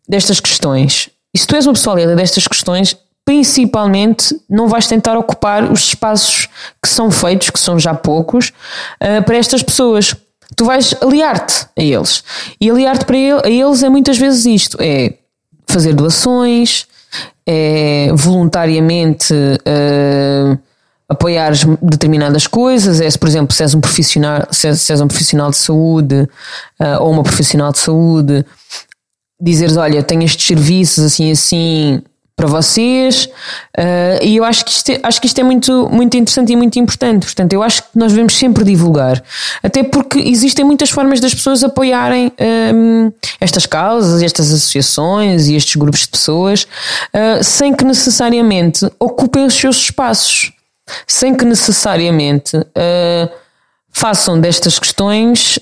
destas 0.08 0.40
questões. 0.40 1.10
E 1.34 1.38
se 1.38 1.46
tu 1.46 1.56
és 1.56 1.66
uma 1.66 1.74
pessoa 1.74 1.96
aliada 1.96 2.16
destas 2.16 2.48
questões, 2.48 2.98
principalmente 3.24 4.40
não 4.50 4.68
vais 4.68 4.88
tentar 4.88 5.18
ocupar 5.18 5.72
os 5.72 5.82
espaços 5.82 6.48
que 6.82 6.88
são 6.88 7.12
feitos, 7.12 7.50
que 7.50 7.60
são 7.60 7.78
já 7.78 7.94
poucos, 7.94 8.50
uh, 9.02 9.24
para 9.24 9.38
estas 9.38 9.62
pessoas. 9.62 10.16
Tu 10.56 10.64
vais 10.64 10.96
aliar-te 11.02 11.68
a 11.78 11.82
eles. 11.82 12.24
E 12.62 12.70
aliar-te 12.70 13.06
a 13.44 13.50
eles 13.50 13.84
é 13.84 13.90
muitas 13.90 14.18
vezes 14.18 14.46
isto: 14.46 14.78
é 14.80 15.16
fazer 15.68 15.94
doações, 15.94 16.88
é 17.46 18.10
voluntariamente 18.14 19.34
uh, 19.34 20.58
apoiares 21.08 21.64
determinadas 21.82 22.48
coisas, 22.48 23.00
é 23.00 23.10
se, 23.10 23.18
por 23.18 23.28
exemplo, 23.28 23.56
se 23.56 23.64
és 23.64 23.74
um 23.76 23.82
profissional, 23.82 24.48
se 24.52 24.68
és, 24.68 24.82
se 24.82 24.92
és 24.92 25.02
um 25.02 25.08
profissional 25.08 25.52
de 25.52 25.58
saúde 25.58 26.28
uh, 26.80 27.02
ou 27.02 27.12
uma 27.12 27.24
profissional 27.24 27.72
de 27.72 27.80
saúde, 27.80 28.46
dizeres, 29.40 29.78
olha, 29.78 30.02
tenho 30.02 30.24
estes 30.24 30.46
serviços 30.46 31.04
assim 31.04 31.32
assim 31.32 32.02
para 32.36 32.48
vocês. 32.48 33.26
Uh, 33.78 34.22
e 34.22 34.36
eu 34.36 34.44
acho 34.44 34.66
que, 34.66 34.72
isto 34.72 34.90
é, 34.92 35.00
acho 35.02 35.22
que 35.22 35.28
isto 35.28 35.40
é 35.40 35.44
muito, 35.44 35.90
muito 35.90 36.18
interessante 36.18 36.52
e 36.52 36.56
muito 36.56 36.78
importante. 36.78 37.26
Portanto, 37.26 37.54
eu 37.54 37.64
acho 37.64 37.84
que 37.84 37.90
nós 37.96 38.12
devemos 38.12 38.36
sempre 38.38 38.64
divulgar, 38.64 39.24
até 39.64 39.84
porque 39.84 40.20
existem 40.20 40.66
muitas 40.66 40.90
formas 40.90 41.20
das 41.20 41.34
pessoas 41.34 41.64
apoiarem 41.64 42.32
um, 42.74 43.12
estas 43.40 43.66
causas, 43.66 44.22
estas 44.22 44.52
associações 44.52 45.48
e 45.48 45.56
estes 45.56 45.76
grupos 45.76 46.02
de 46.02 46.10
pessoas 46.10 46.64
uh, 47.14 47.44
sem 47.44 47.74
que 47.74 47.86
necessariamente 47.86 48.86
ocupem 49.00 49.46
os 49.46 49.54
seus 49.54 49.78
espaços, 49.78 50.52
sem 51.08 51.34
que 51.34 51.46
necessariamente 51.46 52.58
uh, 52.58 53.30
façam 53.92 54.40
destas 54.40 54.78
questões 54.78 55.58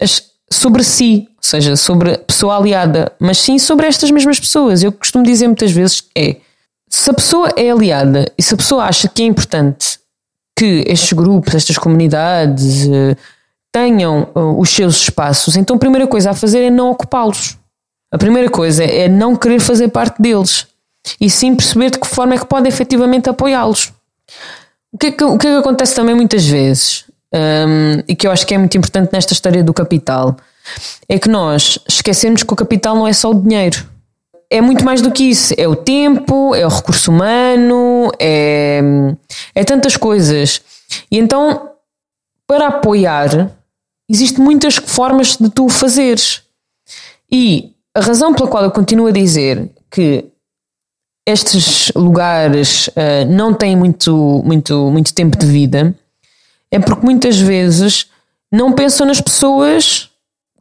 as, 0.00 0.24
sobre 0.52 0.82
si, 0.82 1.28
seja, 1.40 1.76
sobre 1.76 2.14
a 2.14 2.18
pessoa 2.18 2.56
aliada, 2.56 3.12
mas 3.18 3.38
sim 3.38 3.58
sobre 3.58 3.86
estas 3.86 4.10
mesmas 4.10 4.38
pessoas. 4.38 4.82
Eu 4.82 4.92
costumo 4.92 5.24
dizer 5.24 5.46
muitas 5.46 5.72
vezes 5.72 6.04
é 6.16 6.36
se 6.88 7.10
a 7.10 7.14
pessoa 7.14 7.52
é 7.56 7.70
aliada 7.70 8.30
e 8.36 8.42
se 8.42 8.54
a 8.54 8.56
pessoa 8.56 8.84
acha 8.84 9.08
que 9.08 9.22
é 9.22 9.26
importante 9.26 9.98
que 10.56 10.84
estes 10.86 11.12
grupos, 11.12 11.54
estas 11.54 11.78
comunidades 11.78 12.86
uh, 12.86 13.16
tenham 13.72 14.28
uh, 14.34 14.60
os 14.60 14.70
seus 14.70 14.96
espaços, 14.96 15.56
então 15.56 15.76
a 15.76 15.78
primeira 15.78 16.06
coisa 16.06 16.30
a 16.30 16.34
fazer 16.34 16.64
é 16.64 16.70
não 16.70 16.90
ocupá-los. 16.90 17.56
A 18.12 18.18
primeira 18.18 18.50
coisa 18.50 18.84
é 18.84 19.08
não 19.08 19.36
querer 19.36 19.60
fazer 19.60 19.88
parte 19.88 20.20
deles 20.20 20.66
e 21.20 21.30
sim 21.30 21.54
perceber 21.54 21.90
de 21.90 21.98
que 21.98 22.06
forma 22.06 22.34
é 22.34 22.38
que 22.38 22.46
pode 22.46 22.68
efetivamente 22.68 23.30
apoiá-los. 23.30 23.92
O 24.92 24.98
que, 24.98 25.06
é 25.06 25.12
que, 25.12 25.24
o 25.24 25.38
que 25.38 25.46
é 25.46 25.50
que 25.52 25.56
acontece 25.58 25.94
também 25.94 26.14
muitas 26.14 26.44
vezes? 26.44 27.04
um, 27.32 28.02
e 28.08 28.16
que 28.16 28.26
eu 28.26 28.30
acho 28.30 28.46
que 28.46 28.54
é 28.54 28.58
muito 28.58 28.76
importante 28.76 29.12
nesta 29.12 29.32
história 29.32 29.62
do 29.62 29.72
capital, 29.72 30.36
é 31.08 31.18
que 31.18 31.28
nós 31.28 31.78
esquecemos 31.88 32.42
que 32.42 32.52
o 32.52 32.56
capital 32.56 32.94
não 32.94 33.06
é 33.06 33.12
só 33.12 33.30
o 33.30 33.40
dinheiro. 33.42 33.88
É 34.48 34.60
muito 34.60 34.84
mais 34.84 35.00
do 35.00 35.12
que 35.12 35.24
isso. 35.24 35.54
É 35.56 35.68
o 35.68 35.76
tempo, 35.76 36.54
é 36.54 36.66
o 36.66 36.68
recurso 36.68 37.10
humano, 37.10 38.10
é, 38.18 38.80
é 39.54 39.64
tantas 39.64 39.96
coisas. 39.96 40.60
E 41.10 41.18
então, 41.18 41.70
para 42.46 42.66
apoiar, 42.66 43.52
existem 44.08 44.42
muitas 44.42 44.76
formas 44.76 45.36
de 45.36 45.48
tu 45.50 45.68
fazeres. 45.68 46.42
E 47.30 47.72
a 47.94 48.00
razão 48.00 48.34
pela 48.34 48.48
qual 48.48 48.64
eu 48.64 48.70
continuo 48.70 49.06
a 49.06 49.12
dizer 49.12 49.70
que 49.90 50.24
estes 51.26 51.92
lugares 51.94 52.88
uh, 52.88 53.24
não 53.28 53.54
têm 53.54 53.76
muito, 53.76 54.42
muito, 54.44 54.90
muito 54.90 55.14
tempo 55.14 55.38
de 55.38 55.46
vida 55.46 55.94
é 56.70 56.78
porque 56.78 57.04
muitas 57.04 57.38
vezes 57.38 58.06
não 58.52 58.72
pensam 58.72 59.06
nas 59.06 59.20
pessoas 59.20 60.09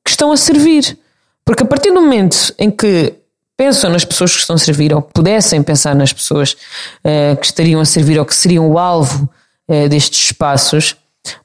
que 0.09 0.13
estão 0.13 0.31
a 0.31 0.37
servir. 0.37 0.97
Porque 1.45 1.63
a 1.63 1.65
partir 1.65 1.91
do 1.91 2.01
momento 2.01 2.53
em 2.57 2.71
que 2.71 3.13
pensam 3.55 3.91
nas 3.91 4.03
pessoas 4.03 4.33
que 4.33 4.39
estão 4.39 4.55
a 4.55 4.59
servir, 4.59 4.93
ou 4.93 5.01
pudessem 5.01 5.61
pensar 5.61 5.95
nas 5.95 6.11
pessoas 6.11 6.53
uh, 6.53 7.37
que 7.37 7.45
estariam 7.45 7.79
a 7.79 7.85
servir 7.85 8.17
ou 8.17 8.25
que 8.25 8.33
seriam 8.33 8.69
o 8.69 8.79
alvo 8.79 9.29
uh, 9.69 9.89
destes 9.89 10.19
espaços, 10.27 10.95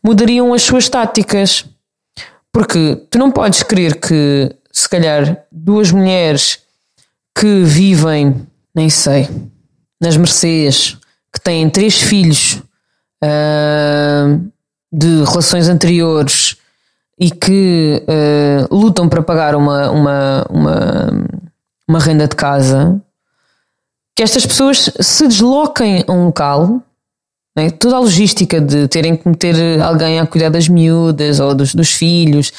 mudariam 0.03 0.55
as 0.55 0.63
suas 0.63 0.89
táticas. 0.89 1.65
Porque 2.53 2.97
tu 3.11 3.19
não 3.19 3.31
podes 3.31 3.63
querer 3.63 3.97
que, 3.97 4.55
se 4.73 4.89
calhar, 4.89 5.45
duas 5.51 5.91
mulheres 5.91 6.61
que 7.37 7.65
vivem, 7.65 8.47
nem 8.75 8.89
sei, 8.89 9.29
nas 10.01 10.17
Mercedes, 10.17 10.97
que 11.33 11.41
têm 11.41 11.69
três 11.69 12.01
filhos, 12.01 12.63
uh, 13.23 14.53
de 14.93 15.25
relações 15.25 15.69
anteriores 15.69 16.57
e 17.19 17.31
que 17.31 18.03
uh, 18.09 18.75
lutam 18.75 19.09
para 19.09 19.23
pagar 19.23 19.55
uma, 19.55 19.91
uma, 19.91 20.47
uma, 20.51 21.27
uma 21.89 21.99
renda 21.99 22.27
de 22.27 22.35
casa, 22.35 23.01
que 24.17 24.23
estas 24.23 24.45
pessoas 24.47 24.91
se 25.01 25.27
desloquem 25.27 26.05
a 26.07 26.13
um 26.13 26.27
local, 26.27 26.83
né? 27.57 27.71
toda 27.71 27.97
a 27.97 28.01
logística 28.01 28.61
de 28.61 28.89
terem 28.89 29.17
que 29.17 29.29
meter 29.29 29.81
alguém 29.81 30.19
a 30.19 30.27
cuidar 30.27 30.51
das 30.51 30.69
miúdas 30.69 31.41
ou 31.41 31.55
dos, 31.55 31.75
dos 31.75 31.93
filhos 31.93 32.53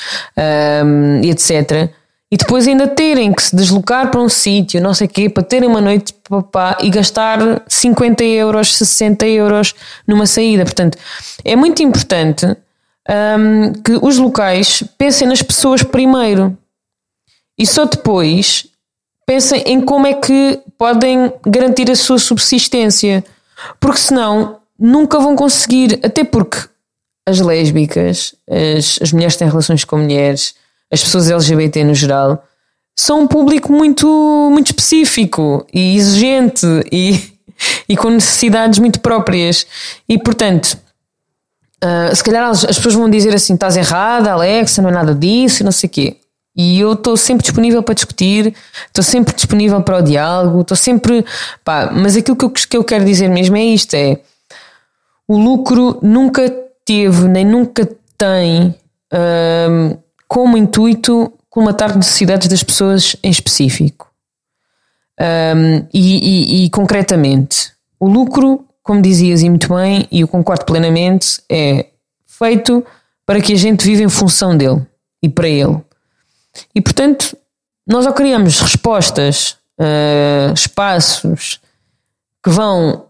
um, 0.86 1.22
e 1.22 1.30
etc. 1.30 1.90
E 2.32 2.38
depois 2.38 2.68
ainda 2.68 2.88
terem 2.88 3.32
que 3.32 3.42
se 3.42 3.56
deslocar 3.56 4.10
para 4.10 4.20
um 4.20 4.28
sítio, 4.28 4.82
não 4.82 4.94
sei 4.94 5.08
o 5.08 5.10
quê, 5.10 5.30
para 5.30 5.44
terem 5.44 5.70
uma 5.70 5.80
noite 5.80 6.08
de 6.08 6.30
papá 6.30 6.78
e 6.82 6.90
gastar 6.90 7.62
50 7.68 8.24
euros, 8.24 8.76
60 8.76 9.26
euros 9.28 9.76
numa 10.08 10.26
saída. 10.26 10.64
Portanto, 10.64 10.98
é 11.44 11.56
muito 11.56 11.84
importante 11.84 12.58
um, 13.10 13.74
que 13.74 14.00
os 14.02 14.18
locais 14.18 14.84
pensem 14.98 15.28
nas 15.28 15.42
pessoas 15.42 15.84
primeiro 15.84 16.58
e 17.58 17.66
só 17.66 17.86
depois 17.86 18.68
pensem 19.26 19.62
em 19.66 19.82
como 19.82 20.08
é 20.08 20.14
que 20.14 20.60
podem 20.78 21.34
garantir 21.46 21.90
a 21.90 21.96
sua 21.96 22.20
subsistência. 22.20 23.24
Porque 23.80 24.00
senão 24.00 24.60
nunca 24.78 25.20
vão 25.20 25.36
conseguir, 25.36 26.00
até 26.04 26.24
porque 26.24 26.58
as 27.26 27.40
lésbicas, 27.40 28.36
as, 28.50 29.00
as 29.02 29.12
mulheres 29.12 29.34
que 29.34 29.40
têm 29.40 29.48
relações 29.48 29.84
com 29.84 29.98
mulheres, 29.98 30.54
as 30.92 31.02
pessoas 31.02 31.30
LGBT 31.30 31.84
no 31.84 31.96
geral, 31.96 32.44
são 32.96 33.22
um 33.22 33.28
público 33.28 33.72
muito, 33.72 34.08
muito 34.52 34.68
específico 34.68 35.66
e 35.74 35.98
exigente 35.98 36.66
e, 36.92 37.20
e 37.90 37.98
com 37.98 38.10
necessidades 38.10 38.80
muito 38.80 39.00
próprias. 39.00 39.66
E 40.08 40.18
portanto, 40.18 40.78
uh, 41.86 42.16
se 42.16 42.24
calhar 42.24 42.50
as, 42.50 42.66
as, 42.66 42.78
pessoas 42.78 42.96
vão 42.96 43.10
dizer 43.10 43.34
assim: 43.34 43.54
estás 43.54 43.78
errada, 43.78 44.32
Alexa, 44.32 44.82
não 44.82 44.90
é 44.90 44.94
nada 44.94 45.14
disso, 45.14 45.64
não 45.64 45.72
sei 45.72 45.88
o 45.88 45.92
quê. 45.92 46.18
E 46.56 46.80
eu 46.80 46.94
estou 46.94 47.18
sempre 47.18 47.44
disponível 47.44 47.84
para 47.84 47.94
discutir, 47.96 48.54
estou 48.88 49.04
sempre 49.04 49.34
disponível 49.36 49.82
para 49.82 49.98
o 49.98 50.02
diálogo, 50.02 50.62
estou 50.62 50.78
sempre. 50.78 51.26
Pá, 51.64 51.92
mas 51.92 52.16
aquilo 52.16 52.38
que 52.38 52.46
eu, 52.46 52.50
que 52.50 52.78
eu 52.78 52.84
quero 52.84 53.06
dizer 53.06 53.30
mesmo 53.30 53.58
é 53.58 53.64
isto: 53.64 53.94
é 53.94 54.20
o 55.28 55.38
lucro 55.38 56.00
nunca 56.02 56.50
teve, 56.86 57.28
nem 57.28 57.46
nunca 57.46 57.88
tem. 58.18 58.76
Como 60.28 60.58
intuito 60.58 61.32
colmatar 61.56 61.96
necessidades 61.96 62.50
das 62.50 62.62
pessoas 62.62 63.16
em 63.24 63.30
específico. 63.30 64.12
Um, 65.18 65.88
e, 65.94 66.64
e, 66.64 66.66
e, 66.66 66.70
concretamente, 66.70 67.72
o 67.98 68.10
lucro, 68.10 68.66
como 68.86 69.02
dizias 69.02 69.42
e 69.42 69.50
muito 69.50 69.74
bem, 69.74 70.08
e 70.12 70.22
eu 70.22 70.28
concordo 70.28 70.64
plenamente, 70.64 71.42
é 71.50 71.88
feito 72.28 72.86
para 73.26 73.42
que 73.42 73.52
a 73.52 73.56
gente 73.56 73.84
viva 73.84 74.04
em 74.04 74.10
função 74.10 74.56
dele 74.56 74.86
e 75.24 75.28
para 75.28 75.50
ele. 75.50 75.82
E 76.74 76.80
portanto, 76.80 77.36
nós 77.88 78.06
ou 78.06 78.14
criamos 78.14 78.60
respostas, 78.60 79.58
uh, 79.80 80.54
espaços 80.54 81.60
que 82.44 82.52
vão 82.52 83.08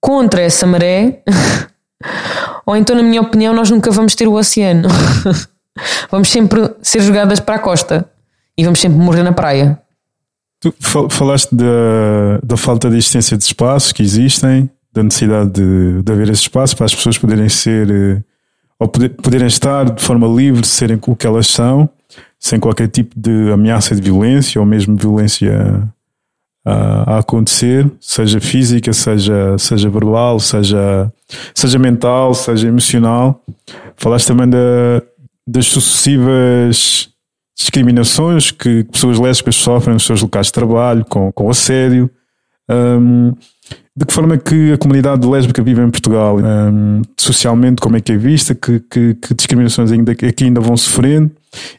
contra 0.00 0.40
essa 0.40 0.68
maré, 0.68 1.20
ou 2.64 2.76
então, 2.76 2.94
na 2.94 3.02
minha 3.02 3.22
opinião, 3.22 3.52
nós 3.52 3.70
nunca 3.70 3.90
vamos 3.90 4.14
ter 4.14 4.28
o 4.28 4.34
oceano. 4.34 4.88
vamos 6.12 6.30
sempre 6.30 6.76
ser 6.80 7.00
jogadas 7.02 7.40
para 7.40 7.56
a 7.56 7.58
costa 7.58 8.08
e 8.56 8.62
vamos 8.62 8.78
sempre 8.78 8.98
morrer 8.98 9.24
na 9.24 9.32
praia. 9.32 9.79
Tu 10.60 10.74
falaste 11.08 11.54
da, 11.54 12.38
da 12.42 12.56
falta 12.56 12.90
de 12.90 12.96
existência 12.96 13.36
de 13.36 13.44
espaços 13.44 13.92
que 13.92 14.02
existem, 14.02 14.68
da 14.92 15.02
necessidade 15.02 15.50
de, 15.50 16.02
de 16.02 16.12
haver 16.12 16.28
esse 16.28 16.42
espaço 16.42 16.76
para 16.76 16.84
as 16.84 16.94
pessoas 16.94 17.16
poderem 17.16 17.48
ser 17.48 17.90
eh, 17.90 18.22
ou 18.78 18.86
poder, 18.86 19.10
poderem 19.10 19.46
estar 19.46 19.84
de 19.90 20.02
forma 20.02 20.26
livre, 20.26 20.66
serem 20.66 20.98
o 21.06 21.16
que 21.16 21.26
elas 21.26 21.46
são, 21.46 21.88
sem 22.38 22.60
qualquer 22.60 22.88
tipo 22.88 23.18
de 23.18 23.50
ameaça 23.52 23.94
de 23.94 24.02
violência 24.02 24.60
ou 24.60 24.66
mesmo 24.66 24.96
violência 24.96 25.88
a, 26.64 27.14
a 27.14 27.18
acontecer, 27.18 27.90
seja 28.00 28.40
física, 28.40 28.92
seja, 28.92 29.56
seja 29.58 29.88
verbal, 29.88 30.38
seja, 30.40 31.10
seja 31.54 31.78
mental, 31.78 32.34
seja 32.34 32.68
emocional. 32.68 33.42
Falaste 33.96 34.26
também 34.26 34.48
da, 34.48 35.02
das 35.46 35.66
sucessivas 35.66 37.09
discriminações 37.60 38.50
que 38.50 38.84
pessoas 38.84 39.18
lésbicas 39.18 39.56
sofrem 39.56 39.92
nos 39.92 40.06
seus 40.06 40.22
locais 40.22 40.46
de 40.46 40.52
trabalho, 40.54 41.04
com, 41.04 41.30
com 41.30 41.50
assédio. 41.50 42.10
Um, 42.70 43.34
de 43.94 44.06
que 44.06 44.14
forma 44.14 44.34
é 44.34 44.38
que 44.38 44.72
a 44.72 44.78
comunidade 44.78 45.26
lésbica 45.26 45.62
vive 45.62 45.82
em 45.82 45.90
Portugal? 45.90 46.38
Um, 46.38 47.02
socialmente, 47.18 47.82
como 47.82 47.98
é 47.98 48.00
que 48.00 48.12
é 48.12 48.16
vista? 48.16 48.54
Que, 48.54 48.80
que, 48.80 49.14
que 49.14 49.34
discriminações 49.34 49.92
ainda, 49.92 50.12
aqui 50.12 50.44
ainda 50.44 50.58
vão 50.58 50.74
sofrendo? 50.74 51.30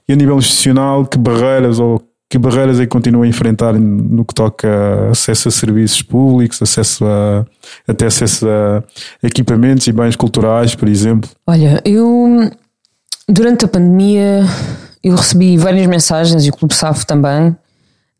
E 0.07 0.13
a 0.13 0.15
nível 0.15 0.38
institucional, 0.38 1.03
que 1.03 1.17
barreiras 1.17 1.79
ou 1.79 1.99
que 2.29 2.38
barreiras 2.38 2.79
é 2.79 2.84
que 2.84 2.89
continuam 2.89 3.23
a 3.23 3.27
enfrentar 3.27 3.73
no 3.73 4.23
que 4.23 4.36
toca 4.36 4.67
a 4.69 5.09
acesso 5.09 5.47
a 5.47 5.51
serviços 5.51 6.03
públicos, 6.03 6.61
acesso 6.61 7.05
a, 7.05 7.43
até 7.88 8.05
acesso 8.05 8.47
a 8.47 8.84
equipamentos 9.23 9.88
e 9.88 9.91
bens 9.91 10.15
culturais, 10.15 10.75
por 10.75 10.88
exemplo? 10.88 11.27
Olha, 11.47 11.82
eu 11.84 12.51
Durante 13.32 13.63
a 13.63 13.67
pandemia, 13.69 14.43
eu 15.04 15.16
recebi 15.16 15.58
várias 15.58 15.88
mensagens, 15.88 16.45
e 16.45 16.49
o 16.49 16.54
Clube 16.54 16.74
SAF 16.74 17.06
também, 17.06 17.56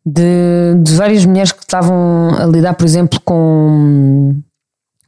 de, 0.06 0.76
de 0.82 0.96
várias 0.96 1.26
mulheres 1.26 1.52
que 1.52 1.62
estavam 1.62 2.36
a 2.38 2.46
lidar, 2.46 2.74
por 2.74 2.86
exemplo, 2.86 3.20
com, 3.22 4.42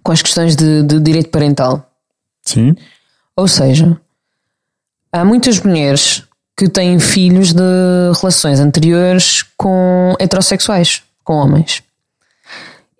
com 0.03 0.11
as 0.11 0.21
questões 0.21 0.55
de, 0.55 0.83
de 0.83 0.99
direito 0.99 1.29
parental. 1.29 1.89
Sim. 2.43 2.75
Ou 3.35 3.47
seja, 3.47 3.99
há 5.11 5.25
muitas 5.25 5.59
mulheres 5.61 6.23
que 6.55 6.69
têm 6.69 6.99
filhos 6.99 7.51
de 7.51 7.63
relações 8.19 8.59
anteriores 8.59 9.43
com 9.57 10.15
heterossexuais, 10.19 11.01
com 11.23 11.33
homens. 11.33 11.81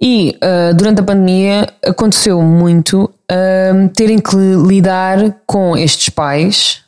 E 0.02 0.38
uh, 0.44 0.74
durante 0.74 1.00
a 1.00 1.04
pandemia 1.04 1.68
aconteceu 1.86 2.42
muito 2.42 3.04
uh, 3.04 3.90
terem 3.96 4.20
que 4.20 4.36
lidar 4.36 5.38
com 5.46 5.78
estes 5.78 6.10
pais 6.10 6.83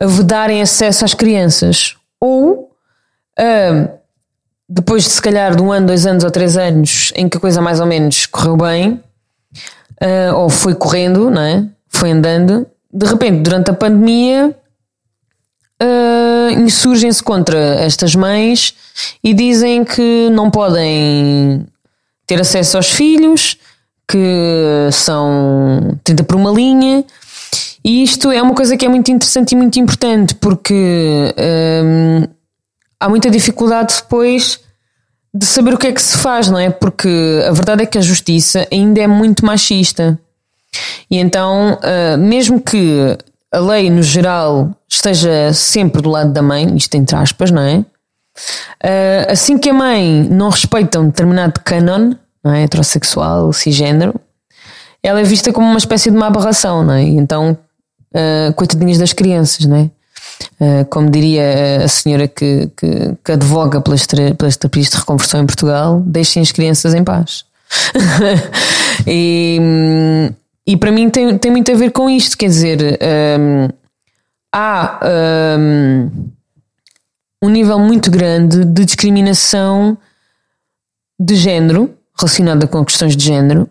a 0.00 0.06
vedarem 0.06 0.62
acesso 0.62 1.04
às 1.04 1.14
crianças. 1.14 1.96
Ou 2.20 2.70
uh, 3.38 3.88
depois 4.68 5.04
de 5.04 5.10
se 5.10 5.22
calhar 5.22 5.54
de 5.54 5.62
um 5.62 5.72
ano, 5.72 5.86
dois 5.86 6.06
anos 6.06 6.24
ou 6.24 6.30
três 6.30 6.56
anos 6.56 7.12
em 7.14 7.28
que 7.28 7.36
a 7.36 7.40
coisa 7.40 7.60
mais 7.60 7.80
ou 7.80 7.86
menos 7.86 8.26
correu 8.26 8.56
bem, 8.56 9.00
ou 10.34 10.50
foi 10.50 10.74
correndo, 10.74 11.30
não 11.30 11.40
é? 11.40 11.64
foi 11.88 12.10
andando, 12.10 12.66
de 12.92 13.06
repente 13.06 13.40
durante 13.42 13.70
a 13.70 13.74
pandemia 13.74 14.54
insurgem-se 16.56 17.22
contra 17.22 17.58
estas 17.76 18.14
mães 18.14 18.74
e 19.22 19.34
dizem 19.34 19.84
que 19.84 20.28
não 20.30 20.50
podem 20.50 21.66
ter 22.26 22.40
acesso 22.40 22.76
aos 22.76 22.90
filhos, 22.90 23.56
que 24.08 24.88
são 24.92 25.98
30 26.02 26.24
por 26.24 26.36
uma 26.36 26.50
linha. 26.50 27.04
E 27.86 28.02
isto 28.02 28.32
é 28.32 28.42
uma 28.42 28.52
coisa 28.52 28.76
que 28.76 28.84
é 28.84 28.88
muito 28.88 29.12
interessante 29.12 29.52
e 29.52 29.54
muito 29.54 29.78
importante, 29.78 30.34
porque 30.34 30.74
hum, 31.84 32.24
há 32.98 33.08
muita 33.08 33.30
dificuldade 33.30 33.94
depois 34.02 34.58
de 35.32 35.46
saber 35.46 35.72
o 35.72 35.78
que 35.78 35.86
é 35.86 35.92
que 35.92 36.02
se 36.02 36.18
faz, 36.18 36.50
não 36.50 36.58
é? 36.58 36.68
Porque 36.68 37.08
a 37.48 37.52
verdade 37.52 37.84
é 37.84 37.86
que 37.86 37.96
a 37.96 38.00
justiça 38.00 38.66
ainda 38.72 39.00
é 39.00 39.06
muito 39.06 39.46
machista. 39.46 40.18
E 41.08 41.16
então, 41.16 41.74
uh, 41.74 42.18
mesmo 42.18 42.60
que 42.60 43.16
a 43.52 43.60
lei 43.60 43.88
no 43.88 44.02
geral 44.02 44.76
esteja 44.88 45.52
sempre 45.52 46.02
do 46.02 46.10
lado 46.10 46.32
da 46.32 46.42
mãe, 46.42 46.76
isto 46.76 46.92
entre 46.96 47.14
aspas, 47.14 47.52
não 47.52 47.62
é? 47.62 47.78
Uh, 48.82 49.30
assim 49.30 49.58
que 49.58 49.70
a 49.70 49.74
mãe 49.74 50.26
não 50.28 50.48
respeita 50.48 50.98
um 50.98 51.06
determinado 51.06 51.60
canon, 51.60 52.14
não 52.42 52.52
é? 52.52 52.64
heterossexual, 52.64 53.52
cisgênero, 53.52 54.20
ela 55.04 55.20
é 55.20 55.22
vista 55.22 55.52
como 55.52 55.68
uma 55.68 55.78
espécie 55.78 56.10
de 56.10 56.16
uma 56.16 56.26
aberração, 56.26 56.82
não 56.82 56.94
é? 56.94 57.02
Então, 57.02 57.56
uh, 58.16 58.52
coitadinhas 58.54 58.98
das 58.98 59.12
crianças, 59.12 59.66
não 59.66 59.76
é? 59.76 59.90
Uh, 60.60 60.84
como 60.86 61.10
diria 61.10 61.84
a 61.84 61.88
senhora 61.88 62.26
que, 62.26 62.70
que, 62.76 63.14
que 63.24 63.32
advoga 63.32 63.80
pelas, 63.80 64.06
pelas 64.36 64.56
terapias 64.56 64.88
de 64.88 64.96
reconversão 64.96 65.42
em 65.42 65.46
Portugal, 65.46 66.02
deixem 66.04 66.42
as 66.42 66.50
crianças 66.50 66.94
em 66.94 67.04
paz. 67.04 67.44
e, 69.06 69.58
e 70.66 70.76
para 70.76 70.90
mim 70.90 71.10
tem, 71.10 71.36
tem 71.38 71.50
muito 71.50 71.70
a 71.70 71.74
ver 71.74 71.90
com 71.90 72.08
isto, 72.08 72.36
quer 72.36 72.46
dizer, 72.46 72.98
um, 73.38 73.68
há 74.52 75.00
um, 75.58 76.10
um 77.42 77.48
nível 77.50 77.78
muito 77.78 78.10
grande 78.10 78.64
de 78.64 78.84
discriminação 78.84 79.98
de 81.18 81.34
género, 81.34 81.94
relacionada 82.18 82.66
com 82.66 82.84
questões 82.84 83.16
de 83.16 83.24
género, 83.24 83.68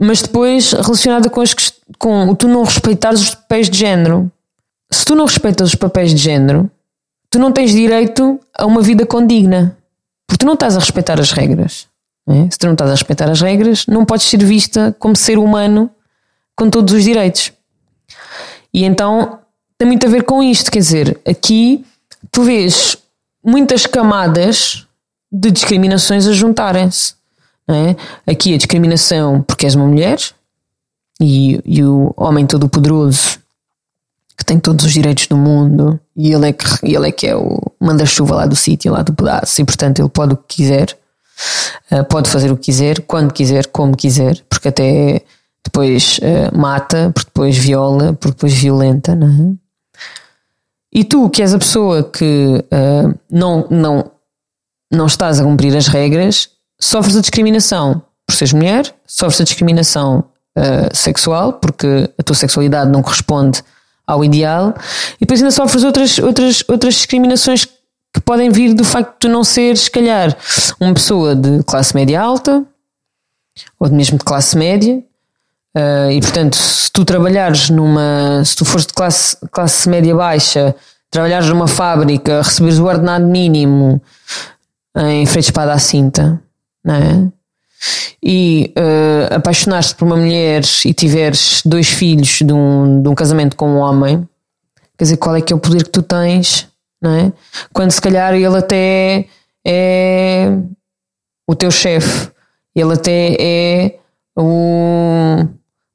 mas 0.00 0.22
depois 0.22 0.72
relacionada 0.72 1.28
com, 1.28 1.42
as, 1.42 1.54
com 1.98 2.34
tu 2.34 2.48
não 2.48 2.64
respeitares 2.64 3.20
os 3.20 3.34
papéis 3.34 3.68
de 3.68 3.78
género. 3.78 4.32
Se 4.90 5.04
tu 5.04 5.14
não 5.14 5.26
respeitas 5.26 5.68
os 5.68 5.74
papéis 5.74 6.14
de 6.14 6.16
género, 6.16 6.70
tu 7.28 7.38
não 7.38 7.52
tens 7.52 7.72
direito 7.72 8.40
a 8.56 8.64
uma 8.64 8.80
vida 8.80 9.04
condigna, 9.04 9.76
porque 10.26 10.38
tu 10.38 10.46
não 10.46 10.54
estás 10.54 10.74
a 10.74 10.80
respeitar 10.80 11.20
as 11.20 11.32
regras. 11.32 11.86
É? 12.26 12.50
Se 12.50 12.58
tu 12.58 12.66
não 12.66 12.72
estás 12.72 12.90
a 12.90 12.94
respeitar 12.94 13.30
as 13.30 13.42
regras, 13.42 13.86
não 13.86 14.06
podes 14.06 14.26
ser 14.26 14.42
vista 14.42 14.96
como 14.98 15.14
ser 15.14 15.36
humano 15.36 15.90
com 16.56 16.70
todos 16.70 16.94
os 16.94 17.04
direitos. 17.04 17.52
E 18.72 18.84
então 18.84 19.38
tem 19.76 19.86
muito 19.86 20.06
a 20.06 20.10
ver 20.10 20.24
com 20.24 20.42
isto, 20.42 20.70
quer 20.70 20.78
dizer, 20.78 21.20
aqui 21.26 21.84
tu 22.32 22.42
vês 22.42 22.96
muitas 23.44 23.84
camadas 23.84 24.86
de 25.30 25.50
discriminações 25.50 26.26
a 26.26 26.32
juntarem-se. 26.32 27.19
É? 27.72 27.96
Aqui 28.30 28.54
a 28.54 28.56
discriminação 28.56 29.42
porque 29.42 29.66
és 29.66 29.74
uma 29.74 29.86
mulher 29.86 30.18
e, 31.20 31.60
e 31.64 31.84
o 31.84 32.12
homem 32.16 32.46
todo 32.46 32.68
poderoso 32.68 33.38
que 34.36 34.44
tem 34.44 34.58
todos 34.58 34.86
os 34.86 34.92
direitos 34.92 35.26
do 35.26 35.36
mundo 35.36 36.00
e 36.16 36.32
ele 36.32 36.48
é 36.48 36.52
que, 36.52 36.64
ele 36.82 37.08
é, 37.08 37.12
que 37.12 37.26
é 37.26 37.36
o 37.36 37.60
manda-chuva 37.78 38.34
lá 38.36 38.46
do 38.46 38.56
sítio, 38.56 38.92
lá 38.92 39.02
do 39.02 39.12
pedaço, 39.12 39.60
e 39.60 39.64
portanto 39.64 39.98
ele 40.00 40.08
pode 40.08 40.32
o 40.32 40.36
que 40.36 40.56
quiser, 40.56 40.96
uh, 41.92 42.04
pode 42.04 42.30
fazer 42.30 42.50
o 42.50 42.56
que 42.56 42.64
quiser, 42.64 43.02
quando 43.02 43.34
quiser, 43.34 43.66
como 43.66 43.94
quiser, 43.94 44.42
porque 44.48 44.68
até 44.68 45.22
depois 45.62 46.18
uh, 46.18 46.58
mata, 46.58 47.10
porque 47.14 47.28
depois 47.28 47.56
viola, 47.56 48.14
porque 48.14 48.34
depois 48.34 48.54
violenta, 48.54 49.14
não 49.14 49.28
é? 49.28 49.54
E 50.92 51.04
tu, 51.04 51.30
que 51.30 51.42
és 51.42 51.54
a 51.54 51.58
pessoa 51.58 52.02
que 52.02 52.64
uh, 52.64 53.14
não, 53.30 53.68
não, 53.70 54.10
não 54.90 55.06
estás 55.06 55.38
a 55.38 55.44
cumprir 55.44 55.76
as 55.76 55.86
regras, 55.86 56.48
sofres 56.80 57.16
a 57.16 57.20
discriminação 57.20 58.02
por 58.26 58.34
seres 58.34 58.52
mulher, 58.52 58.94
sofres 59.06 59.40
a 59.40 59.44
discriminação 59.44 60.24
uh, 60.56 60.96
sexual, 60.96 61.54
porque 61.54 62.10
a 62.18 62.22
tua 62.22 62.34
sexualidade 62.34 62.90
não 62.90 63.02
corresponde 63.02 63.62
ao 64.06 64.24
ideal, 64.24 64.74
e 65.16 65.20
depois 65.20 65.40
ainda 65.40 65.52
sofres 65.52 65.84
outras, 65.84 66.18
outras, 66.18 66.64
outras 66.68 66.94
discriminações 66.94 67.64
que 67.64 68.20
podem 68.24 68.50
vir 68.50 68.74
do 68.74 68.82
facto 68.82 69.12
de 69.12 69.18
tu 69.20 69.28
não 69.28 69.44
seres, 69.44 69.82
se 69.82 69.90
calhar, 69.90 70.36
uma 70.80 70.94
pessoa 70.94 71.36
de 71.36 71.62
classe 71.62 71.94
média 71.94 72.20
alta, 72.20 72.64
ou 73.78 73.88
mesmo 73.90 74.18
de 74.18 74.24
classe 74.24 74.56
média, 74.56 75.02
Uh, 75.76 76.10
e 76.10 76.20
portanto, 76.20 76.56
se 76.56 76.90
tu 76.90 77.04
trabalhares 77.04 77.70
numa, 77.70 78.42
se 78.44 78.56
tu 78.56 78.64
fores 78.64 78.86
de 78.86 78.92
classe, 78.92 79.36
classe 79.52 79.88
média 79.88 80.14
baixa, 80.14 80.74
trabalhares 81.08 81.48
numa 81.48 81.68
fábrica, 81.68 82.42
receberes 82.42 82.78
o 82.78 82.86
ordenado 82.86 83.26
mínimo 83.26 84.02
em 84.96 85.24
freio 85.26 85.42
de 85.42 85.48
espada 85.48 85.72
à 85.72 85.78
cinta, 85.78 86.42
não 86.84 86.94
é? 86.94 87.28
E 88.22 88.74
uh, 88.76 89.34
apaixonares-te 89.34 89.94
por 89.94 90.04
uma 90.04 90.16
mulher 90.16 90.62
e 90.84 90.92
tiveres 90.92 91.62
dois 91.64 91.88
filhos 91.88 92.40
de 92.40 92.52
um, 92.52 93.02
de 93.02 93.08
um 93.08 93.14
casamento 93.14 93.56
com 93.56 93.68
um 93.68 93.78
homem, 93.78 94.28
quer 94.98 95.04
dizer, 95.04 95.16
qual 95.16 95.36
é 95.36 95.40
que 95.40 95.52
é 95.52 95.56
o 95.56 95.60
poder 95.60 95.84
que 95.84 95.90
tu 95.90 96.02
tens, 96.02 96.68
não 97.00 97.14
é? 97.14 97.32
Quando 97.72 97.90
se 97.90 98.00
calhar 98.00 98.34
ele 98.34 98.58
até 98.58 99.26
é 99.66 100.52
o 101.46 101.54
teu 101.54 101.70
chefe, 101.70 102.30
ele 102.74 102.92
até 102.92 103.36
é 103.40 103.98
o 104.36 105.46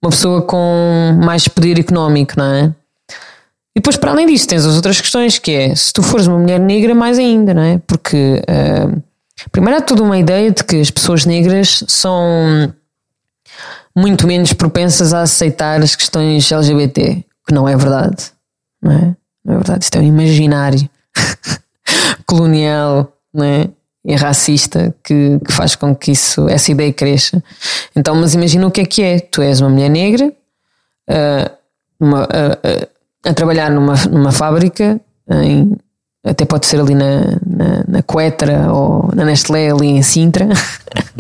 uma 0.06 0.12
pessoa 0.12 0.42
com 0.44 1.20
mais 1.24 1.48
poder 1.48 1.80
económico, 1.80 2.34
não 2.38 2.46
é? 2.46 2.76
E 3.76 3.82
depois, 3.82 3.98
para 3.98 4.12
além 4.12 4.28
disso, 4.28 4.48
tens 4.48 4.66
as 4.66 4.76
outras 4.76 5.02
questões, 5.02 5.38
que 5.38 5.52
é 5.52 5.76
se 5.76 5.92
tu 5.92 6.02
fores 6.02 6.28
uma 6.28 6.38
mulher 6.38 6.60
negra, 6.60 6.96
mais 6.96 7.18
ainda, 7.18 7.54
não 7.54 7.62
é? 7.62 7.82
Porque 7.86 8.42
uh, 8.42 9.04
primeiro 9.52 9.80
há 9.80 9.82
toda 9.82 10.04
uma 10.04 10.18
ideia 10.18 10.52
de 10.52 10.64
que 10.64 10.80
as 10.80 10.90
pessoas 10.90 11.26
negras 11.26 11.84
são 11.88 12.74
muito 13.96 14.28
menos 14.28 14.54
propensas 14.54 15.14
a 15.14 15.22
aceitar 15.22 15.82
as 15.82 15.96
questões 15.96 16.52
LGBT, 16.52 17.24
que 17.48 17.54
não 17.54 17.68
é 17.68 17.76
verdade, 17.76 18.32
não 18.82 18.92
é? 18.92 19.16
Não 19.44 19.54
é 19.54 19.58
verdade, 19.58 19.84
isto 19.84 19.96
é 19.96 20.00
um 20.00 20.04
imaginário 20.04 20.90
colonial, 22.26 23.14
é? 23.42 23.70
e 24.06 24.16
racista 24.16 24.94
que, 25.04 25.40
que, 25.40 25.52
faz 25.52 25.76
com 25.76 25.96
que 25.96 26.12
isso, 26.12 26.48
essa 26.48 26.72
ideia 26.72 26.94
cresça. 26.94 27.44
Então, 27.96 28.16
mas 28.16 28.36
imagina 28.36 28.68
o 28.68 28.72
que 28.72 28.82
é 28.82 28.86
que 28.86 29.02
é. 29.02 29.20
Tu 29.20 29.42
és 29.42 29.60
uma 29.62 29.70
mulher 29.70 29.90
negra 29.90 30.28
uh, 30.28 31.52
uma, 32.00 32.24
uh, 32.24 32.26
uh, 32.26 32.88
a 33.26 33.34
trabalhar 33.34 33.72
numa, 33.72 33.96
numa 34.06 34.32
fábrica, 34.32 35.02
em, 35.28 35.76
até 36.26 36.44
pode 36.44 36.66
ser 36.66 36.80
ali 36.80 36.96
na, 36.96 37.22
na, 37.46 37.84
na 37.88 38.04
Coetra 38.04 38.74
ou 38.74 39.10
na 39.14 39.24
Nestlé, 39.24 39.70
ali 39.70 39.88
em 39.88 40.02
Sintra, 40.02 40.48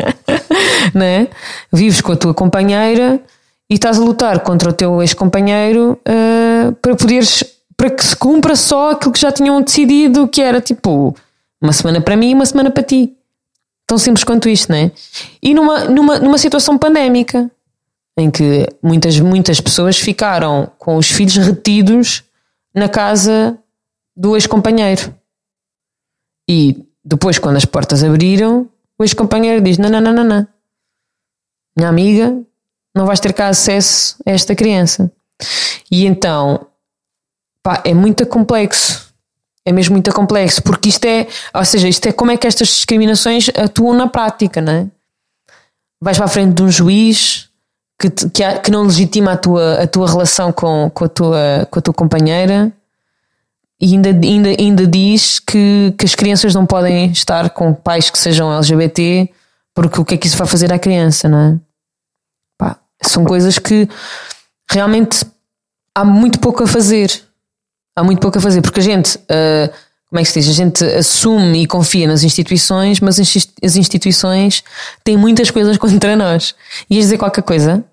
né? 0.93 1.27
vives 1.71 2.01
com 2.01 2.11
a 2.11 2.15
tua 2.15 2.33
companheira 2.33 3.19
e 3.69 3.75
estás 3.75 3.99
a 3.99 4.01
lutar 4.03 4.39
contra 4.39 4.69
o 4.69 4.73
teu 4.73 5.01
ex-companheiro 5.01 5.99
para 6.81 6.95
poderes 6.95 7.43
para 7.77 7.89
que 7.89 8.05
se 8.05 8.15
cumpra 8.15 8.55
só 8.55 8.91
aquilo 8.91 9.11
que 9.11 9.19
já 9.19 9.31
tinham 9.31 9.61
decidido 9.61 10.27
que 10.27 10.41
era 10.41 10.61
tipo 10.61 11.15
uma 11.61 11.73
semana 11.73 11.99
para 12.01 12.15
mim 12.15 12.31
e 12.31 12.33
uma 12.33 12.45
semana 12.45 12.71
para 12.71 12.83
ti. 12.83 13.13
Tão 13.87 13.97
simples 13.97 14.23
quanto 14.23 14.49
isto, 14.49 14.71
não 14.71 14.77
é? 14.77 14.91
E 15.41 15.53
numa, 15.53 15.83
numa, 15.85 16.19
numa 16.19 16.37
situação 16.37 16.77
pandémica, 16.77 17.51
em 18.17 18.31
que 18.31 18.67
muitas, 18.81 19.19
muitas 19.19 19.59
pessoas 19.59 19.99
ficaram 19.99 20.71
com 20.79 20.95
os 20.95 21.11
filhos 21.11 21.35
retidos 21.35 22.23
na 22.73 22.89
casa 22.89 23.57
do 24.15 24.35
ex-companheiro. 24.35 25.13
E 26.49 26.85
depois, 27.03 27.39
quando 27.39 27.57
as 27.57 27.65
portas 27.65 28.03
abriram, 28.03 28.69
o 28.97 29.03
ex-companheiro 29.03 29.61
diz: 29.61 29.77
Não, 29.77 29.89
não, 29.89 30.01
não, 30.01 30.13
não, 30.13 30.23
não. 30.23 30.47
Minha 31.77 31.89
amiga, 31.89 32.41
não 32.95 33.05
vais 33.05 33.19
ter 33.19 33.33
cá 33.33 33.47
acesso 33.47 34.17
a 34.25 34.31
esta 34.31 34.55
criança. 34.55 35.11
E 35.91 36.05
então, 36.05 36.67
pá, 37.61 37.81
é 37.83 37.93
muito 37.93 38.25
complexo 38.25 39.05
é 39.65 39.71
mesmo 39.71 39.93
muito 39.93 40.13
complexo, 40.13 40.61
porque 40.61 40.89
isto 40.89 41.05
é, 41.05 41.27
ou 41.53 41.65
seja, 41.65 41.89
isto 41.89 42.05
é 42.05 42.11
como 42.11 42.29
é 42.29 42.37
que 42.37 42.45
estas 42.45 42.67
discriminações 42.67 43.49
atuam 43.57 43.93
na 43.93 44.07
prática, 44.07 44.61
não 44.61 44.71
é? 44.71 44.87
Vais 45.99 46.17
para 46.17 46.27
a 46.27 46.29
frente 46.29 46.53
de 46.53 46.61
um 46.61 46.69
juiz 46.69 47.49
que, 47.99 48.09
te, 48.09 48.29
que, 48.29 48.59
que, 48.59 48.69
não 48.69 48.83
legitima 48.83 49.31
a 49.31 49.37
tua, 49.37 49.81
a 49.81 49.87
tua 49.87 50.07
relação 50.07 50.51
com, 50.51 50.91
com, 50.93 51.05
a 51.05 51.09
tua, 51.09 51.67
com 51.71 51.79
a 51.79 51.81
tua 51.81 51.93
companheira 51.93 52.71
e 53.79 53.93
ainda, 53.93 54.09
ainda, 54.09 54.49
ainda 54.59 54.87
diz 54.87 55.39
que, 55.39 55.93
que 55.97 56.05
as 56.05 56.15
crianças 56.15 56.55
não 56.55 56.65
podem 56.65 57.11
estar 57.11 57.49
com 57.49 57.73
pais 57.73 58.09
que 58.09 58.17
sejam 58.17 58.53
LGBT 58.53 59.29
porque 59.75 59.99
o 59.99 60.05
que 60.05 60.15
é 60.15 60.17
que 60.17 60.25
isso 60.25 60.37
vai 60.37 60.47
fazer 60.47 60.71
à 60.71 60.79
criança, 60.79 61.27
não 61.27 61.39
é? 61.39 61.59
Pá, 62.57 62.77
são 63.03 63.25
coisas 63.25 63.59
que 63.59 63.87
realmente 64.71 65.25
há 65.93 66.05
muito 66.05 66.39
pouco 66.39 66.63
a 66.63 66.67
fazer. 66.67 67.09
Há 67.93 68.03
muito 68.03 68.21
pouco 68.21 68.37
a 68.37 68.41
fazer, 68.41 68.61
porque 68.61 68.79
a 68.79 68.83
gente, 68.83 69.17
uh, 69.17 69.71
como 70.09 70.19
é 70.19 70.23
que 70.23 70.29
se 70.29 70.39
diz? 70.39 70.49
A 70.49 70.53
gente 70.53 70.83
assume 70.83 71.63
e 71.63 71.67
confia 71.67 72.07
nas 72.07 72.23
instituições, 72.23 72.99
mas 73.01 73.19
as 73.19 73.75
instituições 73.75 74.63
têm 75.03 75.17
muitas 75.17 75.51
coisas 75.51 75.75
contra 75.77 76.15
nós. 76.15 76.55
Ias 76.89 77.05
dizer 77.05 77.17
qualquer 77.17 77.43
coisa? 77.43 77.83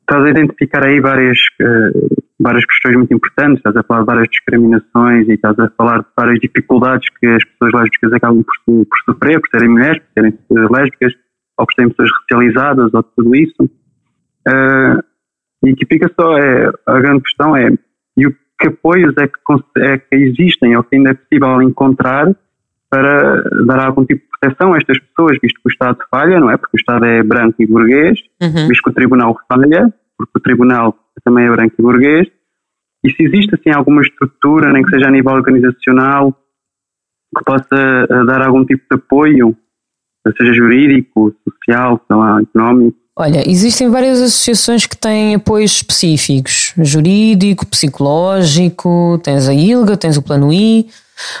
Estás 0.00 0.24
a 0.24 0.30
identificar 0.30 0.84
aí 0.86 1.00
várias, 1.00 1.38
uh, 1.60 2.23
várias 2.40 2.64
questões 2.64 2.96
muito 2.96 3.14
importantes, 3.14 3.58
estás 3.58 3.76
a 3.76 3.82
falar 3.82 4.00
de 4.00 4.06
várias 4.06 4.28
discriminações 4.28 5.28
e 5.28 5.32
estás 5.32 5.58
a 5.58 5.70
falar 5.70 5.98
de 6.00 6.06
várias 6.16 6.40
dificuldades 6.40 7.08
que 7.20 7.26
as 7.26 7.44
pessoas 7.44 7.72
lésbicas 7.72 8.12
acabam 8.12 8.44
por, 8.44 8.86
por 8.86 8.98
sofrer, 9.04 9.40
por 9.40 9.48
serem 9.50 9.68
mulheres, 9.68 10.02
por 10.02 10.12
serem 10.14 10.38
uh, 10.50 10.72
lésbicas, 10.72 11.14
ou 11.56 11.66
por 11.66 11.74
serem 11.74 11.90
pessoas 11.90 12.10
racializadas, 12.20 12.94
ou 12.94 13.02
tudo 13.02 13.36
isso. 13.36 13.62
Uh, 14.48 15.02
e 15.64 15.74
que 15.74 15.86
fica 15.86 16.10
só, 16.18 16.36
é, 16.36 16.70
a 16.86 17.00
grande 17.00 17.22
questão 17.22 17.56
é, 17.56 17.70
e 18.16 18.26
o 18.26 18.32
que 18.60 18.68
apoios 18.68 19.14
é 19.16 19.26
que, 19.26 19.80
é 19.80 19.98
que 19.98 20.16
existem 20.16 20.76
ou 20.76 20.82
que 20.82 20.96
ainda 20.96 21.10
é 21.10 21.14
possível 21.14 21.62
encontrar 21.62 22.34
para 22.90 23.42
dar 23.66 23.86
algum 23.86 24.04
tipo 24.04 24.22
de 24.22 24.28
proteção 24.38 24.74
a 24.74 24.76
estas 24.76 24.98
pessoas, 24.98 25.38
visto 25.42 25.60
que 25.60 25.68
o 25.68 25.70
Estado 25.70 25.98
falha, 26.10 26.38
não 26.38 26.50
é? 26.50 26.56
Porque 26.56 26.76
o 26.76 26.78
Estado 26.78 27.04
é 27.06 27.22
branco 27.22 27.56
e 27.60 27.66
burguês, 27.66 28.20
uhum. 28.40 28.68
visto 28.68 28.82
que 28.82 28.90
o 28.90 28.92
Tribunal 28.92 29.36
falha, 29.48 29.92
porque 30.16 30.32
o 30.36 30.40
Tribunal 30.40 30.96
também 31.22 31.46
é 31.46 31.50
branco 31.50 31.74
e 31.78 31.82
burguês, 31.82 32.28
e 33.04 33.10
se 33.10 33.22
existe 33.22 33.54
assim 33.54 33.70
alguma 33.70 34.02
estrutura, 34.02 34.72
nem 34.72 34.82
que 34.82 34.90
seja 34.90 35.08
a 35.08 35.10
nível 35.10 35.32
organizacional, 35.32 36.32
que 37.36 37.44
possa 37.44 38.06
eh, 38.08 38.24
dar 38.24 38.42
algum 38.42 38.64
tipo 38.64 38.82
de 38.90 38.96
apoio, 38.96 39.56
seja 40.38 40.54
jurídico, 40.54 41.34
social, 41.44 42.00
lá, 42.10 42.40
económico, 42.40 43.04
Olha, 43.16 43.48
existem 43.48 43.88
várias 43.88 44.20
associações 44.20 44.86
que 44.86 44.96
têm 44.96 45.36
apoios 45.36 45.70
específicos, 45.76 46.74
jurídico, 46.78 47.64
psicológico, 47.64 49.20
tens 49.22 49.48
a 49.48 49.54
ILGA, 49.54 49.96
tens 49.96 50.16
o 50.16 50.22
Plano 50.22 50.52
I, 50.52 50.88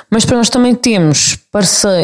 mas 0.08 0.24
para 0.24 0.36
nós 0.36 0.48
também 0.48 0.72
temos 0.72 1.36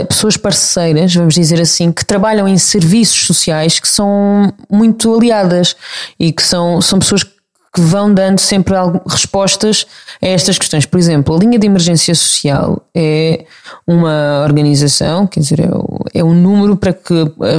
pessoas 0.08 0.36
parceiras, 0.36 1.14
vamos 1.14 1.34
dizer 1.34 1.60
assim, 1.60 1.92
que 1.92 2.04
trabalham 2.04 2.48
em 2.48 2.58
serviços 2.58 3.26
sociais 3.26 3.78
que 3.78 3.86
são 3.86 4.52
muito 4.68 5.14
aliadas 5.14 5.76
e 6.18 6.32
que 6.32 6.42
são, 6.42 6.80
são 6.80 6.98
pessoas 6.98 7.22
que 7.22 7.30
vão 7.78 8.12
dando 8.12 8.40
sempre 8.40 8.74
respostas 9.06 9.86
a 10.20 10.26
estas 10.26 10.58
questões. 10.58 10.86
Por 10.86 10.98
exemplo, 10.98 11.34
a 11.34 11.38
linha 11.38 11.58
de 11.58 11.66
emergência 11.66 12.14
social 12.14 12.82
é 12.94 13.44
uma 13.86 14.42
organização, 14.42 15.26
quer 15.26 15.40
dizer, 15.40 15.60
é, 15.60 16.18
é 16.18 16.24
um 16.24 16.34
número 16.34 16.76
para 16.76 16.92
que 16.92 17.14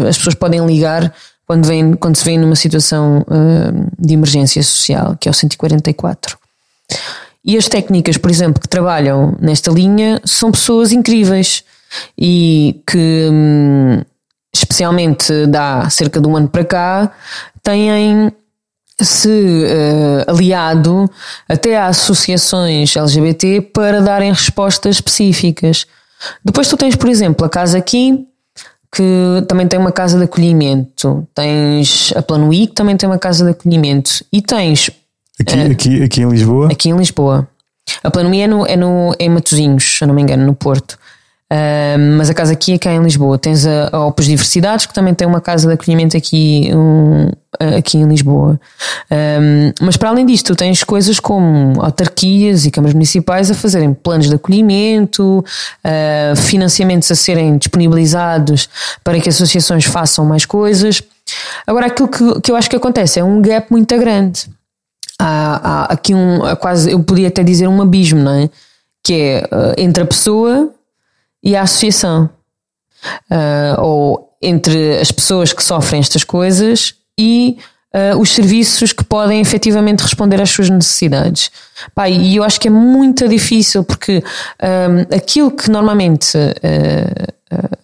as 0.08 0.18
pessoas 0.18 0.36
podem 0.36 0.66
ligar 0.66 1.14
quando, 1.48 1.66
vem, 1.66 1.94
quando 1.94 2.16
se 2.16 2.26
vê 2.26 2.38
numa 2.38 2.56
situação 2.56 3.26
uh, 3.28 3.92
de 4.00 4.14
emergência 4.14 4.62
social, 4.64 5.18
que 5.20 5.28
é 5.28 5.32
o 5.32 5.34
144. 5.34 6.38
E 7.44 7.58
as 7.58 7.68
técnicas, 7.68 8.18
por 8.18 8.30
exemplo, 8.30 8.62
que 8.62 8.68
trabalham 8.68 9.36
nesta 9.40 9.72
linha 9.72 10.22
são 10.24 10.52
pessoas 10.52 10.92
incríveis 10.92 11.64
e 12.18 12.82
que, 12.86 13.30
hum, 13.32 14.02
especialmente 14.54 15.48
dá 15.48 15.90
cerca 15.90 16.22
de 16.22 16.28
um 16.28 16.36
ano 16.38 16.48
para 16.48 16.64
cá, 16.64 17.12
têm 17.64 18.32
se 19.06 19.30
uh, 19.30 20.32
aliado 20.32 21.10
até 21.48 21.78
a 21.78 21.88
associações 21.88 22.96
LGBT 22.96 23.62
para 23.74 24.02
darem 24.02 24.32
respostas 24.32 24.96
específicas. 24.96 25.86
Depois 26.44 26.68
tu 26.68 26.78
tens, 26.78 26.96
por 26.96 27.10
exemplo, 27.10 27.46
a 27.46 27.50
Casa 27.50 27.78
Aqui, 27.78 28.26
que 28.94 29.44
também 29.48 29.68
tem 29.68 29.80
uma 29.80 29.92
casa 29.92 30.18
de 30.18 30.26
acolhimento. 30.26 31.28
Tens 31.34 32.14
a 32.16 32.22
Plano 32.22 32.54
I, 32.54 32.68
que 32.68 32.74
também 32.74 32.98
tem 32.98 33.08
uma 33.08 33.18
casa 33.18 33.46
de 33.46 33.52
acolhimento. 33.52 34.24
E 34.32 34.42
tens. 34.42 34.92
Aqui, 35.40 35.58
uh, 35.58 35.72
aqui, 35.72 36.04
aqui 36.04 36.22
em 36.22 36.30
Lisboa? 36.30 36.72
Aqui 36.72 36.90
em 36.90 36.98
Lisboa. 36.98 37.48
A 38.04 38.12
Plano 38.12 38.34
I 38.34 38.42
é, 38.42 38.48
no, 38.48 38.66
é, 38.66 38.76
no, 38.76 39.14
é 39.18 39.26
em 39.26 39.30
Matosinhos, 39.30 39.98
se 39.98 40.06
não 40.06 40.14
me 40.14 40.22
engano, 40.22 40.46
no 40.46 40.54
Porto. 40.54 40.98
Mas 42.18 42.30
a 42.30 42.34
casa 42.34 42.54
aqui 42.54 42.74
é 42.74 42.78
cá 42.78 42.94
em 42.94 43.02
Lisboa. 43.04 43.38
Tens 43.38 43.66
a, 43.66 43.90
a 43.92 44.06
Opus 44.06 44.26
Diversidades, 44.26 44.86
que 44.86 44.94
também 44.94 45.14
tem 45.14 45.28
uma 45.28 45.42
casa 45.42 45.68
de 45.68 45.74
acolhimento 45.74 46.16
aqui, 46.16 46.72
um, 46.74 47.30
aqui 47.78 47.98
em 47.98 48.08
Lisboa. 48.08 48.60
Um, 49.12 49.74
mas 49.82 49.98
para 49.98 50.10
além 50.10 50.26
disto, 50.26 50.56
tens 50.56 50.82
coisas 50.84 51.20
como 51.20 51.82
autarquias 51.82 52.66
e 52.66 52.72
câmaras 52.72 52.94
municipais 52.94 53.52
a 53.52 53.54
fazerem 53.54 53.94
planos 53.94 54.30
de 54.30 54.36
acolhimento, 54.36 55.44
uh, 55.44 56.36
financiamentos 56.38 57.12
a 57.12 57.16
serem 57.16 57.58
disponibilizados 57.58 58.70
para 59.04 59.20
que 59.20 59.28
associações 59.28 59.84
façam 59.84 60.24
mais 60.24 60.46
coisas. 60.46 61.04
Agora, 61.68 61.88
aquilo 61.88 62.08
que, 62.08 62.42
que 62.42 62.52
eu 62.52 62.56
acho 62.56 62.70
que 62.70 62.78
acontece 62.78 63.20
é 63.20 63.24
um 63.24 63.42
gap 63.42 63.70
muito 63.70 63.98
grande. 63.98 64.50
Há, 65.20 65.60
há 65.64 65.84
aqui 65.94 66.16
um, 66.16 66.40
quase, 66.62 66.92
eu 66.92 67.04
podia 67.04 67.28
até 67.28 67.44
dizer 67.44 67.68
um 67.68 67.82
abismo, 67.82 68.22
não 68.22 68.32
é? 68.32 68.50
Que 69.04 69.14
é 69.14 69.50
uh, 69.52 69.74
entre 69.78 70.04
a 70.04 70.06
pessoa 70.06 70.74
e 71.44 71.56
a 71.56 71.64
associação. 71.64 72.30
Uh, 73.32 73.82
ou 73.82 74.38
entre 74.42 75.00
as 75.00 75.12
pessoas 75.12 75.54
que 75.54 75.64
sofrem 75.64 76.00
estas 76.00 76.24
coisas 76.24 76.96
e 77.18 77.58
uh, 77.94 78.18
os 78.18 78.32
serviços 78.32 78.94
que 78.94 79.04
podem 79.04 79.40
efetivamente 79.42 80.02
responder 80.02 80.42
às 80.42 80.50
suas 80.50 80.70
necessidades. 80.70 81.52
Pá, 81.94 82.10
e 82.10 82.36
eu 82.36 82.44
acho 82.44 82.60
que 82.60 82.68
é 82.68 82.72
muito 82.72 83.28
difícil 83.28 83.84
porque 83.84 84.24
um, 84.62 85.16
aquilo 85.16 85.52
que 85.52 85.70
normalmente 85.70 86.38
uh, 86.38 87.34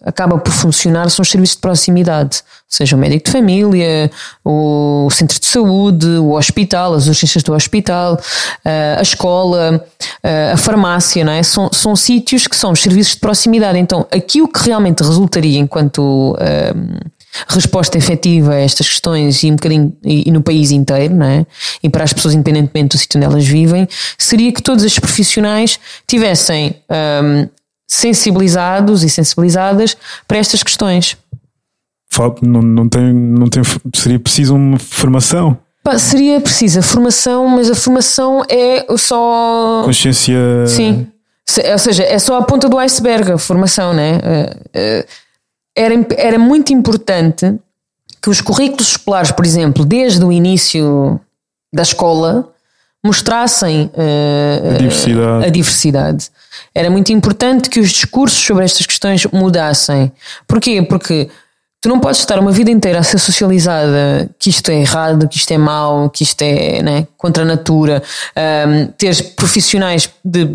acaba 0.04 0.38
por 0.38 0.52
funcionar 0.52 1.10
são 1.10 1.22
os 1.22 1.30
serviços 1.30 1.56
de 1.56 1.60
proximidade, 1.60 2.42
seja 2.68 2.96
o 2.96 2.98
médico 2.98 3.26
de 3.26 3.32
família, 3.32 4.10
o 4.44 5.08
centro 5.10 5.38
de 5.38 5.46
saúde, 5.46 6.06
o 6.06 6.32
hospital, 6.32 6.94
as 6.94 7.06
urgências 7.06 7.42
do 7.42 7.52
hospital, 7.52 8.14
uh, 8.14 8.98
a 8.98 9.02
escola, 9.02 9.84
uh, 10.24 10.54
a 10.54 10.56
farmácia, 10.56 11.24
não 11.24 11.32
é? 11.32 11.42
São, 11.42 11.70
são 11.72 11.94
sítios 11.94 12.46
que 12.46 12.56
são 12.56 12.72
os 12.72 12.80
serviços 12.80 13.14
de 13.14 13.20
proximidade. 13.20 13.78
Então, 13.78 14.06
aquilo 14.10 14.48
que 14.48 14.64
realmente 14.64 15.02
resultaria 15.02 15.58
enquanto 15.58 16.36
resposta 17.46 17.96
efetiva 17.96 18.54
a 18.54 18.60
estas 18.60 18.88
questões 18.88 19.42
e 19.42 19.50
um 19.50 19.56
bocadinho 19.56 19.96
e, 20.04 20.28
e, 20.28 20.32
no 20.32 20.42
país 20.42 20.70
inteiro, 20.70 21.14
não 21.14 21.26
é? 21.26 21.46
E 21.82 21.88
para 21.88 22.04
as 22.04 22.12
pessoas, 22.12 22.34
independentemente 22.34 22.96
do 22.96 22.98
sítio 22.98 23.18
onde 23.18 23.26
elas 23.26 23.46
vivem, 23.46 23.86
seria 24.16 24.52
que 24.52 24.62
todos 24.62 24.84
estes 24.84 24.98
profissionais 24.98 25.78
tivessem 26.06 26.76
um, 26.90 27.48
sensibilizados 27.88 29.02
e 29.02 29.08
sensibilizadas 29.08 29.96
para 30.28 30.36
estas 30.36 30.62
questões. 30.62 31.16
Não, 32.42 32.60
não, 32.60 32.88
tem, 32.88 33.12
não 33.12 33.48
tem, 33.48 33.62
seria 33.94 34.20
preciso 34.20 34.54
uma 34.54 34.78
formação? 34.78 35.56
Seria 35.98 36.38
precisa 36.40 36.82
formação, 36.82 37.48
mas 37.48 37.70
a 37.70 37.74
formação 37.74 38.44
é 38.48 38.84
só. 38.98 39.82
Consciência. 39.84 40.36
Sim. 40.66 41.06
Ou 41.72 41.78
seja, 41.78 42.02
é 42.02 42.18
só 42.18 42.36
a 42.36 42.42
ponta 42.42 42.68
do 42.68 42.76
iceberg 42.78 43.32
a 43.32 43.38
formação, 43.38 43.94
né? 43.94 44.20
Era, 45.74 45.94
era 46.16 46.38
muito 46.38 46.74
importante 46.74 47.58
que 48.20 48.28
os 48.28 48.40
currículos 48.42 48.88
escolares, 48.88 49.30
por 49.30 49.46
exemplo, 49.46 49.84
desde 49.84 50.22
o 50.22 50.30
início 50.30 51.18
da 51.72 51.82
escola, 51.82 52.52
mostrassem 53.08 53.90
uh, 53.94 54.74
a, 54.74 54.78
diversidade. 54.78 55.46
a 55.46 55.48
diversidade. 55.48 56.30
Era 56.74 56.90
muito 56.90 57.10
importante 57.12 57.70
que 57.70 57.80
os 57.80 57.90
discursos 57.90 58.38
sobre 58.38 58.64
estas 58.64 58.84
questões 58.84 59.26
mudassem. 59.32 60.12
Porquê? 60.46 60.82
Porque 60.82 61.28
tu 61.80 61.88
não 61.88 61.98
podes 61.98 62.20
estar 62.20 62.38
uma 62.38 62.52
vida 62.52 62.70
inteira 62.70 62.98
a 62.98 63.02
ser 63.02 63.18
socializada 63.18 64.28
que 64.38 64.50
isto 64.50 64.70
é 64.70 64.80
errado, 64.80 65.26
que 65.26 65.38
isto 65.38 65.50
é 65.52 65.58
mau, 65.58 66.10
que 66.10 66.22
isto 66.22 66.42
é 66.42 66.82
né, 66.82 67.06
contra 67.16 67.42
a 67.42 67.46
natura, 67.46 68.02
um, 68.36 68.86
teres 68.98 69.20
profissionais 69.22 70.10
de 70.24 70.48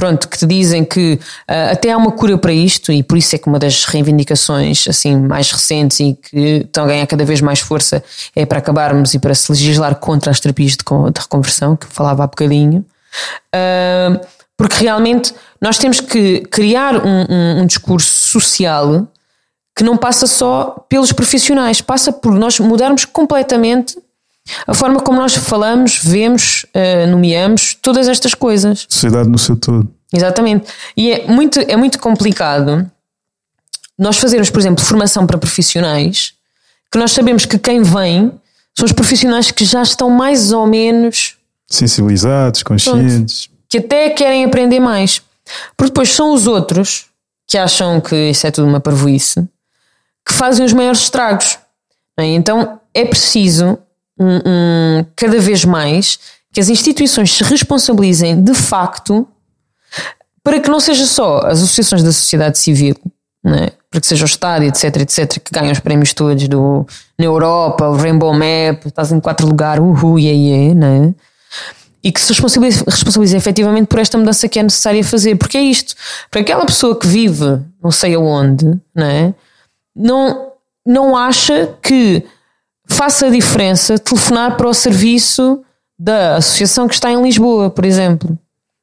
pronto, 0.00 0.28
que 0.28 0.38
te 0.38 0.46
dizem 0.46 0.82
que 0.82 1.12
uh, 1.12 1.72
até 1.72 1.92
há 1.92 1.96
uma 1.98 2.10
cura 2.10 2.38
para 2.38 2.54
isto 2.54 2.90
e 2.90 3.02
por 3.02 3.18
isso 3.18 3.36
é 3.36 3.38
que 3.38 3.46
uma 3.46 3.58
das 3.58 3.84
reivindicações 3.84 4.88
assim 4.88 5.14
mais 5.14 5.52
recentes 5.52 6.00
e 6.00 6.14
que 6.14 6.62
estão 6.64 6.84
a 6.84 6.86
ganhar 6.86 7.06
cada 7.06 7.22
vez 7.22 7.42
mais 7.42 7.60
força 7.60 8.02
é 8.34 8.46
para 8.46 8.58
acabarmos 8.58 9.12
e 9.12 9.18
para 9.18 9.34
se 9.34 9.52
legislar 9.52 9.94
contra 9.96 10.30
as 10.30 10.40
terapias 10.40 10.72
de, 10.72 10.78
de 10.78 11.20
reconversão, 11.20 11.76
que 11.76 11.86
falava 11.86 12.24
há 12.24 12.26
bocadinho. 12.26 12.82
Uh, 13.54 14.18
porque 14.56 14.76
realmente 14.76 15.34
nós 15.60 15.76
temos 15.76 16.00
que 16.00 16.40
criar 16.50 16.96
um, 16.96 17.26
um, 17.28 17.60
um 17.60 17.66
discurso 17.66 18.28
social 18.28 19.06
que 19.76 19.84
não 19.84 19.98
passa 19.98 20.26
só 20.26 20.82
pelos 20.88 21.12
profissionais, 21.12 21.82
passa 21.82 22.10
por 22.10 22.32
nós 22.32 22.58
mudarmos 22.58 23.04
completamente 23.04 23.98
a 24.66 24.74
forma 24.74 25.00
como 25.00 25.18
nós 25.18 25.34
falamos, 25.34 26.00
vemos, 26.02 26.64
uh, 26.74 27.10
nomeamos 27.10 27.74
todas 27.80 28.08
estas 28.08 28.34
coisas. 28.34 28.86
Sociedade 28.88 29.28
no 29.28 29.38
seu 29.38 29.56
todo. 29.56 29.88
Exatamente. 30.12 30.70
E 30.96 31.12
é 31.12 31.26
muito, 31.26 31.60
é 31.60 31.76
muito 31.76 31.98
complicado 31.98 32.90
nós 33.98 34.16
fazermos, 34.16 34.50
por 34.50 34.58
exemplo, 34.58 34.84
formação 34.84 35.26
para 35.26 35.36
profissionais, 35.36 36.32
que 36.90 36.98
nós 36.98 37.12
sabemos 37.12 37.44
que 37.44 37.58
quem 37.58 37.82
vem 37.82 38.32
são 38.76 38.86
os 38.86 38.92
profissionais 38.92 39.50
que 39.50 39.64
já 39.64 39.82
estão 39.82 40.08
mais 40.08 40.52
ou 40.52 40.66
menos 40.66 41.36
sensibilizados, 41.68 42.62
conscientes, 42.62 43.46
Pronto. 43.46 43.60
que 43.68 43.78
até 43.78 44.10
querem 44.10 44.44
aprender 44.44 44.80
mais. 44.80 45.22
Porque 45.76 45.90
depois 45.90 46.10
são 46.12 46.32
os 46.32 46.46
outros 46.46 47.06
que 47.46 47.58
acham 47.58 48.00
que 48.00 48.30
isso 48.30 48.46
é 48.46 48.50
tudo 48.50 48.66
uma 48.66 48.80
parvoíce 48.80 49.46
que 50.26 50.32
fazem 50.32 50.64
os 50.64 50.72
maiores 50.72 51.00
estragos. 51.00 51.58
É? 52.18 52.24
Então 52.24 52.80
é 52.94 53.04
preciso 53.04 53.78
um, 54.20 55.04
cada 55.16 55.38
vez 55.38 55.64
mais 55.64 56.18
que 56.52 56.60
as 56.60 56.68
instituições 56.68 57.32
se 57.32 57.44
responsabilizem 57.44 58.42
de 58.42 58.54
facto 58.54 59.26
para 60.42 60.60
que 60.60 60.68
não 60.68 60.80
seja 60.80 61.06
só 61.06 61.38
as 61.38 61.62
associações 61.62 62.02
da 62.02 62.12
sociedade 62.12 62.58
civil, 62.58 62.96
é? 63.46 63.72
para 63.90 64.00
que 64.00 64.06
seja 64.06 64.24
o 64.24 64.26
Estado, 64.26 64.64
etc, 64.64 64.96
etc, 64.96 65.38
que 65.38 65.52
ganham 65.52 65.72
os 65.72 65.80
prémios 65.80 66.12
todos 66.12 66.48
do, 66.48 66.86
na 67.18 67.24
Europa, 67.24 67.88
o 67.88 67.96
Rainbow 67.96 68.32
Map, 68.32 68.86
estás 68.86 69.12
em 69.12 69.20
quatro 69.20 69.46
lugares, 69.46 69.82
uhu, 69.82 70.18
yeah, 70.18 70.38
yeah, 70.38 70.74
né? 70.74 71.14
e 72.02 72.10
que 72.10 72.20
se 72.20 72.28
responsabilize, 72.28 72.82
responsabilize 72.86 73.36
efetivamente 73.36 73.86
por 73.86 73.98
esta 73.98 74.16
mudança 74.16 74.48
que 74.48 74.58
é 74.58 74.62
necessária 74.62 75.04
fazer, 75.04 75.36
porque 75.36 75.58
é 75.58 75.62
isto, 75.62 75.94
para 76.30 76.40
aquela 76.40 76.64
pessoa 76.64 76.98
que 76.98 77.06
vive 77.06 77.60
não 77.82 77.90
sei 77.90 78.14
aonde, 78.14 78.78
né? 78.94 79.34
não, 79.94 80.52
não 80.86 81.16
acha 81.16 81.74
que 81.82 82.24
faça 82.90 83.26
a 83.26 83.30
diferença 83.30 83.98
telefonar 83.98 84.56
para 84.56 84.68
o 84.68 84.74
serviço 84.74 85.62
da 85.98 86.36
associação 86.36 86.88
que 86.88 86.94
está 86.94 87.10
em 87.10 87.22
Lisboa, 87.22 87.70
por 87.70 87.84
exemplo. 87.84 88.38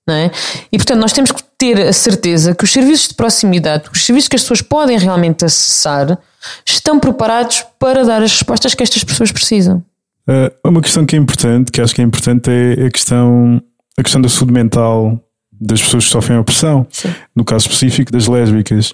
Não 0.07 0.15
é? 0.15 0.31
E 0.71 0.77
portanto, 0.77 0.99
nós 0.99 1.11
temos 1.11 1.31
que 1.31 1.43
ter 1.57 1.81
a 1.81 1.91
certeza 1.91 2.55
que 2.55 2.63
os 2.63 2.71
serviços 2.71 3.09
de 3.09 3.15
proximidade, 3.15 3.89
os 3.91 4.05
serviços 4.05 4.29
que 4.29 4.35
as 4.35 4.41
pessoas 4.41 4.61
podem 4.61 4.97
realmente 4.97 5.43
acessar, 5.43 6.17
estão 6.65 6.99
preparados 6.99 7.65
para 7.77 8.05
dar 8.05 8.21
as 8.21 8.31
respostas 8.31 8.73
que 8.73 8.83
estas 8.83 9.03
pessoas 9.03 9.31
precisam. 9.31 9.83
Uh, 10.29 10.69
uma 10.69 10.81
questão 10.81 11.05
que 11.05 11.15
é 11.15 11.19
importante, 11.19 11.71
que 11.71 11.81
acho 11.81 11.93
que 11.93 12.01
é 12.01 12.03
importante, 12.05 12.49
é 12.49 12.85
a 12.85 12.91
questão, 12.91 13.61
a 13.97 14.03
questão 14.03 14.21
da 14.21 14.29
saúde 14.29 14.53
mental 14.53 15.21
das 15.59 15.81
pessoas 15.81 16.05
que 16.05 16.11
sofrem 16.11 16.37
opressão. 16.37 16.85
Sim. 16.89 17.13
No 17.35 17.43
caso 17.43 17.65
específico 17.67 18.11
das 18.11 18.27
lésbicas. 18.27 18.93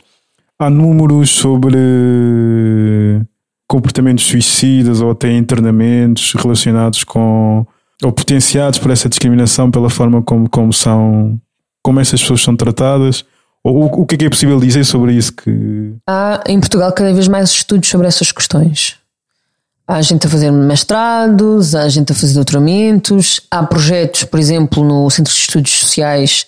Há 0.57 0.70
números 0.70 1.30
sobre 1.30 1.78
comportamentos 3.74 4.26
suicidas 4.26 5.02
ou 5.02 5.10
até 5.10 5.32
internamentos 5.32 6.34
relacionados 6.34 7.04
com 7.04 7.66
ou 8.04 8.12
potenciados 8.12 8.78
por 8.78 8.92
essa 8.92 9.10
discriminação 9.10 9.72
pela 9.72 9.90
forma 9.90 10.22
como, 10.22 10.48
como 10.48 10.72
são 10.72 11.40
como 11.82 12.00
essas 12.00 12.22
pessoas 12.22 12.44
são 12.44 12.56
tratadas? 12.56 13.26
Ou 13.64 13.86
o, 13.86 14.02
o 14.02 14.06
que 14.06 14.14
é 14.14 14.18
que 14.20 14.26
é 14.26 14.30
possível 14.30 14.60
dizer 14.60 14.84
sobre 14.84 15.14
isso 15.14 15.34
que 15.34 15.96
há 16.08 16.44
em 16.46 16.60
Portugal 16.60 16.94
cada 16.94 17.12
vez 17.12 17.28
mais 17.28 17.50
estudos 17.50 17.90
sobre 17.90 18.06
essas 18.06 18.32
questões. 18.32 18.98
Há 19.88 20.00
gente 20.04 20.28
a 20.28 20.30
fazer 20.30 20.52
mestrados 20.52 21.74
há 21.74 21.90
gente 21.90 22.12
a 22.12 22.16
fazer 22.16 22.36
doutoramentos 22.36 23.42
há 23.50 23.64
projetos 23.64 24.24
por 24.24 24.40
exemplo 24.40 24.84
no 24.84 25.10
Centro 25.10 25.34
de 25.34 25.40
Estudos 25.40 25.72
Sociais 25.72 26.46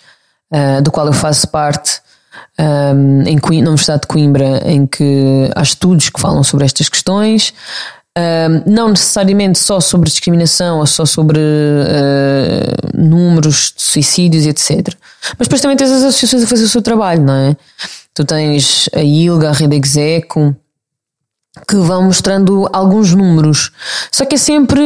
uh, 0.54 0.80
do 0.84 0.92
qual 0.92 1.08
eu 1.08 1.14
faço 1.14 1.48
parte 1.48 2.02
um, 2.60 3.24
em 3.24 3.38
Coimbra, 3.38 3.64
na 3.64 3.70
Universidade 3.72 4.02
de 4.02 4.08
Coimbra, 4.08 4.62
em 4.66 4.86
que 4.86 5.50
há 5.56 5.62
estudos 5.62 6.10
que 6.10 6.20
falam 6.20 6.44
sobre 6.44 6.66
estas 6.66 6.90
questões. 6.90 7.54
Um, 8.18 8.72
não 8.72 8.90
necessariamente 8.90 9.60
só 9.60 9.82
sobre 9.82 10.10
discriminação 10.10 10.80
ou 10.80 10.88
só 10.88 11.06
sobre 11.06 11.38
uh, 11.38 12.98
números 12.98 13.74
de 13.76 13.84
suicídios, 13.84 14.46
etc. 14.46 14.96
Mas 15.38 15.48
depois 15.48 15.60
também 15.60 15.76
tens 15.76 15.92
as 15.92 16.02
associações 16.02 16.44
a 16.44 16.48
fazer 16.48 16.64
o 16.64 16.70
seu 16.70 16.82
trabalho, 16.82 17.22
não 17.22 17.34
é? 17.34 17.58
Tu 18.14 18.24
tens 18.24 18.90
a 18.96 19.02
ILGA, 19.02 19.50
a 19.50 19.52
Rede 19.52 19.76
Execo, 19.76 20.56
que 21.68 21.76
vão 21.76 22.04
mostrando 22.04 22.70
alguns 22.72 23.14
números. 23.14 23.72
Só 24.12 24.26
que 24.26 24.36
é 24.36 24.38
sempre 24.38 24.82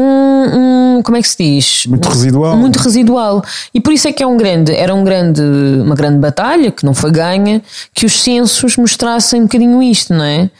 um, 0.00 0.98
um, 0.98 1.02
como 1.02 1.16
é 1.16 1.22
que 1.22 1.28
se 1.28 1.36
diz? 1.38 1.86
Muito 1.86 2.08
residual. 2.08 2.56
Muito 2.56 2.78
residual. 2.78 3.44
E 3.74 3.80
por 3.80 3.92
isso 3.92 4.08
é 4.08 4.12
que 4.12 4.22
é 4.22 4.26
um 4.26 4.36
grande, 4.36 4.74
era 4.74 4.94
um 4.94 5.04
grande, 5.04 5.42
uma 5.42 5.94
grande 5.94 6.18
batalha, 6.18 6.70
que 6.70 6.84
não 6.84 6.94
foi 6.94 7.10
ganha, 7.10 7.62
que 7.94 8.06
os 8.06 8.22
censos 8.22 8.76
mostrassem 8.76 9.40
um 9.40 9.44
bocadinho 9.44 9.82
isto, 9.82 10.14
não 10.14 10.24
é? 10.24 10.50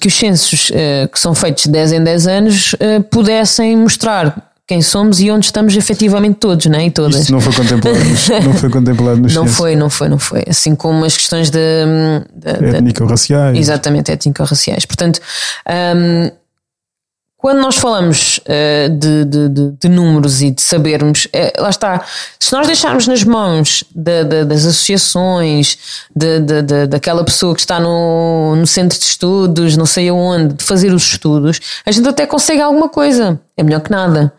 Que 0.00 0.08
os 0.08 0.14
censos 0.14 0.70
uh, 0.70 1.08
que 1.08 1.18
são 1.18 1.34
feitos 1.34 1.64
de 1.64 1.70
10 1.70 1.92
em 1.92 2.04
10 2.04 2.26
anos 2.26 2.72
uh, 2.74 3.02
pudessem 3.10 3.76
mostrar 3.76 4.52
quem 4.66 4.80
somos 4.80 5.20
e 5.20 5.30
onde 5.30 5.44
estamos 5.44 5.76
efetivamente 5.76 6.36
todos, 6.36 6.66
né? 6.66 6.86
E 6.86 6.90
todas. 6.90 7.20
Isto 7.20 7.32
não 7.32 7.40
foi 7.40 7.52
contemplado, 7.52 7.98
nos, 8.04 8.28
não 8.28 8.54
foi 8.54 8.70
contemplado 8.70 9.20
nos 9.20 9.34
Não 9.34 9.46
foi, 9.46 9.76
não 9.76 9.90
foi, 9.90 10.08
não 10.08 10.18
foi. 10.18 10.44
Assim 10.48 10.74
como 10.74 11.04
as 11.04 11.16
questões 11.16 11.50
de, 11.50 11.58
de, 12.34 12.70
de 12.70 12.76
étnico-raciais. 12.76 13.58
Exatamente, 13.58 14.10
étnico-raciais. 14.10 14.86
Portanto, 14.86 15.20
um, 15.68 16.30
quando 17.44 17.60
nós 17.60 17.76
falamos 17.76 18.38
uh, 18.38 18.88
de, 18.88 19.26
de, 19.26 19.48
de, 19.50 19.70
de, 19.72 19.88
números 19.90 20.40
e 20.40 20.50
de 20.50 20.62
sabermos, 20.62 21.26
uh, 21.26 21.60
lá 21.60 21.68
está, 21.68 22.02
se 22.40 22.50
nós 22.54 22.66
deixarmos 22.66 23.06
nas 23.06 23.22
mãos 23.22 23.84
de, 23.94 24.24
das 24.46 24.64
associações, 24.64 25.76
daquela 26.88 27.22
pessoa 27.22 27.54
que 27.54 27.60
está 27.60 27.78
no, 27.78 28.56
no 28.56 28.66
centro 28.66 28.98
de 28.98 29.04
estudos, 29.04 29.76
não 29.76 29.84
sei 29.84 30.08
aonde, 30.08 30.54
de 30.54 30.64
fazer 30.64 30.90
os 30.94 31.02
estudos, 31.02 31.60
a 31.84 31.90
gente 31.90 32.08
até 32.08 32.24
consegue 32.24 32.62
alguma 32.62 32.88
coisa. 32.88 33.38
É 33.58 33.62
melhor 33.62 33.82
que 33.82 33.90
nada. 33.90 34.32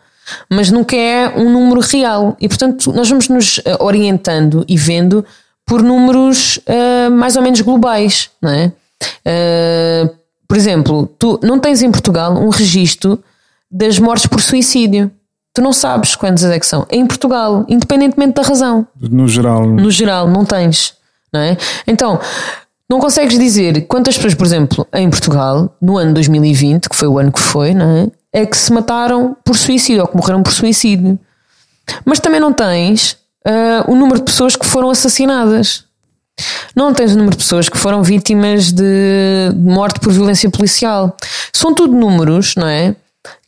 Mas 0.50 0.72
nunca 0.72 0.96
é 0.96 1.28
um 1.28 1.48
número 1.48 1.80
real. 1.82 2.36
E 2.40 2.48
portanto, 2.48 2.92
nós 2.92 3.08
vamos 3.08 3.28
nos 3.28 3.60
eh, 3.64 3.76
orientando 3.78 4.64
e 4.66 4.76
vendo 4.76 5.24
por 5.64 5.80
números 5.80 6.56
uh, 6.56 7.12
mais 7.12 7.36
ou 7.36 7.42
menos 7.42 7.60
globais, 7.60 8.30
não 8.42 8.50
é? 8.50 8.72
Por 10.48 10.56
exemplo, 10.56 11.06
tu 11.18 11.40
não 11.42 11.58
tens 11.58 11.82
em 11.82 11.90
Portugal 11.90 12.32
um 12.36 12.48
registro 12.48 13.22
das 13.70 13.98
mortes 13.98 14.26
por 14.26 14.40
suicídio. 14.40 15.10
Tu 15.52 15.62
não 15.62 15.72
sabes 15.72 16.14
quantas 16.14 16.44
é 16.44 16.58
que 16.58 16.66
são. 16.66 16.86
Em 16.90 17.06
Portugal, 17.06 17.64
independentemente 17.68 18.34
da 18.34 18.42
razão. 18.42 18.86
No 19.00 19.26
geral. 19.26 19.66
No 19.66 19.90
geral, 19.90 20.28
não 20.28 20.44
tens. 20.44 20.94
Não 21.32 21.40
é? 21.40 21.56
Então, 21.86 22.20
não 22.88 23.00
consegues 23.00 23.38
dizer 23.38 23.86
quantas 23.86 24.16
pessoas, 24.16 24.34
por 24.34 24.46
exemplo, 24.46 24.86
em 24.92 25.10
Portugal, 25.10 25.74
no 25.80 25.96
ano 25.96 26.14
2020, 26.14 26.88
que 26.88 26.94
foi 26.94 27.08
o 27.08 27.18
ano 27.18 27.32
que 27.32 27.40
foi, 27.40 27.74
não 27.74 27.86
é? 27.86 28.10
É 28.32 28.46
que 28.46 28.56
se 28.56 28.72
mataram 28.72 29.36
por 29.44 29.56
suicídio 29.56 30.02
ou 30.02 30.08
que 30.08 30.16
morreram 30.16 30.42
por 30.42 30.52
suicídio. 30.52 31.18
Mas 32.04 32.20
também 32.20 32.38
não 32.38 32.52
tens 32.52 33.12
uh, 33.46 33.90
o 33.90 33.94
número 33.94 34.18
de 34.18 34.24
pessoas 34.24 34.54
que 34.54 34.66
foram 34.66 34.90
assassinadas. 34.90 35.85
Não 36.74 36.92
tens 36.92 37.12
o 37.12 37.16
número 37.16 37.36
de 37.36 37.42
pessoas 37.42 37.68
que 37.68 37.78
foram 37.78 38.02
vítimas 38.02 38.70
de 38.70 39.50
morte 39.56 39.98
por 40.00 40.12
violência 40.12 40.50
policial. 40.50 41.16
São 41.52 41.74
tudo 41.74 41.94
números, 41.94 42.54
não 42.54 42.68
é? 42.68 42.94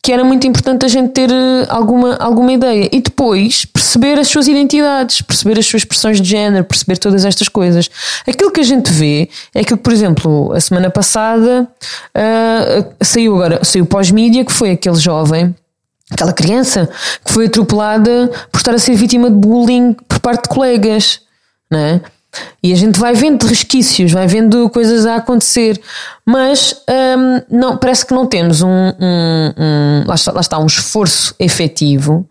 Que 0.02 0.12
era 0.12 0.24
muito 0.24 0.46
importante 0.46 0.86
a 0.86 0.88
gente 0.88 1.12
ter 1.12 1.30
eh, 1.30 1.66
alguma, 1.68 2.16
alguma 2.16 2.50
ideia. 2.50 2.88
E 2.90 3.00
depois 3.02 3.66
perceber 3.66 4.18
as 4.18 4.28
suas 4.28 4.48
identidades, 4.48 5.20
perceber 5.20 5.58
as 5.58 5.66
suas 5.66 5.82
expressões 5.82 6.20
de 6.20 6.28
género, 6.28 6.64
perceber 6.64 6.96
todas 6.96 7.24
estas 7.26 7.48
coisas. 7.48 7.90
Aquilo 8.26 8.50
que 8.50 8.60
a 8.60 8.64
gente 8.64 8.90
vê 8.90 9.28
é 9.54 9.62
que, 9.62 9.76
por 9.76 9.92
exemplo, 9.92 10.52
a 10.54 10.60
semana 10.60 10.88
passada 10.88 11.68
uh, 12.16 13.04
saiu 13.04 13.36
agora, 13.36 13.62
saiu 13.62 13.84
pós-mídia, 13.84 14.44
que 14.44 14.52
foi 14.52 14.70
aquele 14.70 14.96
jovem 14.96 15.54
aquela 16.10 16.32
criança 16.32 16.88
que 17.22 17.30
foi 17.30 17.46
atropelada 17.46 18.30
por 18.50 18.58
estar 18.58 18.74
a 18.74 18.78
ser 18.78 18.94
vítima 18.94 19.30
de 19.30 19.36
bullying 19.36 19.92
por 19.92 20.18
parte 20.20 20.44
de 20.44 20.48
colegas, 20.48 21.20
não 21.70 21.78
é? 21.78 22.00
E 22.62 22.72
a 22.72 22.76
gente 22.76 22.98
vai 22.98 23.14
vendo 23.14 23.46
resquícios, 23.46 24.12
vai 24.12 24.26
vendo 24.26 24.68
coisas 24.70 25.06
a 25.06 25.16
acontecer, 25.16 25.80
mas 26.24 26.74
hum, 26.88 27.42
não, 27.50 27.76
parece 27.76 28.04
que 28.04 28.12
não 28.12 28.26
temos 28.26 28.62
um, 28.62 28.68
um, 28.68 29.52
um 29.56 30.04
lá, 30.06 30.14
está, 30.14 30.32
lá, 30.32 30.40
está, 30.40 30.58
um 30.58 30.66
esforço 30.66 31.34
efetivo 31.38 32.26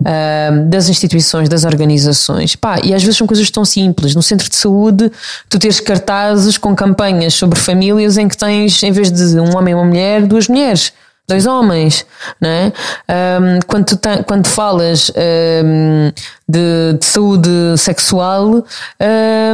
hum, 0.00 0.68
das 0.68 0.88
instituições, 0.88 1.48
das 1.48 1.64
organizações. 1.64 2.54
Pá, 2.56 2.78
e 2.82 2.94
às 2.94 3.02
vezes 3.02 3.16
são 3.16 3.26
coisas 3.26 3.50
tão 3.50 3.64
simples. 3.64 4.14
No 4.14 4.22
centro 4.22 4.48
de 4.48 4.56
saúde, 4.56 5.10
tu 5.48 5.58
tens 5.58 5.80
cartazes 5.80 6.58
com 6.58 6.74
campanhas 6.74 7.34
sobre 7.34 7.58
famílias 7.58 8.18
em 8.18 8.28
que 8.28 8.36
tens, 8.36 8.82
em 8.82 8.92
vez 8.92 9.10
de 9.10 9.40
um 9.40 9.56
homem 9.56 9.72
e 9.72 9.74
uma 9.74 9.84
mulher, 9.84 10.26
duas 10.26 10.48
mulheres 10.48 10.92
dois 11.30 11.46
homens, 11.46 12.04
né? 12.40 12.72
Um, 13.08 13.60
quando, 13.66 13.86
tu 13.86 13.98
quando 14.26 14.46
falas 14.46 15.10
um, 15.64 16.12
de, 16.48 16.98
de, 16.98 17.04
saúde 17.06 17.48
sexual, 17.78 18.64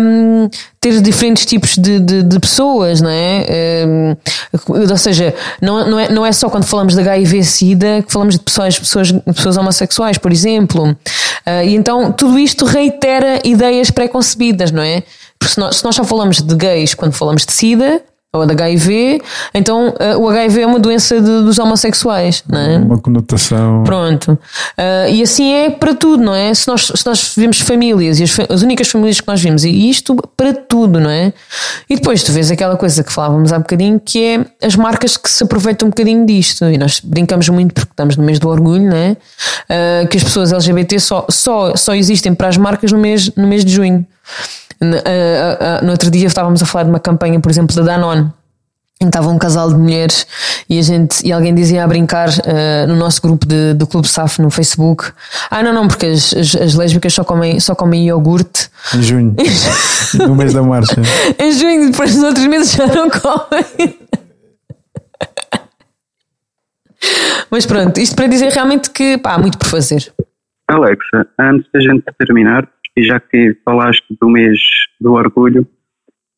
um, 0.02 0.48
ter 0.80 1.00
diferentes 1.00 1.44
tipos 1.44 1.76
de, 1.76 2.00
de, 2.00 2.22
de 2.22 2.40
pessoas, 2.40 3.00
não 3.00 3.10
é? 3.10 4.16
ou 4.66 4.96
seja, 4.96 5.34
não, 5.60 5.88
não, 5.88 5.98
é, 5.98 6.08
não 6.08 6.26
é 6.26 6.32
só 6.32 6.48
quando 6.48 6.64
falamos 6.64 6.94
de 6.94 7.00
HIV-Sida 7.00 8.02
que 8.02 8.12
falamos 8.12 8.34
de 8.34 8.40
pessoas, 8.40 8.78
pessoas, 8.78 9.12
pessoas 9.12 9.56
homossexuais, 9.56 10.18
por 10.18 10.32
exemplo. 10.32 10.88
Uh, 10.88 11.64
e 11.64 11.74
então 11.74 12.10
tudo 12.10 12.38
isto 12.38 12.64
reitera 12.64 13.40
ideias 13.44 13.90
pré-concebidas, 13.90 14.70
não 14.72 14.82
é? 14.82 15.02
Porque 15.38 15.54
se 15.54 15.60
nós, 15.60 15.76
se 15.76 15.84
nós 15.84 15.94
só 15.94 16.04
falamos 16.04 16.40
de 16.40 16.54
gays 16.54 16.94
quando 16.94 17.12
falamos 17.12 17.44
de 17.44 17.52
SIDA, 17.52 18.02
ou 18.36 18.46
de 18.46 18.52
HIV, 18.52 19.20
então 19.54 19.88
uh, 19.88 20.18
o 20.18 20.28
HIV 20.28 20.62
é 20.62 20.66
uma 20.66 20.78
doença 20.78 21.20
de, 21.20 21.42
dos 21.42 21.58
homossexuais, 21.58 22.42
não 22.48 22.58
é? 22.58 22.76
Uma 22.78 22.98
conotação. 22.98 23.84
Pronto. 23.84 24.32
Uh, 24.32 25.10
e 25.10 25.22
assim 25.22 25.52
é 25.52 25.70
para 25.70 25.94
tudo, 25.94 26.22
não 26.22 26.34
é? 26.34 26.52
Se 26.54 26.68
nós, 26.68 26.92
se 26.94 27.06
nós 27.06 27.34
vemos 27.36 27.60
famílias, 27.60 28.20
e 28.20 28.24
as, 28.24 28.38
as, 28.50 28.62
únicas 28.62 28.88
famílias 28.88 29.20
que 29.20 29.28
nós 29.28 29.40
vimos, 29.40 29.64
e 29.64 29.90
isto 29.90 30.16
para 30.36 30.52
tudo, 30.52 31.00
não 31.00 31.10
é? 31.10 31.32
E 31.88 31.96
depois 31.96 32.22
tu 32.22 32.32
vês 32.32 32.50
aquela 32.50 32.76
coisa 32.76 33.02
que 33.02 33.12
falávamos 33.12 33.52
há 33.52 33.58
bocadinho, 33.58 34.00
que 34.00 34.24
é 34.24 34.66
as 34.66 34.76
marcas 34.76 35.16
que 35.16 35.30
se 35.30 35.42
aproveitam 35.42 35.86
um 35.86 35.90
bocadinho 35.90 36.26
disto. 36.26 36.64
E 36.66 36.78
nós 36.78 37.00
brincamos 37.00 37.48
muito 37.48 37.74
porque 37.74 37.92
estamos 37.92 38.16
no 38.16 38.24
mês 38.24 38.38
do 38.38 38.48
orgulho, 38.48 38.88
não 38.88 38.96
é? 38.96 39.16
Uh, 39.68 40.08
que 40.08 40.16
as 40.16 40.24
pessoas 40.24 40.52
LGBT 40.52 40.98
só, 40.98 41.26
só, 41.28 41.76
só 41.76 41.94
existem 41.94 42.34
para 42.34 42.48
as 42.48 42.56
marcas 42.56 42.92
no 42.92 42.98
mês, 42.98 43.30
no 43.36 43.46
mês 43.46 43.64
de 43.64 43.72
junho. 43.72 44.06
No 45.82 45.90
outro 45.90 46.10
dia 46.10 46.26
estávamos 46.26 46.62
a 46.62 46.66
falar 46.66 46.84
de 46.84 46.90
uma 46.90 47.00
campanha, 47.00 47.40
por 47.40 47.50
exemplo, 47.50 47.74
da 47.76 47.82
Danone. 47.82 48.30
Estava 48.98 49.28
um 49.28 49.36
casal 49.36 49.68
de 49.68 49.74
mulheres 49.74 50.26
e 50.70 50.78
a 50.78 50.82
gente 50.82 51.26
e 51.26 51.30
alguém 51.30 51.54
dizia 51.54 51.84
a 51.84 51.86
brincar 51.86 52.30
uh, 52.30 52.86
no 52.88 52.96
nosso 52.96 53.20
grupo 53.20 53.46
de, 53.46 53.74
do 53.74 53.86
Clube 53.86 54.08
SAF 54.08 54.40
no 54.40 54.48
Facebook. 54.50 55.12
Ah 55.50 55.62
não 55.62 55.70
não 55.70 55.86
porque 55.86 56.06
as, 56.06 56.32
as, 56.32 56.54
as, 56.54 56.74
lésbicas 56.74 57.12
só 57.12 57.22
comem, 57.22 57.60
só 57.60 57.74
comem 57.74 58.06
iogurte. 58.06 58.70
Em 58.94 59.02
junho. 59.02 59.36
No 60.14 60.34
mês 60.34 60.54
da 60.54 60.62
marcha. 60.62 60.96
Em 61.38 61.52
junho 61.52 61.90
depois 61.90 62.14
nos 62.14 62.24
outros 62.24 62.46
meses 62.46 62.72
já 62.72 62.86
não 62.86 63.10
comem. 63.10 63.98
Mas 67.50 67.66
pronto 67.66 68.00
isto 68.00 68.16
para 68.16 68.26
dizer 68.28 68.50
realmente 68.50 68.88
que 68.88 69.18
pá, 69.18 69.34
há 69.34 69.38
muito 69.38 69.58
por 69.58 69.68
fazer. 69.68 70.10
Alexa 70.68 71.26
antes 71.38 71.70
da 71.70 71.80
gente 71.80 72.02
terminar 72.18 72.66
e 72.96 73.04
já 73.04 73.20
que 73.20 73.56
falaste 73.64 74.04
do 74.20 74.28
mês 74.28 74.58
do 75.00 75.12
orgulho 75.12 75.66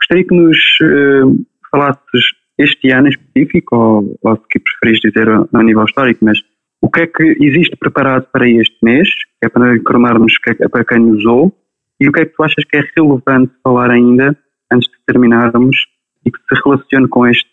gostaria 0.01 0.25
que 0.25 0.35
nos 0.35 0.57
uh, 0.83 1.47
falasses 1.71 2.25
este 2.59 2.91
ano 2.91 3.07
em 3.07 3.11
específico, 3.11 3.77
ou, 3.77 4.19
ou 4.23 4.37
se 4.37 4.59
preferis 4.59 5.01
dizer 5.01 5.29
a, 5.29 5.63
nível 5.63 5.85
histórico, 5.85 6.25
mas 6.25 6.39
o 6.81 6.91
que 6.91 7.03
é 7.03 7.07
que 7.07 7.37
existe 7.41 7.77
preparado 7.77 8.27
para 8.33 8.49
este 8.49 8.77
mês, 8.83 9.09
que 9.41 9.47
é 9.47 9.49
para 9.49 9.77
informarmos 9.77 10.37
que 10.39 10.69
para 10.69 10.85
quem 10.85 10.99
nos 10.99 11.25
ouve, 11.25 11.53
e 12.01 12.09
o 12.09 12.13
que 12.13 12.23
é 12.23 12.27
que 12.27 12.35
tu 12.35 12.43
achas 12.43 12.65
que 12.65 12.77
é 12.77 12.85
relevante 12.97 13.53
falar 13.63 13.91
ainda, 13.91 14.37
antes 14.73 14.89
de 14.89 14.97
terminarmos, 15.07 15.77
e 16.25 16.31
que 16.31 16.39
se 16.39 16.61
relacione 16.65 17.09
com 17.09 17.27
este, 17.27 17.47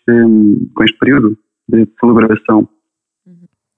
com 0.74 0.84
este 0.84 0.98
período 0.98 1.38
de 1.68 1.88
celebração? 2.00 2.68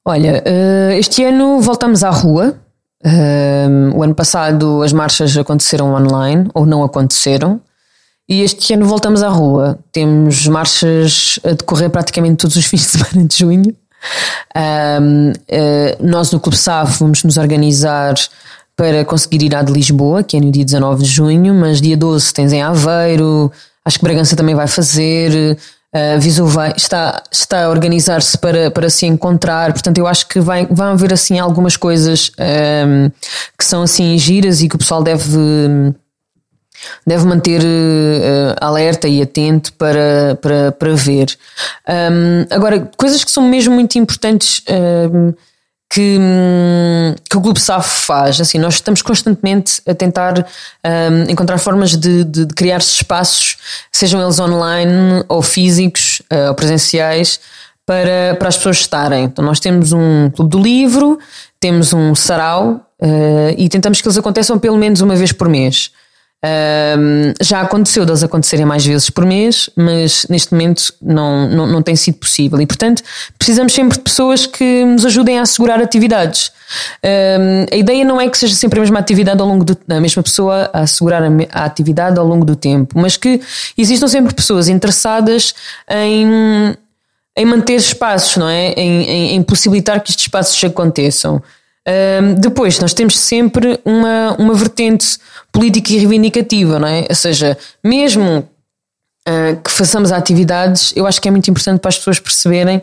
Olha, 0.05 0.43
eh, 0.45 0.99
este 0.99 1.25
ano 1.25 1.61
voltamos 1.61 2.03
à 2.03 2.11
rua. 2.11 2.59
Eh, 3.05 3.69
o 3.95 4.03
ano 4.03 4.15
passado 4.15 4.83
as 4.83 4.93
marchas 4.93 5.37
aconteceram 5.37 5.95
online 5.95 6.49
ou 6.55 6.67
não 6.67 6.83
aconteceram. 6.83 7.61
E 8.29 8.43
este 8.43 8.75
ano 8.75 8.87
voltamos 8.87 9.23
à 9.23 9.29
rua. 9.29 9.79
Temos 9.91 10.47
marchas 10.47 11.41
a 11.45 11.53
decorrer 11.53 11.91
praticamente 11.91 12.37
todos 12.37 12.57
os 12.57 12.65
fins 12.67 12.83
de 12.83 12.99
semana 12.99 13.27
de 13.27 13.37
junho. 13.37 13.75
Um, 14.55 15.31
uh, 15.31 15.33
eh, 15.49 15.99
nós 16.01 16.31
no 16.31 16.39
Clube 16.39 16.57
SAF 16.57 17.01
vamos 17.01 17.25
nos 17.25 17.37
organizar 17.37 18.15
para 18.77 19.05
conseguir 19.05 19.43
ir 19.43 19.55
à 19.57 19.63
de 19.63 19.73
Lisboa, 19.73 20.23
que 20.23 20.37
é 20.37 20.41
no 20.41 20.53
dia 20.53 20.65
19 20.65 21.03
de 21.03 21.09
junho, 21.09 21.53
mas 21.53 21.81
dia 21.81 21.97
12 21.97 22.33
tens 22.33 22.53
em 22.53 22.63
Aveiro, 22.63 23.51
acho 23.85 23.99
que 23.99 24.05
Bragança 24.05 24.37
também 24.37 24.55
vai 24.55 24.69
fazer, 24.69 25.59
uh, 26.17 26.21
Viseu 26.21 26.47
vai, 26.47 26.73
está, 26.77 27.23
está 27.31 27.65
a 27.65 27.71
organizar-se 27.71 28.37
para, 28.39 28.71
para 28.71 28.91
se 28.91 29.07
encontrar, 29.07 29.73
portanto 29.73 29.99
eu 29.99 30.07
acho 30.07 30.29
que 30.29 30.41
vai, 30.41 30.67
vão 30.71 30.93
haver 30.93 31.13
assim 31.13 31.39
algumas 31.39 31.77
coisas 31.77 32.31
um, 32.39 33.11
que 33.59 33.65
são 33.65 33.83
assim 33.83 34.17
giras 34.19 34.63
e 34.63 34.69
que 34.69 34.77
o 34.77 34.79
pessoal 34.79 35.03
deve 35.03 35.29
deve 37.07 37.25
manter 37.25 37.61
uh, 37.61 38.55
alerta 38.61 39.09
e 39.09 39.21
atento 39.21 39.73
para, 39.73 40.39
para, 40.41 40.73
para 40.73 40.95
ver. 40.95 41.37
Um, 41.89 42.47
agora, 42.51 42.89
coisas 42.97 43.25
que 43.25 43.31
são 43.31 43.43
mesmo 43.49 43.75
muito 43.75 43.99
importantes 43.99 44.63
um, 45.13 45.33
que, 45.91 46.19
que 47.29 47.37
o 47.37 47.41
Clube 47.41 47.59
SAF 47.59 47.89
faz, 48.07 48.41
assim, 48.41 48.59
nós 48.59 48.75
estamos 48.75 49.01
constantemente 49.01 49.81
a 49.87 49.95
tentar 49.95 50.39
um, 50.39 51.31
encontrar 51.31 51.57
formas 51.59 51.97
de, 51.97 52.25
de, 52.25 52.45
de, 52.45 52.55
criar 52.55 52.79
espaços, 52.79 53.57
sejam 53.91 54.23
eles 54.23 54.39
online 54.39 55.25
ou 55.29 55.41
físicos 55.41 56.21
uh, 56.31 56.49
ou 56.49 56.55
presenciais, 56.55 57.41
para, 57.87 58.37
para 58.39 58.49
as 58.49 58.57
pessoas 58.59 58.81
estarem. 58.81 59.25
Então, 59.25 59.43
nós 59.43 59.61
temos 59.61 59.93
um 59.93 60.29
Clube 60.31 60.51
do 60.51 60.59
Livro, 60.59 61.19
temos 61.59 61.95
um 61.95 62.15
sarau 62.15 62.87
uh, 63.01 63.55
e 63.57 63.67
tentamos 63.71 64.03
que 64.03 64.07
eles 64.07 64.19
aconteçam 64.19 64.59
pelo 64.59 64.77
menos 64.77 65.01
uma 65.01 65.17
vez 65.17 65.33
por 65.33 65.49
mês. 65.49 65.91
Um, 66.45 67.33
já 67.43 67.61
aconteceu 67.63 68.07
deles 68.07 68.23
acontecerem 68.23 68.65
mais 68.65 68.87
vezes 68.87 69.11
por 69.11 69.27
mês, 69.27 69.69
mas 69.75 70.25
neste 70.31 70.53
momento 70.53 70.95
não, 71.03 71.49
não, 71.49 71.67
não 71.67 71.83
tem 71.83 71.97
sido 71.97 72.17
possível. 72.19 72.61
E, 72.61 72.67
portanto, 72.67 73.03
precisamos 73.37 73.73
sempre 73.73 73.99
de 73.99 74.05
pessoas 74.05 74.47
que 74.47 74.85
nos 74.85 75.05
ajudem 75.05 75.39
a 75.39 75.43
assegurar 75.43 75.81
atividades. 75.81 76.53
Um, 77.05 77.67
a 77.73 77.77
ideia 77.77 78.05
não 78.05 78.21
é 78.21 78.29
que 78.29 78.39
seja 78.39 78.55
sempre 78.55 78.79
a 78.79 78.83
mesma 78.83 79.01
atividade 79.01 79.41
ao 79.41 79.49
longo 79.49 79.65
do 79.65 79.77
a 79.89 80.01
mesma 80.01 80.23
pessoa 80.23 80.71
a 80.73 80.81
assegurar 80.81 81.23
a, 81.23 81.29
a 81.53 81.65
atividade 81.65 82.19
ao 82.19 82.27
longo 82.27 82.45
do 82.45 82.55
tempo, 82.55 82.99
mas 82.99 83.17
que 83.17 83.41
existam 83.77 84.07
sempre 84.07 84.33
pessoas 84.35 84.69
interessadas 84.69 85.55
em, 85.89 86.77
em 87.37 87.45
manter 87.45 87.77
espaços, 87.77 88.37
não 88.37 88.49
é? 88.49 88.73
Em, 88.73 89.03
em, 89.03 89.35
em 89.35 89.43
possibilitar 89.43 90.01
que 90.01 90.11
estes 90.11 90.27
espaços 90.27 90.63
aconteçam. 90.63 91.43
Um, 91.89 92.35
depois, 92.35 92.79
nós 92.81 92.93
temos 92.93 93.19
sempre 93.19 93.81
uma, 93.83 94.37
uma 94.39 94.53
vertente 94.53 95.19
política 95.59 95.93
e 95.93 95.97
reivindicativa, 95.97 96.79
não 96.79 96.87
é? 96.87 97.07
Ou 97.09 97.15
seja, 97.17 97.59
mesmo 97.83 98.49
uh, 99.29 99.61
que 99.61 99.71
façamos 99.73 100.13
atividades, 100.13 100.93
eu 100.95 101.05
acho 101.05 101.21
que 101.21 101.27
é 101.27 101.33
muito 101.33 101.51
importante 101.51 101.81
para 101.81 101.89
as 101.89 101.99
pessoas 101.99 102.21
perceberem 102.21 102.81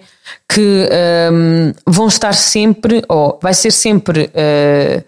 que 0.49 0.89
um, 1.31 1.73
vão 1.87 2.09
estar 2.09 2.33
sempre, 2.33 3.01
ou 3.07 3.39
vai 3.41 3.53
ser 3.53 3.71
sempre 3.71 4.25
uh, 4.25 5.03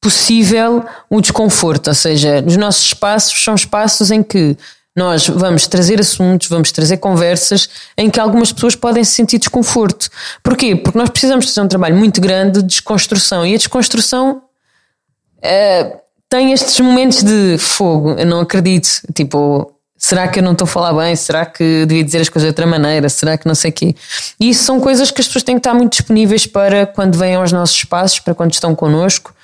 possível 0.00 0.84
o 1.08 1.20
desconforto, 1.20 1.86
ou 1.86 1.94
seja, 1.94 2.42
os 2.44 2.56
nossos 2.56 2.86
espaços 2.86 3.44
são 3.44 3.54
espaços 3.54 4.10
em 4.10 4.20
que 4.20 4.56
nós 4.96 5.28
vamos 5.28 5.68
trazer 5.68 6.00
assuntos, 6.00 6.48
vamos 6.48 6.72
trazer 6.72 6.96
conversas 6.96 7.68
em 7.96 8.10
que 8.10 8.18
algumas 8.18 8.50
pessoas 8.50 8.74
podem 8.74 9.04
se 9.04 9.12
sentir 9.12 9.38
desconforto. 9.38 10.10
Porquê? 10.42 10.74
Porque 10.74 10.98
nós 10.98 11.10
precisamos 11.10 11.46
fazer 11.46 11.60
um 11.60 11.68
trabalho 11.68 11.96
muito 11.96 12.20
grande 12.20 12.60
de 12.60 12.66
desconstrução 12.66 13.46
e 13.46 13.54
a 13.54 13.56
desconstrução 13.56 14.42
uh, 15.36 16.07
tem 16.28 16.52
estes 16.52 16.78
momentos 16.80 17.22
de 17.22 17.56
fogo. 17.58 18.12
Eu 18.12 18.26
não 18.26 18.40
acredito. 18.40 18.88
Tipo, 19.14 19.72
será 19.96 20.28
que 20.28 20.38
eu 20.38 20.42
não 20.42 20.52
estou 20.52 20.66
a 20.66 20.68
falar 20.68 20.92
bem? 20.92 21.16
Será 21.16 21.46
que 21.46 21.86
devia 21.86 22.04
dizer 22.04 22.20
as 22.20 22.28
coisas 22.28 22.46
de 22.46 22.50
outra 22.50 22.66
maneira? 22.66 23.08
Será 23.08 23.38
que 23.38 23.46
não 23.46 23.54
sei 23.54 23.70
o 23.70 23.74
quê? 23.74 23.96
E 24.38 24.50
isso 24.50 24.64
são 24.64 24.80
coisas 24.80 25.10
que 25.10 25.20
as 25.20 25.26
pessoas 25.26 25.42
têm 25.42 25.56
que 25.56 25.60
estar 25.60 25.74
muito 25.74 25.92
disponíveis 25.92 26.46
para 26.46 26.86
quando 26.86 27.16
vêm 27.18 27.34
aos 27.34 27.50
nossos 27.52 27.76
espaços, 27.76 28.20
para 28.20 28.34
quando 28.34 28.52
estão 28.52 28.74
connosco. 28.74 29.34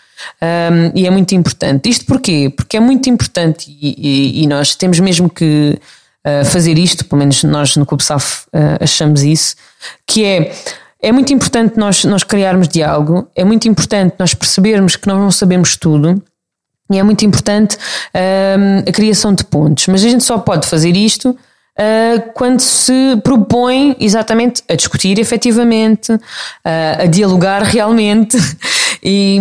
Um, 0.41 0.93
e 0.95 1.07
é 1.07 1.11
muito 1.11 1.35
importante. 1.35 1.89
Isto 1.89 2.05
porquê? 2.07 2.53
Porque 2.55 2.77
é 2.77 2.81
muito 2.81 3.11
importante 3.11 3.67
e, 3.69 3.95
e, 3.99 4.43
e 4.45 4.47
nós 4.47 4.75
temos 4.75 5.01
mesmo 5.01 5.29
que 5.29 5.79
uh, 6.25 6.45
fazer 6.45 6.79
isto, 6.79 7.05
pelo 7.05 7.19
menos 7.19 7.43
nós 7.43 7.77
no 7.77 7.85
Clube 7.85 8.05
SAF 8.05 8.47
uh, 8.47 8.79
achamos 8.81 9.23
isso, 9.23 9.57
que 10.07 10.25
é 10.25 10.53
é 11.03 11.13
muito 11.13 11.35
importante 11.35 11.77
nós, 11.77 12.03
nós 12.05 12.25
criarmos 12.25 12.67
diálogo, 12.67 13.29
é 13.37 13.45
muito 13.45 13.69
importante 13.69 14.15
nós 14.19 14.33
percebermos 14.33 14.97
que 14.97 15.07
nós 15.07 15.19
não 15.19 15.31
sabemos 15.31 15.77
tudo 15.77 16.23
e 16.91 16.99
é 16.99 17.03
muito 17.03 17.25
importante 17.25 17.79
um, 18.15 18.89
a 18.89 18.93
criação 18.93 19.33
de 19.33 19.45
pontos. 19.45 19.87
Mas 19.87 20.05
a 20.05 20.09
gente 20.09 20.25
só 20.25 20.39
pode 20.39 20.67
fazer 20.67 20.97
isto 20.97 21.31
uh, 21.31 22.33
quando 22.35 22.61
se 22.61 23.17
propõe 23.23 23.97
exatamente 23.99 24.63
a 24.69 24.75
discutir 24.75 25.19
efetivamente, 25.19 26.13
uh, 26.13 26.21
a 27.03 27.07
dialogar 27.07 27.63
realmente 27.63 28.37
e, 29.03 29.39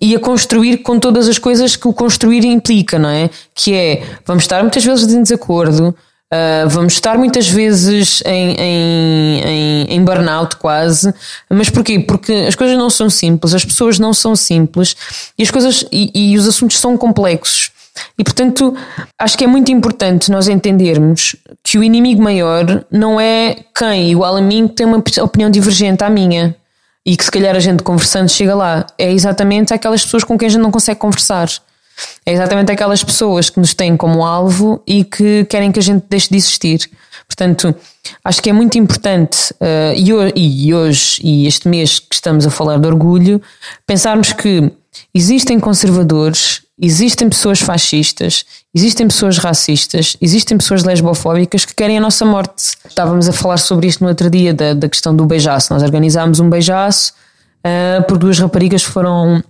e 0.00 0.14
a 0.14 0.20
construir 0.20 0.78
com 0.78 0.98
todas 0.98 1.28
as 1.28 1.38
coisas 1.38 1.76
que 1.76 1.86
o 1.86 1.92
construir 1.92 2.44
implica, 2.44 2.98
não 2.98 3.08
é? 3.08 3.30
Que 3.54 3.74
é, 3.74 4.02
vamos 4.26 4.44
estar 4.44 4.60
muitas 4.62 4.84
vezes 4.84 5.12
em 5.12 5.22
desacordo, 5.22 5.94
Uh, 6.32 6.66
vamos 6.66 6.94
estar 6.94 7.18
muitas 7.18 7.46
vezes 7.46 8.22
em, 8.24 8.54
em, 8.58 9.40
em, 9.44 9.84
em, 9.90 10.02
burnout 10.02 10.56
quase, 10.56 11.12
mas 11.50 11.68
porquê? 11.68 12.00
Porque 12.00 12.32
as 12.48 12.54
coisas 12.54 12.74
não 12.74 12.88
são 12.88 13.10
simples, 13.10 13.52
as 13.52 13.66
pessoas 13.66 13.98
não 13.98 14.14
são 14.14 14.34
simples 14.34 14.96
e 15.38 15.42
as 15.42 15.50
coisas 15.50 15.84
e, 15.92 16.10
e 16.14 16.38
os 16.38 16.48
assuntos 16.48 16.78
são 16.78 16.96
complexos. 16.96 17.70
E 18.18 18.24
portanto, 18.24 18.74
acho 19.18 19.36
que 19.36 19.44
é 19.44 19.46
muito 19.46 19.70
importante 19.70 20.30
nós 20.30 20.48
entendermos 20.48 21.36
que 21.62 21.76
o 21.76 21.84
inimigo 21.84 22.22
maior 22.22 22.82
não 22.90 23.20
é 23.20 23.56
quem, 23.76 24.10
igual 24.10 24.34
a 24.34 24.40
mim, 24.40 24.66
tem 24.66 24.86
uma 24.86 25.04
opinião 25.22 25.50
divergente 25.50 26.02
à 26.02 26.08
minha 26.08 26.56
e 27.04 27.14
que 27.14 27.24
se 27.24 27.30
calhar 27.30 27.54
a 27.54 27.60
gente 27.60 27.82
conversando 27.82 28.30
chega 28.30 28.54
lá. 28.54 28.86
É 28.96 29.12
exatamente 29.12 29.74
aquelas 29.74 30.02
pessoas 30.02 30.24
com 30.24 30.38
quem 30.38 30.46
a 30.46 30.50
gente 30.50 30.62
não 30.62 30.70
consegue 30.70 30.98
conversar. 30.98 31.50
É 32.24 32.32
exatamente 32.32 32.70
aquelas 32.72 33.02
pessoas 33.02 33.50
que 33.50 33.58
nos 33.58 33.74
têm 33.74 33.96
como 33.96 34.24
alvo 34.24 34.82
e 34.86 35.04
que 35.04 35.44
querem 35.44 35.72
que 35.72 35.78
a 35.78 35.82
gente 35.82 36.04
deixe 36.08 36.28
de 36.28 36.36
existir. 36.36 36.90
Portanto, 37.26 37.74
acho 38.24 38.42
que 38.42 38.50
é 38.50 38.52
muito 38.52 38.78
importante, 38.78 39.52
uh, 39.54 40.34
e, 40.34 40.74
hoje 40.74 41.20
e 41.22 41.46
este 41.46 41.68
mês 41.68 41.98
que 41.98 42.14
estamos 42.14 42.46
a 42.46 42.50
falar 42.50 42.78
de 42.78 42.86
orgulho, 42.86 43.40
pensarmos 43.86 44.32
que 44.32 44.70
existem 45.14 45.58
conservadores 45.58 46.62
existem 46.82 47.28
pessoas 47.28 47.60
fascistas, 47.60 48.44
existem 48.74 49.06
pessoas 49.06 49.38
racistas, 49.38 50.16
existem 50.20 50.58
pessoas 50.58 50.82
lesbofóbicas 50.82 51.64
que 51.64 51.74
querem 51.74 51.96
a 51.96 52.00
nossa 52.00 52.24
morte. 52.24 52.76
Estávamos 52.84 53.28
a 53.28 53.32
falar 53.32 53.58
sobre 53.58 53.86
isto 53.86 54.02
no 54.02 54.08
outro 54.08 54.28
dia, 54.28 54.52
da, 54.52 54.74
da 54.74 54.88
questão 54.88 55.14
do 55.14 55.24
beijaço. 55.24 55.72
Nós 55.72 55.82
organizámos 55.82 56.40
um 56.40 56.50
beijaço 56.50 57.12
uh, 57.64 58.02
por 58.08 58.18
duas 58.18 58.38
raparigas 58.40 58.82
foram 58.82 59.42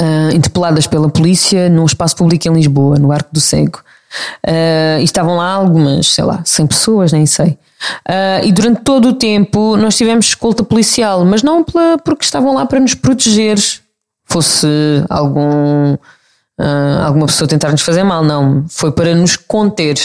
uh, 0.00 0.34
interpeladas 0.34 0.86
pela 0.86 1.08
polícia 1.08 1.68
num 1.68 1.84
espaço 1.84 2.16
público 2.16 2.48
em 2.48 2.52
Lisboa, 2.52 2.98
no 2.98 3.12
Arco 3.12 3.30
do 3.32 3.40
Cego. 3.40 3.80
Uh, 4.46 5.00
e 5.00 5.04
estavam 5.04 5.36
lá 5.36 5.52
algumas, 5.52 6.06
sei 6.06 6.24
lá, 6.24 6.40
100 6.44 6.66
pessoas, 6.66 7.12
nem 7.12 7.26
sei. 7.26 7.58
Uh, 8.08 8.44
e 8.44 8.52
durante 8.52 8.82
todo 8.82 9.10
o 9.10 9.12
tempo 9.12 9.76
nós 9.76 9.96
tivemos 9.96 10.26
escolta 10.26 10.64
policial, 10.64 11.24
mas 11.24 11.42
não 11.42 11.62
pela, 11.62 11.98
porque 11.98 12.24
estavam 12.24 12.54
lá 12.54 12.66
para 12.66 12.80
nos 12.80 12.94
proteger, 12.94 13.58
fosse 14.24 14.66
algum, 15.08 15.94
uh, 15.94 17.04
alguma 17.04 17.26
pessoa 17.26 17.46
tentar 17.46 17.70
nos 17.70 17.82
fazer 17.82 18.02
mal, 18.02 18.24
não. 18.24 18.64
Foi 18.68 18.90
para 18.90 19.14
nos 19.14 19.36
conter. 19.36 19.98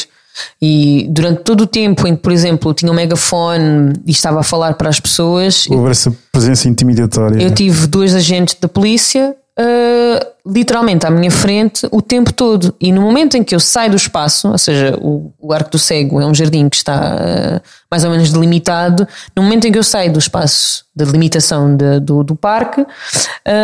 E 0.60 1.08
durante 1.12 1.44
todo 1.44 1.62
o 1.62 1.68
tempo 1.68 2.08
em 2.08 2.16
que, 2.16 2.22
por 2.22 2.32
exemplo, 2.32 2.74
tinha 2.74 2.91
um 2.91 2.96
megafone 2.96 3.94
e 4.06 4.12
estava 4.12 4.39
a 4.39 4.44
falar 4.44 4.74
para 4.74 4.89
as 4.89 5.00
pessoas. 5.00 5.68
Houve 5.70 5.91
essa 5.91 6.12
presença 6.32 6.68
intimidatória. 6.68 7.41
Eu 7.41 7.54
tive 7.54 7.86
dois 7.86 8.16
agentes 8.16 8.58
da 8.60 8.68
polícia 8.68 9.36
uh, 9.60 10.26
literalmente 10.45 11.06
à 11.06 11.10
minha 11.10 11.32
frente 11.32 11.88
o 11.91 12.01
tempo 12.01 12.34
todo. 12.34 12.76
E 12.80 12.91
no 12.91 13.01
momento 13.01 13.36
em 13.36 13.43
que 13.43 13.56
eu 13.56 13.60
saio 13.60 13.91
do 13.91 13.97
espaço, 13.97 14.49
ou 14.49 14.58
seja, 14.58 14.97
o, 15.01 15.32
o 15.39 15.54
Arco 15.54 15.72
do 15.72 15.80
Cego 15.80 16.22
é 16.22 16.26
um 16.26 16.34
jardim 16.34 16.70
que 16.70 16.76
está 16.76 17.16
uh, 17.16 17.62
mais 17.89 18.04
ou 18.04 18.12
menos 18.12 18.32
delimitado, 18.32 19.08
no 19.36 19.43
momento 19.43 19.68
em 19.68 19.72
que 19.72 19.78
eu 19.78 19.84
saio 19.84 20.12
do 20.12 20.20
espaço 20.20 20.86
de 20.95 21.06
delimitação 21.06 21.76
de, 21.76 21.99
do, 21.99 22.24
do 22.24 22.36
parque, 22.36 22.82
uh, 22.82 22.88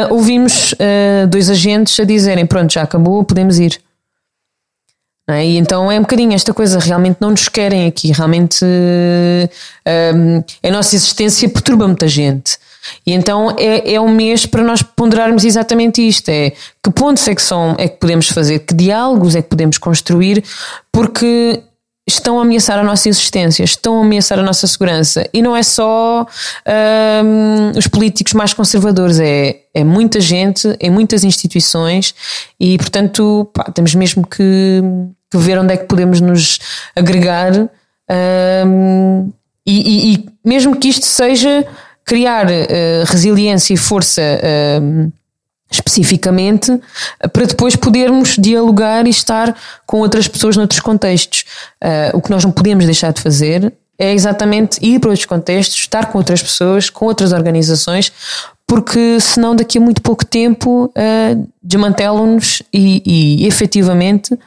ouvimos 0.10 0.74
dois 1.30 1.50
agentes 1.50 2.00
a 2.00 2.04
dizerem: 2.04 2.46
Pronto, 2.46 2.74
já 2.74 2.84
acabou, 2.84 3.24
podemos 3.24 3.60
ir. 3.60 3.80
É? 5.30 5.46
E 5.46 5.58
então 5.58 5.92
é 5.92 6.00
um 6.00 6.02
bocadinho 6.02 6.34
esta 6.34 6.52
coisa, 6.54 6.80
realmente 6.80 7.18
não 7.20 7.30
nos 7.30 7.48
querem 7.48 7.86
aqui, 7.86 8.12
realmente 8.12 8.66
um, 8.66 10.44
a 10.68 10.72
nossa 10.72 10.96
existência 10.96 11.48
perturba 11.48 11.86
muita 11.86 12.08
gente. 12.08 12.58
E 13.06 13.14
então 13.14 13.56
é, 13.60 13.94
é 13.94 14.02
um 14.02 14.10
mês 14.10 14.48
para 14.48 14.64
nós 14.64 14.82
ponderarmos 14.82 15.46
exatamente 15.46 16.02
isto: 16.02 16.30
é 16.30 16.52
que 16.84 16.90
pontos 16.92 17.28
é 17.28 17.36
que, 17.36 17.44
são, 17.44 17.76
é 17.78 17.88
que 17.88 17.98
podemos 18.00 18.30
fazer, 18.30 18.60
que 18.60 18.74
diálogos 18.74 19.36
é 19.36 19.44
que 19.44 19.50
podemos 19.50 19.78
construir, 19.78 20.44
porque 20.92 21.62
estão 22.08 22.40
a 22.40 22.42
ameaçar 22.42 22.80
a 22.80 22.84
nossa 22.84 23.08
existência, 23.08 23.64
estão 23.64 24.00
a 24.00 24.06
ameaçar 24.06 24.40
a 24.40 24.44
nossa 24.44 24.66
segurança. 24.66 25.30
E 25.32 25.42
não 25.42 25.56
é 25.56 25.62
só 25.64 26.26
um, 27.24 27.78
os 27.78 27.88
políticos 27.88 28.34
mais 28.34 28.54
conservadores, 28.54 29.20
é, 29.20 29.58
é 29.74 29.84
muita 29.84 30.20
gente, 30.20 30.76
em 30.82 30.90
muitas 30.90 31.24
instituições, 31.24 32.16
e 32.60 32.78
portanto 32.78 33.50
pá, 33.54 33.66
temos 33.66 33.94
mesmo 33.94 34.26
que, 34.26 34.82
que, 35.30 35.38
ver 35.38 35.58
onde 35.60 35.74
é 35.74 35.78
que 35.78 35.86
podemos 35.86 36.22
nos 36.22 36.60
agregar. 36.96 37.70
Um, 38.66 39.32
e, 39.66 40.12
e, 40.12 40.14
e 40.14 40.30
mesmo 40.44 40.76
que 40.76 40.90
isto 40.90 41.06
seja 41.06 41.66
criar 42.04 42.48
uh, 42.48 43.06
resiliência 43.06 43.74
e 43.74 43.78
força 43.78 44.22
uh, 44.22 45.12
especificamente 45.72 46.80
para 47.32 47.46
depois 47.46 47.76
podermos 47.76 48.36
dialogar 48.38 49.06
e 49.06 49.12
estar 49.12 49.56
com 49.86 50.00
outras 50.00 50.28
pessoas 50.28 50.58
noutros 50.58 50.80
contextos. 50.80 51.46
Uh, 51.84 52.18
o 52.18 52.22
que 52.22 52.32
nós 52.32 52.44
não 52.44 52.52
podemos 52.52 52.86
deixar 52.86 53.14
de 53.14 53.22
fazer 53.22 53.72
é 53.98 54.14
exatamente 54.14 54.80
ir 54.82 55.00
para 55.00 55.10
outros 55.10 55.26
contextos, 55.26 55.78
estar 55.78 56.08
com 56.08 56.18
outras 56.18 56.42
pessoas, 56.42 56.90
com 56.90 57.06
outras 57.06 57.34
organizações, 57.34 58.12
porque 58.66 59.20
senão 59.20 59.56
daqui 59.56 59.78
a 59.78 59.82
muito 59.82 60.02
pouco 60.02 60.26
tempo 60.26 60.86
uh, 60.86 61.50
desmantelam-nos 61.62 62.64
e, 62.74 63.42
e 63.44 63.48
efetivamente 63.48 64.38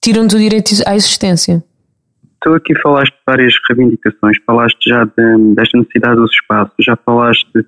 tiram-nos 0.00 0.34
o 0.34 0.38
direito 0.38 0.70
à 0.86 0.94
existência 0.94 1.62
tu 2.42 2.54
aqui 2.54 2.74
falaste 2.80 3.12
de 3.12 3.20
várias 3.26 3.54
reivindicações, 3.68 4.36
falaste 4.44 4.88
já 4.88 5.04
de, 5.04 5.54
desta 5.54 5.78
necessidade 5.78 6.16
dos 6.16 6.30
espaços, 6.32 6.74
já 6.80 6.96
falaste 6.96 7.66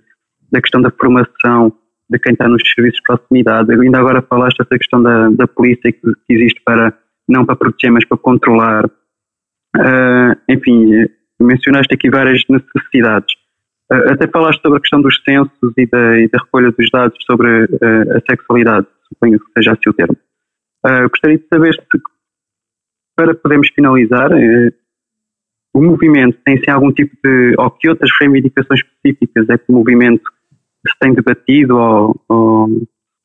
da 0.53 0.61
questão 0.61 0.81
da 0.81 0.91
formação 0.91 1.73
de 2.11 2.19
quem 2.19 2.33
está 2.33 2.49
nos 2.49 2.63
serviços 2.75 2.99
de 2.99 3.05
proximidade, 3.05 3.73
ainda 3.73 3.99
agora 3.99 4.23
falaste 4.23 4.59
dessa 4.59 4.79
questão 4.79 5.03
da, 5.03 5.31
da 5.31 5.47
polícia 5.47 5.91
que, 5.91 6.01
que 6.01 6.35
existe 6.35 6.61
para, 6.65 6.93
não 7.29 7.47
para 7.47 7.57
proteger, 7.57 7.91
mas 7.91 8.05
para 8.05 8.19
controlar. 8.19 8.85
Uh, 9.77 10.37
enfim, 10.49 11.07
mencionaste 11.41 11.95
aqui 11.95 12.11
várias 12.11 12.43
necessidades. 12.49 13.35
Uh, 13.91 14.13
até 14.13 14.29
falaste 14.29 14.61
sobre 14.61 14.79
a 14.79 14.81
questão 14.81 15.01
dos 15.01 15.21
censos 15.25 15.73
e 15.77 15.87
da, 15.87 16.19
e 16.19 16.29
da 16.29 16.39
recolha 16.39 16.71
dos 16.71 16.91
dados 16.91 17.17
sobre 17.25 17.65
uh, 17.65 18.17
a 18.17 18.21
sexualidade, 18.31 18.87
suponho 19.09 19.41
que 19.41 19.47
seja 19.57 19.73
assim 19.73 19.89
o 19.89 19.93
termo. 19.93 20.17
Gostaria 21.09 21.39
de 21.39 21.47
saber 21.49 21.75
se 21.75 22.01
para 23.17 23.35
podermos 23.35 23.69
finalizar, 23.75 24.31
eh, 24.33 24.73
o 25.73 25.83
movimento 25.83 26.39
tem-se 26.45 26.69
algum 26.71 26.93
tipo 26.93 27.17
de, 27.23 27.55
ou 27.59 27.71
que 27.71 27.89
outras 27.89 28.11
reivindicações 28.21 28.81
específicas 28.81 29.49
é 29.49 29.59
que 29.59 29.65
o 29.69 29.73
movimento 29.73 30.23
se 30.87 30.99
tem 31.01 31.15
debatido 31.15 31.77
ou, 31.77 32.21
ou, 32.29 32.69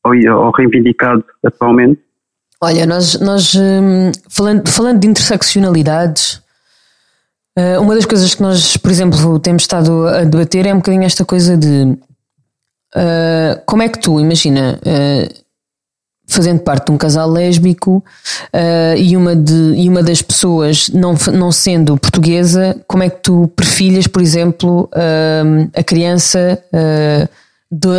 ou 0.05 0.51
reivindicado 0.51 1.24
atualmente? 1.43 2.01
Olha, 2.62 2.86
nós, 2.86 3.20
nós 3.20 3.55
hum, 3.55 4.12
falando, 4.30 4.70
falando 4.70 4.99
de 4.99 5.07
interseccionalidades, 5.07 6.41
eh, 7.57 7.80
uma 7.80 7.95
das 7.95 8.05
coisas 8.05 8.34
que 8.36 8.41
nós, 8.41 8.78
por 8.78 8.91
exemplo, 8.91 9.39
temos 9.39 9.64
estado 9.64 10.07
a 10.07 10.24
debater 10.24 10.66
é 10.66 10.74
um 10.74 10.78
bocadinho 10.78 11.03
esta 11.03 11.26
coisa 11.26 11.57
de 11.57 11.97
uh, 12.95 13.62
como 13.66 13.84
é 13.84 13.89
que 13.89 13.99
tu, 13.99 14.20
imagina, 14.20 14.80
uh, 14.80 15.43
fazendo 16.30 16.59
parte 16.59 16.86
de 16.86 16.91
um 16.91 16.97
casal 16.97 17.30
lésbico 17.30 18.03
uh, 18.53 18.97
e, 18.97 19.17
uma 19.17 19.36
de, 19.36 19.73
e 19.75 19.89
uma 19.89 20.03
das 20.03 20.21
pessoas 20.21 20.88
não, 20.89 21.15
não 21.34 21.51
sendo 21.51 21.97
portuguesa, 21.97 22.80
como 22.88 23.03
é 23.03 23.09
que 23.09 23.21
tu 23.23 23.51
perfilhas, 23.55 24.05
por 24.05 24.21
exemplo, 24.21 24.89
uh, 24.93 25.69
a 25.75 25.84
criança 25.84 26.63
uh, 26.71 27.30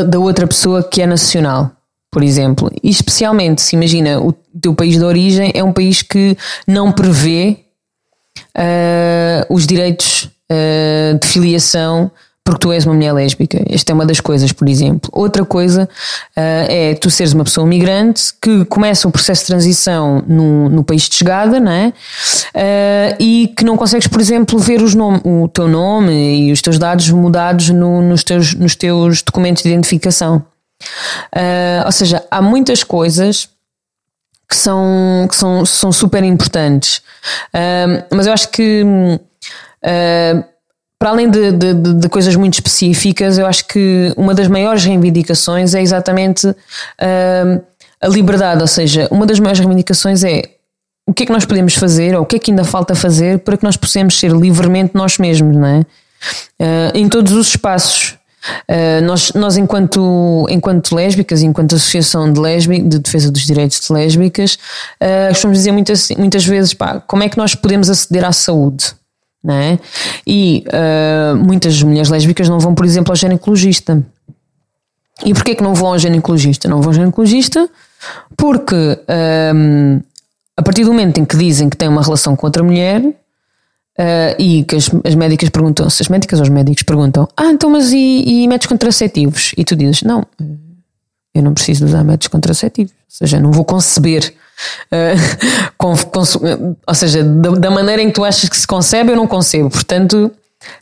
da, 0.07 0.19
outra 0.19 0.47
pessoa 0.47 0.83
que 0.83 1.03
é 1.03 1.07
nacional? 1.07 1.73
Por 2.11 2.23
exemplo, 2.23 2.71
e 2.83 2.91
especialmente 2.91 3.63
se 3.63 3.77
imagina 3.77 4.21
o 4.21 4.33
teu 4.33 4.75
país 4.75 4.97
de 4.97 5.05
origem 5.05 5.53
é 5.55 5.63
um 5.63 5.73
país 5.73 6.03
que 6.03 6.37
não 6.67 6.91
prevê 6.91 7.59
os 9.49 9.65
direitos 9.65 10.29
de 11.21 11.29
filiação 11.29 12.11
porque 12.51 12.67
tu 12.67 12.73
és 12.73 12.85
uma 12.85 12.95
mulher 12.95 13.13
lésbica. 13.13 13.63
Esta 13.71 13.93
é 13.93 13.95
uma 13.95 14.05
das 14.05 14.19
coisas, 14.19 14.51
por 14.51 14.69
exemplo. 14.69 15.09
Outra 15.13 15.45
coisa 15.45 15.85
uh, 16.37 16.67
é 16.69 16.95
tu 16.95 17.09
seres 17.09 17.33
uma 17.33 17.45
pessoa 17.45 17.65
migrante 17.65 18.33
que 18.43 18.65
começa 18.65 19.07
um 19.07 19.11
processo 19.11 19.43
de 19.43 19.47
transição 19.47 20.25
no, 20.27 20.69
no 20.69 20.83
país 20.83 21.09
de 21.09 21.15
chegada, 21.15 21.61
não 21.61 21.71
é? 21.71 21.89
Uh, 21.89 23.17
e 23.21 23.55
que 23.57 23.65
não 23.65 23.77
consegues, 23.77 24.09
por 24.09 24.21
exemplo, 24.21 24.59
ver 24.59 24.83
os 24.83 24.97
nome, 24.97 25.21
o 25.25 25.47
teu 25.47 25.69
nome 25.69 26.49
e 26.49 26.53
os 26.53 26.61
teus 26.61 26.77
dados 26.77 27.09
mudados 27.11 27.71
no, 27.71 28.03
nos, 28.03 28.25
teus, 28.25 28.55
nos 28.55 28.75
teus 28.75 29.23
documentos 29.23 29.63
de 29.63 29.69
identificação. 29.69 30.45
Uh, 31.33 31.87
ou 31.87 31.93
seja, 31.93 32.25
há 32.31 32.43
muitas 32.43 32.83
coisas 32.83 33.49
que 34.49 34.57
são, 34.57 35.29
que 35.29 35.37
são, 35.37 35.65
são 35.65 35.93
super 35.93 36.25
importantes. 36.25 37.01
mas 38.11 38.27
eu 38.27 38.33
acho 38.33 38.49
que 38.49 38.85
Uh, 39.83 40.45
para 41.01 41.09
além 41.09 41.31
de, 41.31 41.51
de, 41.53 41.75
de, 41.95 42.09
coisas 42.11 42.37
muito 42.37 42.55
específicas, 42.55 43.39
eu 43.39 43.47
acho 43.47 43.67
que 43.67 44.13
uma 44.19 44.35
das 44.35 44.49
maiores 44.49 44.85
reivindicações 44.85 45.75
é 45.75 45.81
exatamente 45.81 46.47
uh, 46.47 47.65
a 47.99 48.07
liberdade, 48.07 48.61
ou 48.61 48.67
seja, 48.67 49.09
uma 49.11 49.25
das 49.25 49.41
maiores 49.41 49.61
reivindicações 49.61 50.23
é 50.23 50.43
o 51.09 51.15
que 51.15 51.23
é 51.23 51.27
que 51.27 51.33
nós 51.33 51.47
podemos 51.47 51.75
fazer, 51.75 52.15
ou 52.15 52.23
o 52.23 52.27
que 52.27 52.37
é 52.37 52.39
que 52.39 52.51
ainda 52.51 52.65
falta 52.65 52.95
fazer 52.95 53.39
para 53.39 53.57
que 53.57 53.65
nós 53.65 53.79
possamos 53.79 54.19
ser 54.19 54.31
livremente 54.31 54.91
nós 54.95 55.17
mesmos, 55.17 55.57
não 55.57 55.67
é? 55.67 55.81
Uh, 55.81 56.93
em 56.95 57.09
todos 57.09 57.33
os 57.33 57.49
espaços. 57.49 58.19
Uh, 58.69 59.03
nós, 59.03 59.33
nós 59.33 59.57
enquanto, 59.57 60.47
enquanto 60.51 60.95
lésbicas, 60.95 61.41
enquanto 61.41 61.77
associação 61.77 62.31
de, 62.31 62.39
lésbica, 62.39 62.87
de 62.87 62.99
defesa 62.99 63.31
dos 63.31 63.47
direitos 63.47 63.81
de 63.81 63.91
lésbicas, 63.91 64.59
uh, 65.01 65.29
costumamos 65.31 65.61
dizer 65.61 65.73
muitas, 65.73 66.11
muitas 66.11 66.45
vezes, 66.45 66.75
pá, 66.75 67.01
como 67.01 67.23
é 67.23 67.29
que 67.31 67.39
nós 67.39 67.55
podemos 67.55 67.89
aceder 67.89 68.23
à 68.23 68.33
saúde? 68.33 69.00
Não 69.43 69.55
é? 69.55 69.79
E 70.27 70.65
uh, 70.69 71.37
muitas 71.37 71.83
mulheres 71.83 72.11
lésbicas 72.11 72.49
não 72.49 72.59
vão, 72.59 72.75
por 72.75 72.85
exemplo, 72.85 73.13
ao 73.13 73.17
ginecologista. 73.17 74.05
E 75.25 75.33
porquê 75.35 75.55
que 75.55 75.63
não 75.63 75.75
vão 75.75 75.89
ao 75.89 75.99
ginecologista? 75.99 76.69
Não 76.69 76.81
vão 76.81 76.91
ao 76.91 76.95
ginecologista 76.95 77.69
porque 78.37 78.75
um, 79.55 79.97
ah, 79.99 80.03
a 80.57 80.63
partir 80.63 80.85
do 80.85 80.93
momento 80.93 81.19
em 81.19 81.25
que 81.25 81.37
dizem 81.37 81.69
que 81.69 81.77
têm 81.77 81.89
uma 81.89 82.03
relação 82.03 82.37
com 82.37 82.47
outra 82.47 82.63
mulher 82.63 83.03
uh, 83.03 83.15
e 84.39 84.65
que 84.65 84.77
as, 84.77 84.91
as, 85.05 85.15
médicas 85.15 85.49
perguntam, 85.49 85.89
se 85.91 86.03
as 86.03 86.09
médicas 86.09 86.39
ou 86.39 86.45
os 86.45 86.49
médicos 86.49 86.83
perguntam, 86.83 87.29
ah, 87.37 87.47
então 87.47 87.71
mas 87.71 87.93
e, 87.93 88.25
e 88.27 88.49
métodos 88.49 88.67
contraceptivos? 88.67 89.53
E 89.57 89.65
tu 89.65 89.77
dizes, 89.77 90.03
não, 90.03 90.27
eu 91.35 91.43
não 91.43 91.55
preciso 91.55 91.85
usar 91.85 92.05
métodos 92.05 92.29
contraceptivos, 92.29 92.93
ou 92.93 93.07
seja, 93.09 93.41
não 93.41 93.53
vou 93.53 93.65
conceber 93.65 94.35
Uh, 94.93 95.73
com, 95.79 95.97
com, 95.97 96.21
ou 96.87 96.95
seja, 96.95 97.23
da, 97.23 97.51
da, 97.51 97.71
maneira 97.71 98.03
em 98.03 98.09
que 98.09 98.15
tu 98.15 98.25
achas 98.25 98.49
que 98.49 98.57
se 98.57 98.67
concebe, 98.67 99.13
eu 99.13 99.17
não 99.17 99.27
concebo. 99.27 99.71
Portanto, 99.71 100.31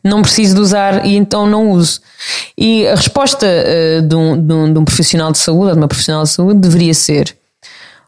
não 0.02 0.22
preciso 0.22 0.54
de 0.54 0.60
usar 0.60 1.06
e 1.06 1.16
então 1.16 1.46
não 1.46 1.70
uso. 1.70 2.00
E 2.56 2.86
a 2.88 2.94
resposta 2.94 3.46
uh, 3.46 4.02
de, 4.02 4.14
um, 4.14 4.46
de, 4.46 4.52
um, 4.52 4.72
de, 4.72 4.78
um, 4.78 4.84
profissional 4.84 5.30
de 5.30 5.38
saúde, 5.38 5.68
ou 5.68 5.72
de 5.72 5.78
uma 5.78 5.88
profissional 5.88 6.22
de 6.22 6.30
saúde, 6.30 6.58
deveria 6.60 6.94
ser: 6.94 7.36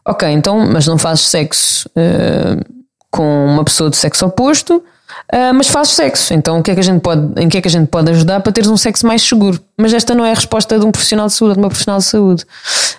Ok, 0.03 0.27
então, 0.29 0.65
mas 0.67 0.87
não 0.87 0.97
fazes 0.97 1.27
sexo 1.27 1.89
uh, 1.89 2.83
com 3.09 3.45
uma 3.45 3.63
pessoa 3.63 3.89
do 3.89 3.95
sexo 3.95 4.25
oposto, 4.25 4.83
uh, 5.33 5.53
mas 5.53 5.67
fazes 5.67 5.93
sexo. 5.93 6.33
Então, 6.33 6.59
o 6.59 6.63
que 6.63 6.71
é 6.71 6.73
que 6.73 6.79
a 6.79 6.83
gente 6.83 7.01
pode, 7.01 7.41
em 7.41 7.49
que 7.49 7.57
é 7.57 7.61
que 7.61 7.67
a 7.67 7.71
gente 7.71 7.87
pode 7.87 8.09
ajudar 8.11 8.39
para 8.39 8.51
teres 8.51 8.69
um 8.69 8.77
sexo 8.77 9.05
mais 9.05 9.21
seguro? 9.21 9.59
Mas 9.77 9.93
esta 9.93 10.13
não 10.13 10.25
é 10.25 10.31
a 10.31 10.35
resposta 10.35 10.77
de 10.77 10.85
um 10.85 10.91
profissional 10.91 11.27
de 11.27 11.33
saúde, 11.33 11.55
de 11.55 11.59
uma 11.59 11.69
profissional 11.69 11.99
de 11.99 12.05
saúde. 12.05 12.45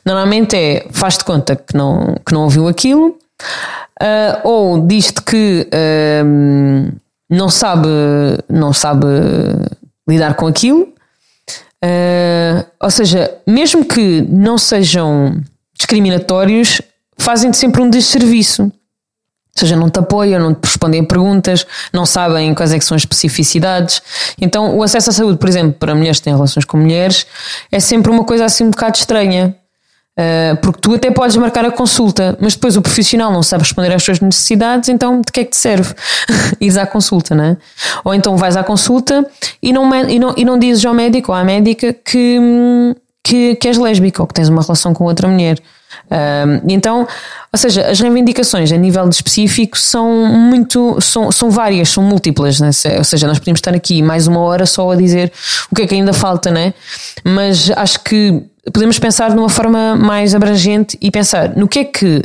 Normalmente 0.04 0.56
é: 0.56 0.86
faz 0.90 1.18
de 1.18 1.24
conta 1.24 1.56
que 1.56 1.76
não, 1.76 2.16
que 2.26 2.32
não 2.32 2.44
ouviu 2.44 2.68
aquilo. 2.68 3.16
ou 4.44 4.86
diz-te 4.86 5.22
que 5.22 5.68
não 7.30 7.48
sabe, 7.48 7.88
não 8.48 8.72
sabe 8.72 9.06
lidar 10.08 10.34
com 10.34 10.46
aquilo. 10.46 10.92
Uh, 11.84 12.64
ou 12.80 12.90
seja, 12.90 13.38
mesmo 13.44 13.84
que 13.84 14.22
não 14.22 14.56
sejam 14.56 15.40
discriminatórios, 15.74 16.80
fazem-te 17.18 17.56
sempre 17.56 17.82
um 17.82 17.90
desserviço. 17.90 18.70
Ou 19.54 19.60
seja, 19.60 19.76
não 19.76 19.90
te 19.90 19.98
apoiam, 19.98 20.40
não 20.40 20.54
te 20.54 20.64
respondem 20.64 21.02
a 21.02 21.04
perguntas, 21.04 21.66
não 21.92 22.06
sabem 22.06 22.54
quais 22.54 22.72
é 22.72 22.80
são 22.80 22.94
as 22.94 23.02
especificidades. 23.02 24.02
Então, 24.40 24.76
o 24.76 24.82
acesso 24.82 25.10
à 25.10 25.12
saúde, 25.12 25.38
por 25.38 25.48
exemplo, 25.48 25.74
para 25.78 25.94
mulheres 25.94 26.18
que 26.18 26.24
têm 26.24 26.34
relações 26.34 26.64
com 26.64 26.78
mulheres, 26.78 27.26
é 27.70 27.78
sempre 27.78 28.10
uma 28.10 28.24
coisa 28.24 28.46
assim 28.46 28.64
um 28.64 28.70
bocado 28.70 28.96
estranha. 28.96 29.54
Uh, 30.12 30.56
porque 30.60 30.78
tu 30.78 30.94
até 30.94 31.10
podes 31.10 31.36
marcar 31.36 31.64
a 31.64 31.70
consulta, 31.70 32.36
mas 32.38 32.54
depois 32.54 32.76
o 32.76 32.82
profissional 32.82 33.32
não 33.32 33.42
sabe 33.42 33.62
responder 33.62 33.94
às 33.94 34.02
suas 34.02 34.20
necessidades, 34.20 34.90
então 34.90 35.22
de 35.22 35.32
que 35.32 35.40
é 35.40 35.44
que 35.44 35.50
te 35.52 35.56
serve? 35.56 35.94
Ires 36.60 36.76
à 36.76 36.86
consulta, 36.86 37.34
não 37.34 37.44
é? 37.44 37.56
Ou 38.04 38.14
então 38.14 38.36
vais 38.36 38.54
à 38.54 38.62
consulta 38.62 39.26
e 39.62 39.72
não, 39.72 39.90
e 40.06 40.18
não, 40.18 40.34
e 40.36 40.44
não 40.44 40.58
dizes 40.58 40.84
ao 40.84 40.92
médico 40.92 41.32
ou 41.32 41.38
à 41.38 41.42
médica 41.42 41.94
que, 41.94 42.38
que, 43.24 43.56
que 43.56 43.68
és 43.68 43.78
lésbica 43.78 44.20
ou 44.22 44.26
que 44.26 44.34
tens 44.34 44.50
uma 44.50 44.60
relação 44.60 44.92
com 44.92 45.04
outra 45.04 45.26
mulher. 45.26 45.58
Uh, 46.06 46.62
então, 46.68 47.06
ou 47.52 47.58
seja, 47.58 47.86
as 47.88 48.00
reivindicações 48.00 48.70
a 48.72 48.76
nível 48.76 49.08
específico 49.08 49.78
são 49.78 50.26
muito, 50.26 51.00
são, 51.00 51.30
são 51.30 51.50
várias, 51.50 51.88
são 51.88 52.02
múltiplas, 52.02 52.60
né? 52.60 52.70
ou 52.98 53.04
seja, 53.04 53.26
nós 53.26 53.38
podemos 53.38 53.58
estar 53.58 53.74
aqui 53.74 54.02
mais 54.02 54.26
uma 54.26 54.40
hora 54.40 54.66
só 54.66 54.90
a 54.90 54.96
dizer 54.96 55.32
o 55.70 55.74
que 55.74 55.82
é 55.82 55.86
que 55.86 55.94
ainda 55.94 56.12
falta, 56.12 56.50
né? 56.50 56.74
Mas 57.24 57.70
acho 57.76 58.00
que 58.00 58.42
podemos 58.72 58.98
pensar 58.98 59.30
de 59.30 59.38
uma 59.38 59.48
forma 59.48 59.96
mais 59.96 60.34
abrangente 60.34 60.96
e 61.00 61.10
pensar 61.10 61.56
no 61.56 61.66
que 61.66 61.80
é 61.80 61.84
que 61.84 62.22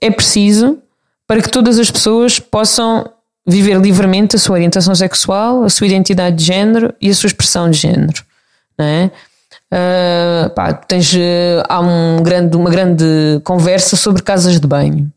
é 0.00 0.10
preciso 0.10 0.78
para 1.26 1.42
que 1.42 1.50
todas 1.50 1.78
as 1.78 1.90
pessoas 1.90 2.38
possam 2.38 3.10
viver 3.46 3.78
livremente 3.78 4.36
a 4.36 4.38
sua 4.38 4.54
orientação 4.54 4.94
sexual, 4.94 5.64
a 5.64 5.70
sua 5.70 5.86
identidade 5.86 6.36
de 6.36 6.44
género 6.44 6.94
e 7.00 7.10
a 7.10 7.14
sua 7.14 7.28
expressão 7.28 7.70
de 7.70 7.78
género. 7.78 8.22
É? 8.80 9.10
Uh, 9.72 10.48
pá, 10.50 10.72
tens, 10.72 11.12
uh, 11.12 11.62
há 11.68 11.80
um 11.80 12.22
grande, 12.22 12.56
uma 12.56 12.70
grande 12.70 13.04
conversa 13.44 13.96
sobre 13.96 14.22
casas 14.22 14.58
de 14.58 14.66
banho. 14.66 15.12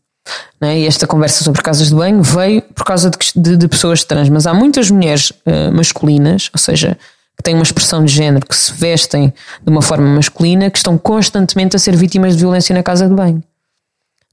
É? 0.60 0.78
E 0.78 0.86
esta 0.86 1.06
conversa 1.06 1.42
sobre 1.42 1.62
casas 1.62 1.88
de 1.88 1.94
banho 1.94 2.22
veio 2.22 2.62
por 2.62 2.84
causa 2.84 3.10
de, 3.10 3.18
de, 3.34 3.56
de 3.56 3.68
pessoas 3.68 4.04
trans, 4.04 4.28
mas 4.28 4.46
há 4.46 4.54
muitas 4.54 4.90
mulheres 4.90 5.30
uh, 5.30 5.72
masculinas, 5.72 6.50
ou 6.52 6.58
seja, 6.58 6.96
que 7.36 7.42
têm 7.42 7.54
uma 7.54 7.62
expressão 7.62 8.04
de 8.04 8.12
género, 8.12 8.46
que 8.46 8.54
se 8.54 8.72
vestem 8.72 9.32
de 9.62 9.70
uma 9.70 9.82
forma 9.82 10.06
masculina, 10.06 10.70
que 10.70 10.78
estão 10.78 10.96
constantemente 10.96 11.74
a 11.74 11.78
ser 11.78 11.96
vítimas 11.96 12.34
de 12.34 12.40
violência 12.40 12.74
na 12.74 12.82
casa 12.82 13.08
de 13.08 13.14
banho. 13.14 13.42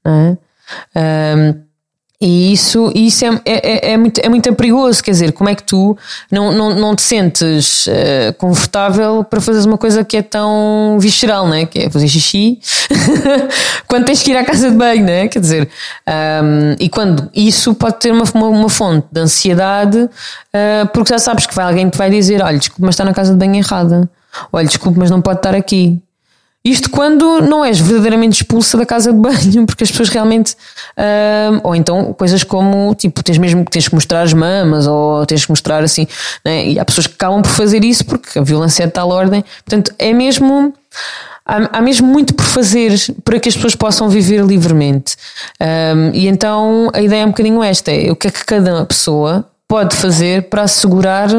É? 0.06 0.38
Um, 1.36 1.69
e 2.22 2.52
isso, 2.52 2.92
isso 2.94 3.24
é, 3.24 3.42
é, 3.46 3.94
é, 3.94 3.98
muito, 3.98 4.20
é 4.20 4.28
muito 4.28 4.54
perigoso, 4.54 5.02
quer 5.02 5.12
dizer, 5.12 5.32
como 5.32 5.50
é 5.50 5.56
que 5.56 5.64
tu 5.64 5.98
não, 6.30 6.52
não, 6.52 6.76
não 6.76 6.94
te 6.94 7.02
sentes 7.02 7.88
uh, 7.88 8.34
confortável 8.38 9.24
para 9.24 9.40
fazeres 9.40 9.66
uma 9.66 9.78
coisa 9.78 10.04
que 10.04 10.18
é 10.18 10.22
tão 10.22 10.98
visceral, 11.00 11.48
né? 11.48 11.66
que 11.66 11.80
é 11.80 11.90
fazer 11.90 12.10
xixi, 12.10 12.60
quando 13.88 14.04
tens 14.04 14.22
que 14.22 14.32
ir 14.32 14.36
à 14.36 14.44
casa 14.44 14.70
de 14.70 14.76
banho, 14.76 15.06
né? 15.06 15.30
quer 15.30 15.40
dizer, 15.40 15.70
um, 16.06 16.76
e 16.78 16.90
quando 16.90 17.30
isso 17.34 17.74
pode 17.74 18.00
ter 18.00 18.12
uma, 18.12 18.26
uma, 18.36 18.48
uma 18.48 18.70
fonte 18.70 19.08
de 19.10 19.22
ansiedade, 19.22 20.00
uh, 20.00 20.88
porque 20.94 21.14
já 21.14 21.20
sabes 21.20 21.46
que 21.46 21.56
vai, 21.56 21.68
alguém 21.68 21.90
te 21.90 21.98
vai 21.98 22.10
dizer: 22.10 22.44
olha, 22.44 22.58
desculpe, 22.58 22.82
mas 22.82 22.96
está 22.96 23.06
na 23.06 23.14
casa 23.14 23.32
de 23.32 23.40
banho 23.40 23.56
errada, 23.56 24.10
olha, 24.52 24.68
desculpe, 24.68 25.00
mas 25.00 25.10
não 25.10 25.22
pode 25.22 25.40
estar 25.40 25.56
aqui. 25.56 25.98
Isto 26.64 26.90
quando 26.90 27.40
não 27.40 27.64
és 27.64 27.80
verdadeiramente 27.80 28.42
expulsa 28.42 28.78
da 28.78 28.86
casa 28.86 29.14
de 29.14 29.18
banho, 29.18 29.66
porque 29.68 29.84
as 29.84 29.92
pessoas 29.92 30.10
realmente. 30.10 30.56
Uh, 30.98 31.60
ou 31.64 31.76
então 31.76 32.14
coisas 32.14 32.44
como, 32.44 32.94
tipo, 32.96 33.24
tens 33.24 33.38
mesmo 33.38 33.64
tens 33.66 33.88
que 33.88 33.96
mostrar 33.96 34.22
as 34.22 34.34
mamas, 34.34 34.86
ou 34.86 35.26
tens 35.26 35.46
que 35.46 35.52
mostrar 35.52 35.84
assim. 35.84 36.06
Né? 36.44 36.68
E 36.68 36.80
há 36.80 36.84
pessoas 36.84 37.08
que 37.08 37.14
acabam 37.14 37.42
por 37.42 37.52
fazer 37.52 37.84
isso 37.84 38.06
porque 38.06 38.38
a 38.38 38.42
violência 38.42 38.84
é 38.84 38.88
de 38.88 38.92
tal 38.92 39.10
ordem. 39.10 39.44
Portanto, 39.66 39.94
é 39.98 40.12
mesmo. 40.12 40.74
Há, 41.46 41.78
há 41.80 41.82
mesmo 41.82 42.08
muito 42.08 42.34
por 42.34 42.46
fazer 42.46 42.94
para 43.24 43.40
que 43.40 43.48
as 43.48 43.56
pessoas 43.56 43.76
possam 43.76 44.10
viver 44.10 44.44
livremente. 44.44 45.16
Um, 45.62 46.12
e 46.14 46.28
então 46.28 46.92
a 46.94 47.02
ideia 47.02 47.22
é 47.22 47.26
um 47.26 47.30
bocadinho 47.30 47.64
esta: 47.64 47.90
é 47.90 48.12
o 48.12 48.16
que 48.18 48.28
é 48.28 48.32
que 48.32 48.46
cada 48.46 48.86
pessoa 48.86 49.46
pode 49.66 49.96
fazer 49.96 50.50
para 50.50 50.64
assegurar 50.64 51.30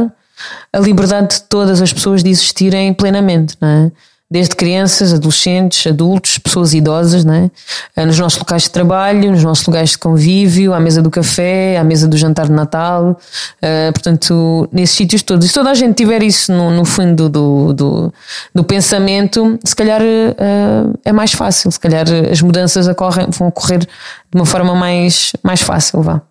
a 0.73 0.79
liberdade 0.79 1.35
de 1.35 1.43
todas 1.43 1.83
as 1.83 1.93
pessoas 1.93 2.23
de 2.23 2.31
existirem 2.31 2.95
plenamente, 2.95 3.55
não 3.61 3.69
é? 3.69 3.93
Desde 4.31 4.55
crianças, 4.55 5.13
adolescentes, 5.13 5.87
adultos, 5.87 6.39
pessoas 6.39 6.73
idosas, 6.73 7.25
né? 7.25 7.51
nos 7.97 8.19
nossos 8.19 8.39
locais 8.39 8.63
de 8.63 8.71
trabalho, 8.71 9.33
nos 9.33 9.43
nossos 9.43 9.67
lugares 9.67 9.91
de 9.91 9.99
convívio, 9.99 10.73
à 10.73 10.79
mesa 10.79 11.03
do 11.03 11.11
café, 11.11 11.77
à 11.77 11.83
mesa 11.83 12.07
do 12.07 12.17
jantar 12.17 12.47
de 12.47 12.53
Natal, 12.53 13.11
uh, 13.13 13.93
portanto, 13.93 14.69
nesses 14.73 14.97
sítios 14.97 15.23
todos. 15.23 15.47
E 15.47 15.49
se 15.49 15.55
toda 15.55 15.71
a 15.71 15.75
gente 15.75 15.97
tiver 15.97 16.23
isso 16.23 16.53
no, 16.53 16.71
no 16.71 16.85
fundo 16.85 17.29
do, 17.29 17.73
do, 17.73 18.13
do, 18.55 18.63
pensamento, 18.63 19.59
se 19.65 19.75
calhar 19.75 20.01
uh, 20.01 20.99
é 21.05 21.13
mais 21.13 21.33
fácil, 21.33 21.71
se 21.73 21.81
calhar 21.81 22.07
as 22.31 22.41
mudanças 22.41 22.87
ocorrem, 22.87 23.27
vão 23.37 23.49
ocorrer 23.49 23.81
de 23.81 23.89
uma 24.35 24.47
forma 24.47 24.75
mais, 24.77 25.33
mais 25.43 25.61
fácil, 25.61 26.03
vá. 26.03 26.23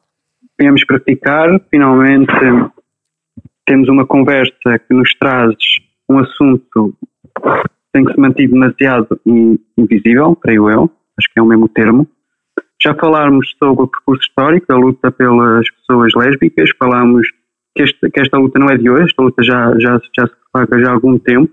Viemos 0.58 0.86
praticar, 0.86 1.50
finalmente 1.70 2.34
temos 3.66 3.88
uma 3.88 4.06
conversa 4.06 4.80
que 4.88 4.94
nos 4.94 5.14
traz 5.20 5.54
um 6.10 6.18
assunto 6.18 6.94
tem 7.94 8.06
que 8.06 8.14
se 8.14 8.20
manter 8.20 8.48
demasiado 8.48 9.20
invisível, 9.78 10.36
creio 10.36 10.70
eu, 10.70 10.84
acho 11.18 11.34
que 11.34 11.40
é 11.40 11.42
o 11.42 11.46
mesmo 11.46 11.68
termo. 11.70 12.08
Já 12.82 12.96
falámos 12.96 13.54
sobre 13.58 13.84
o 13.84 13.88
percurso 13.88 14.22
histórico 14.22 14.68
da 14.68 14.78
luta 14.78 15.12
pelas 15.12 15.70
pessoas 15.72 16.14
lésbicas, 16.16 16.70
falámos 16.78 17.28
que, 17.76 17.84
este, 17.84 18.10
que 18.10 18.22
esta 18.22 18.38
luta 18.38 18.60
não 18.60 18.70
é 18.70 18.78
de 18.78 18.90
hoje, 18.90 19.06
esta 19.06 19.22
luta 19.22 19.44
já, 19.44 19.74
já, 19.80 20.00
já 20.16 20.28
se 20.28 20.34
paga 20.52 20.80
já 20.80 20.90
há 20.90 20.94
algum 20.94 21.18
tempo, 21.18 21.52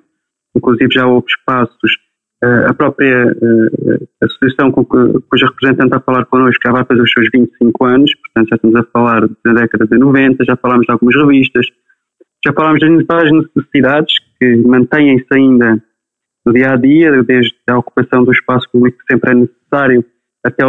inclusive 0.55 0.93
já 0.93 1.07
houve 1.07 1.27
espaços, 1.29 1.99
uh, 2.45 2.71
a 2.71 2.75
própria 2.75 3.33
uh, 3.33 4.09
associação 4.23 4.71
com 4.71 4.85
que, 4.85 5.21
cuja 5.29 5.47
representante 5.47 5.87
está 5.87 5.97
a 5.97 6.01
falar 6.01 6.25
connosco 6.27 6.61
já 6.65 6.73
vai 6.73 6.85
fazer 6.85 7.03
os 7.03 7.13
seus 7.13 7.29
25 7.33 7.85
anos, 7.85 8.11
portanto 8.15 8.49
já 8.51 8.57
estamos 8.57 8.77
a 8.77 8.85
falar 8.85 9.29
da 9.45 9.53
década 9.53 9.87
de 9.87 9.99
90, 9.99 10.45
já 10.45 10.57
falámos 10.57 10.87
de 10.87 10.93
algumas 10.93 11.17
revistas, 11.17 11.67
já 12.45 12.53
falámos 12.53 12.81
várias 13.09 13.33
necessidades 13.33 14.15
que 14.39 14.57
mantêm-se 14.59 15.27
ainda 15.33 15.83
no 16.47 16.53
dia 16.53 16.73
a 16.73 16.77
dia, 16.77 17.11
desde 17.25 17.57
a 17.69 17.79
ocupação 17.79 18.25
do 18.25 18.31
espaço 18.31 18.69
público 18.71 18.99
que 18.99 19.13
sempre 19.13 19.33
é 19.33 19.35
necessário, 19.35 20.05
até, 20.45 20.63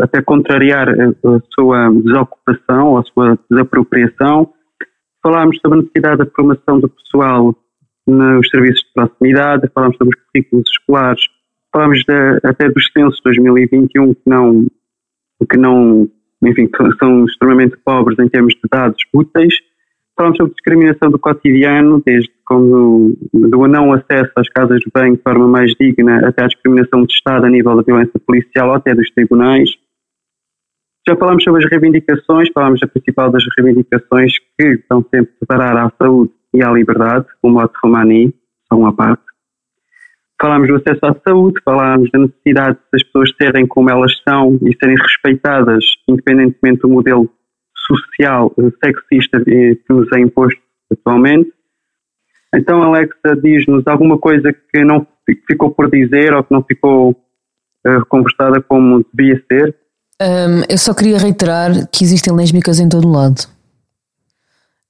até 0.00 0.22
contrariar 0.22 0.88
a, 0.88 1.40
sua 1.54 1.88
desocupação 1.90 2.88
ou 2.88 2.98
a 2.98 3.02
sua 3.04 3.38
desapropriação. 3.48 4.52
Falámos 5.22 5.56
sobre 5.62 5.78
a 5.78 5.82
necessidade 5.82 6.18
da 6.18 6.26
formação 6.26 6.80
do 6.80 6.88
pessoal 6.88 7.54
nos 8.06 8.48
serviços 8.50 8.80
de 8.80 8.92
proximidade, 8.92 9.70
falámos 9.72 9.96
sobre 9.96 10.16
os 10.16 10.24
currículos 10.24 10.64
escolares, 10.68 11.22
falámos 11.72 12.04
de, 12.04 12.40
até 12.42 12.68
dos 12.68 12.90
censos 12.92 13.16
de 13.16 13.22
2021 13.22 14.14
que 14.14 14.20
não, 14.26 14.66
que 15.48 15.56
não, 15.56 16.08
enfim, 16.42 16.66
que 16.66 16.96
são 16.98 17.24
extremamente 17.24 17.76
pobres 17.84 18.18
em 18.18 18.28
termos 18.28 18.52
de 18.54 18.68
dados 18.70 19.00
úteis 19.14 19.54
falamos 20.16 20.36
sobre 20.36 20.54
discriminação 20.54 21.10
do 21.10 21.18
cotidiano, 21.18 22.02
desde 22.04 22.30
como 22.44 23.16
do 23.32 23.66
não 23.66 23.92
acesso 23.92 24.32
às 24.36 24.48
casas 24.48 24.80
de 24.80 24.90
banho 24.92 25.16
de 25.16 25.22
forma 25.22 25.46
mais 25.46 25.72
digna 25.78 26.26
até 26.28 26.44
à 26.44 26.46
discriminação 26.46 27.04
de 27.04 27.12
Estado 27.12 27.46
a 27.46 27.50
nível 27.50 27.76
da 27.76 27.82
violência 27.82 28.20
policial 28.26 28.68
ou 28.68 28.74
até 28.74 28.94
dos 28.94 29.10
tribunais. 29.10 29.70
Já 31.06 31.16
falamos 31.16 31.44
sobre 31.44 31.62
as 31.64 31.70
reivindicações, 31.70 32.48
falamos 32.54 32.80
da 32.80 32.86
principal 32.86 33.30
das 33.30 33.44
reivindicações 33.58 34.32
que 34.58 34.68
estão 34.68 35.04
sempre 35.14 35.34
separar 35.38 35.76
à 35.76 35.92
saúde 36.00 36.32
e 36.54 36.62
à 36.62 36.70
liberdade, 36.70 37.26
o 37.42 37.50
modo 37.50 37.72
Romani, 37.82 38.32
só 38.66 38.78
uma 38.78 38.94
parte. 38.94 39.22
Falámos 40.40 40.68
do 40.68 40.76
acesso 40.76 41.04
à 41.04 41.14
saúde, 41.26 41.60
falámos 41.64 42.10
da 42.10 42.20
necessidade 42.20 42.78
das 42.92 43.02
pessoas 43.02 43.32
serem 43.40 43.66
como 43.66 43.90
elas 43.90 44.12
são 44.26 44.58
e 44.62 44.74
serem 44.76 44.96
respeitadas, 44.96 45.84
independentemente 46.08 46.80
do 46.80 46.88
modelo 46.88 47.30
social 47.86 48.52
eh, 48.58 48.70
sexista 48.84 49.40
que 49.44 49.78
nos 49.88 50.10
é 50.12 50.20
imposto 50.20 50.60
atualmente. 50.90 51.52
Então, 52.54 52.82
Alexa, 52.82 53.36
diz-nos 53.42 53.86
alguma 53.86 54.18
coisa 54.18 54.52
que 54.52 54.84
não 54.84 55.06
ficou 55.46 55.70
por 55.70 55.90
dizer 55.90 56.32
ou 56.32 56.44
que 56.44 56.52
não 56.52 56.62
ficou 56.62 57.10
uh, 57.10 58.06
conversada 58.08 58.60
como 58.62 59.04
devia 59.12 59.42
ser? 59.50 59.74
Um, 60.22 60.62
eu 60.68 60.78
só 60.78 60.94
queria 60.94 61.18
reiterar 61.18 61.88
que 61.88 62.04
existem 62.04 62.32
lésbicas 62.32 62.78
em 62.78 62.88
todo 62.88 63.08
o 63.08 63.12
lado. 63.12 63.42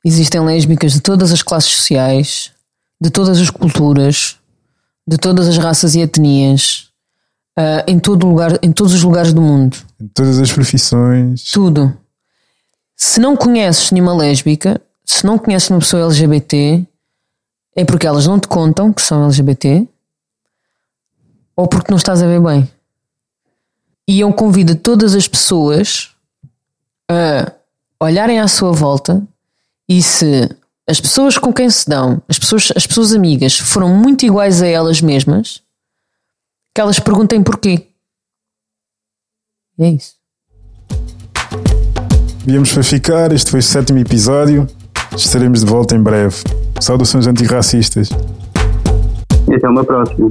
Existem 0.04 0.44
lésbicas 0.44 0.92
de 0.92 1.00
todas 1.00 1.32
as 1.32 1.42
classes 1.42 1.70
sociais, 1.70 2.52
de 3.00 3.10
todas 3.10 3.40
as 3.40 3.48
culturas, 3.48 4.38
de 5.06 5.16
todas 5.16 5.48
as 5.48 5.56
raças 5.56 5.94
e 5.94 6.00
etnias, 6.00 6.90
uh, 7.58 7.82
em, 7.88 7.98
todo 7.98 8.26
lugar, 8.26 8.58
em 8.62 8.70
todos 8.70 8.92
os 8.92 9.02
lugares 9.02 9.32
do 9.32 9.40
mundo. 9.40 9.78
Em 9.98 10.08
todas 10.08 10.38
as 10.38 10.52
profissões. 10.52 11.44
Tudo. 11.50 12.03
Se 13.06 13.20
não 13.20 13.36
conheces 13.36 13.90
nenhuma 13.90 14.16
lésbica, 14.16 14.80
se 15.04 15.26
não 15.26 15.38
conheces 15.38 15.68
uma 15.68 15.78
pessoa 15.78 16.04
LGBT, 16.04 16.86
é 17.76 17.84
porque 17.84 18.06
elas 18.06 18.26
não 18.26 18.40
te 18.40 18.48
contam 18.48 18.94
que 18.94 19.02
são 19.02 19.26
LGBT 19.26 19.86
ou 21.54 21.68
porque 21.68 21.90
não 21.90 21.98
estás 21.98 22.22
a 22.22 22.26
ver 22.26 22.40
bem. 22.40 22.66
E 24.08 24.20
eu 24.20 24.32
convido 24.32 24.74
todas 24.74 25.14
as 25.14 25.28
pessoas 25.28 26.16
a 27.06 27.52
olharem 28.00 28.40
à 28.40 28.48
sua 28.48 28.72
volta 28.72 29.22
e 29.86 30.02
se 30.02 30.48
as 30.88 30.98
pessoas 30.98 31.36
com 31.36 31.52
quem 31.52 31.68
se 31.68 31.86
dão, 31.86 32.22
as 32.26 32.38
pessoas, 32.38 32.72
as 32.74 32.86
pessoas 32.86 33.12
amigas, 33.12 33.58
foram 33.58 33.90
muito 33.90 34.24
iguais 34.24 34.62
a 34.62 34.66
elas 34.66 35.02
mesmas, 35.02 35.62
que 36.74 36.80
elas 36.80 36.98
perguntem 36.98 37.42
porquê. 37.42 37.86
É 39.78 39.90
isso. 39.90 40.23
Viemos 42.46 42.70
para 42.74 42.82
ficar, 42.82 43.32
este 43.32 43.50
foi 43.50 43.60
o 43.60 43.62
sétimo 43.62 43.98
episódio. 43.98 44.66
Estaremos 45.16 45.60
de 45.60 45.66
volta 45.66 45.96
em 45.96 46.02
breve. 46.02 46.36
Saudações 46.78 47.26
antirracistas. 47.26 48.10
E 49.48 49.54
até 49.54 49.66
uma 49.66 49.82
próxima. 49.82 50.30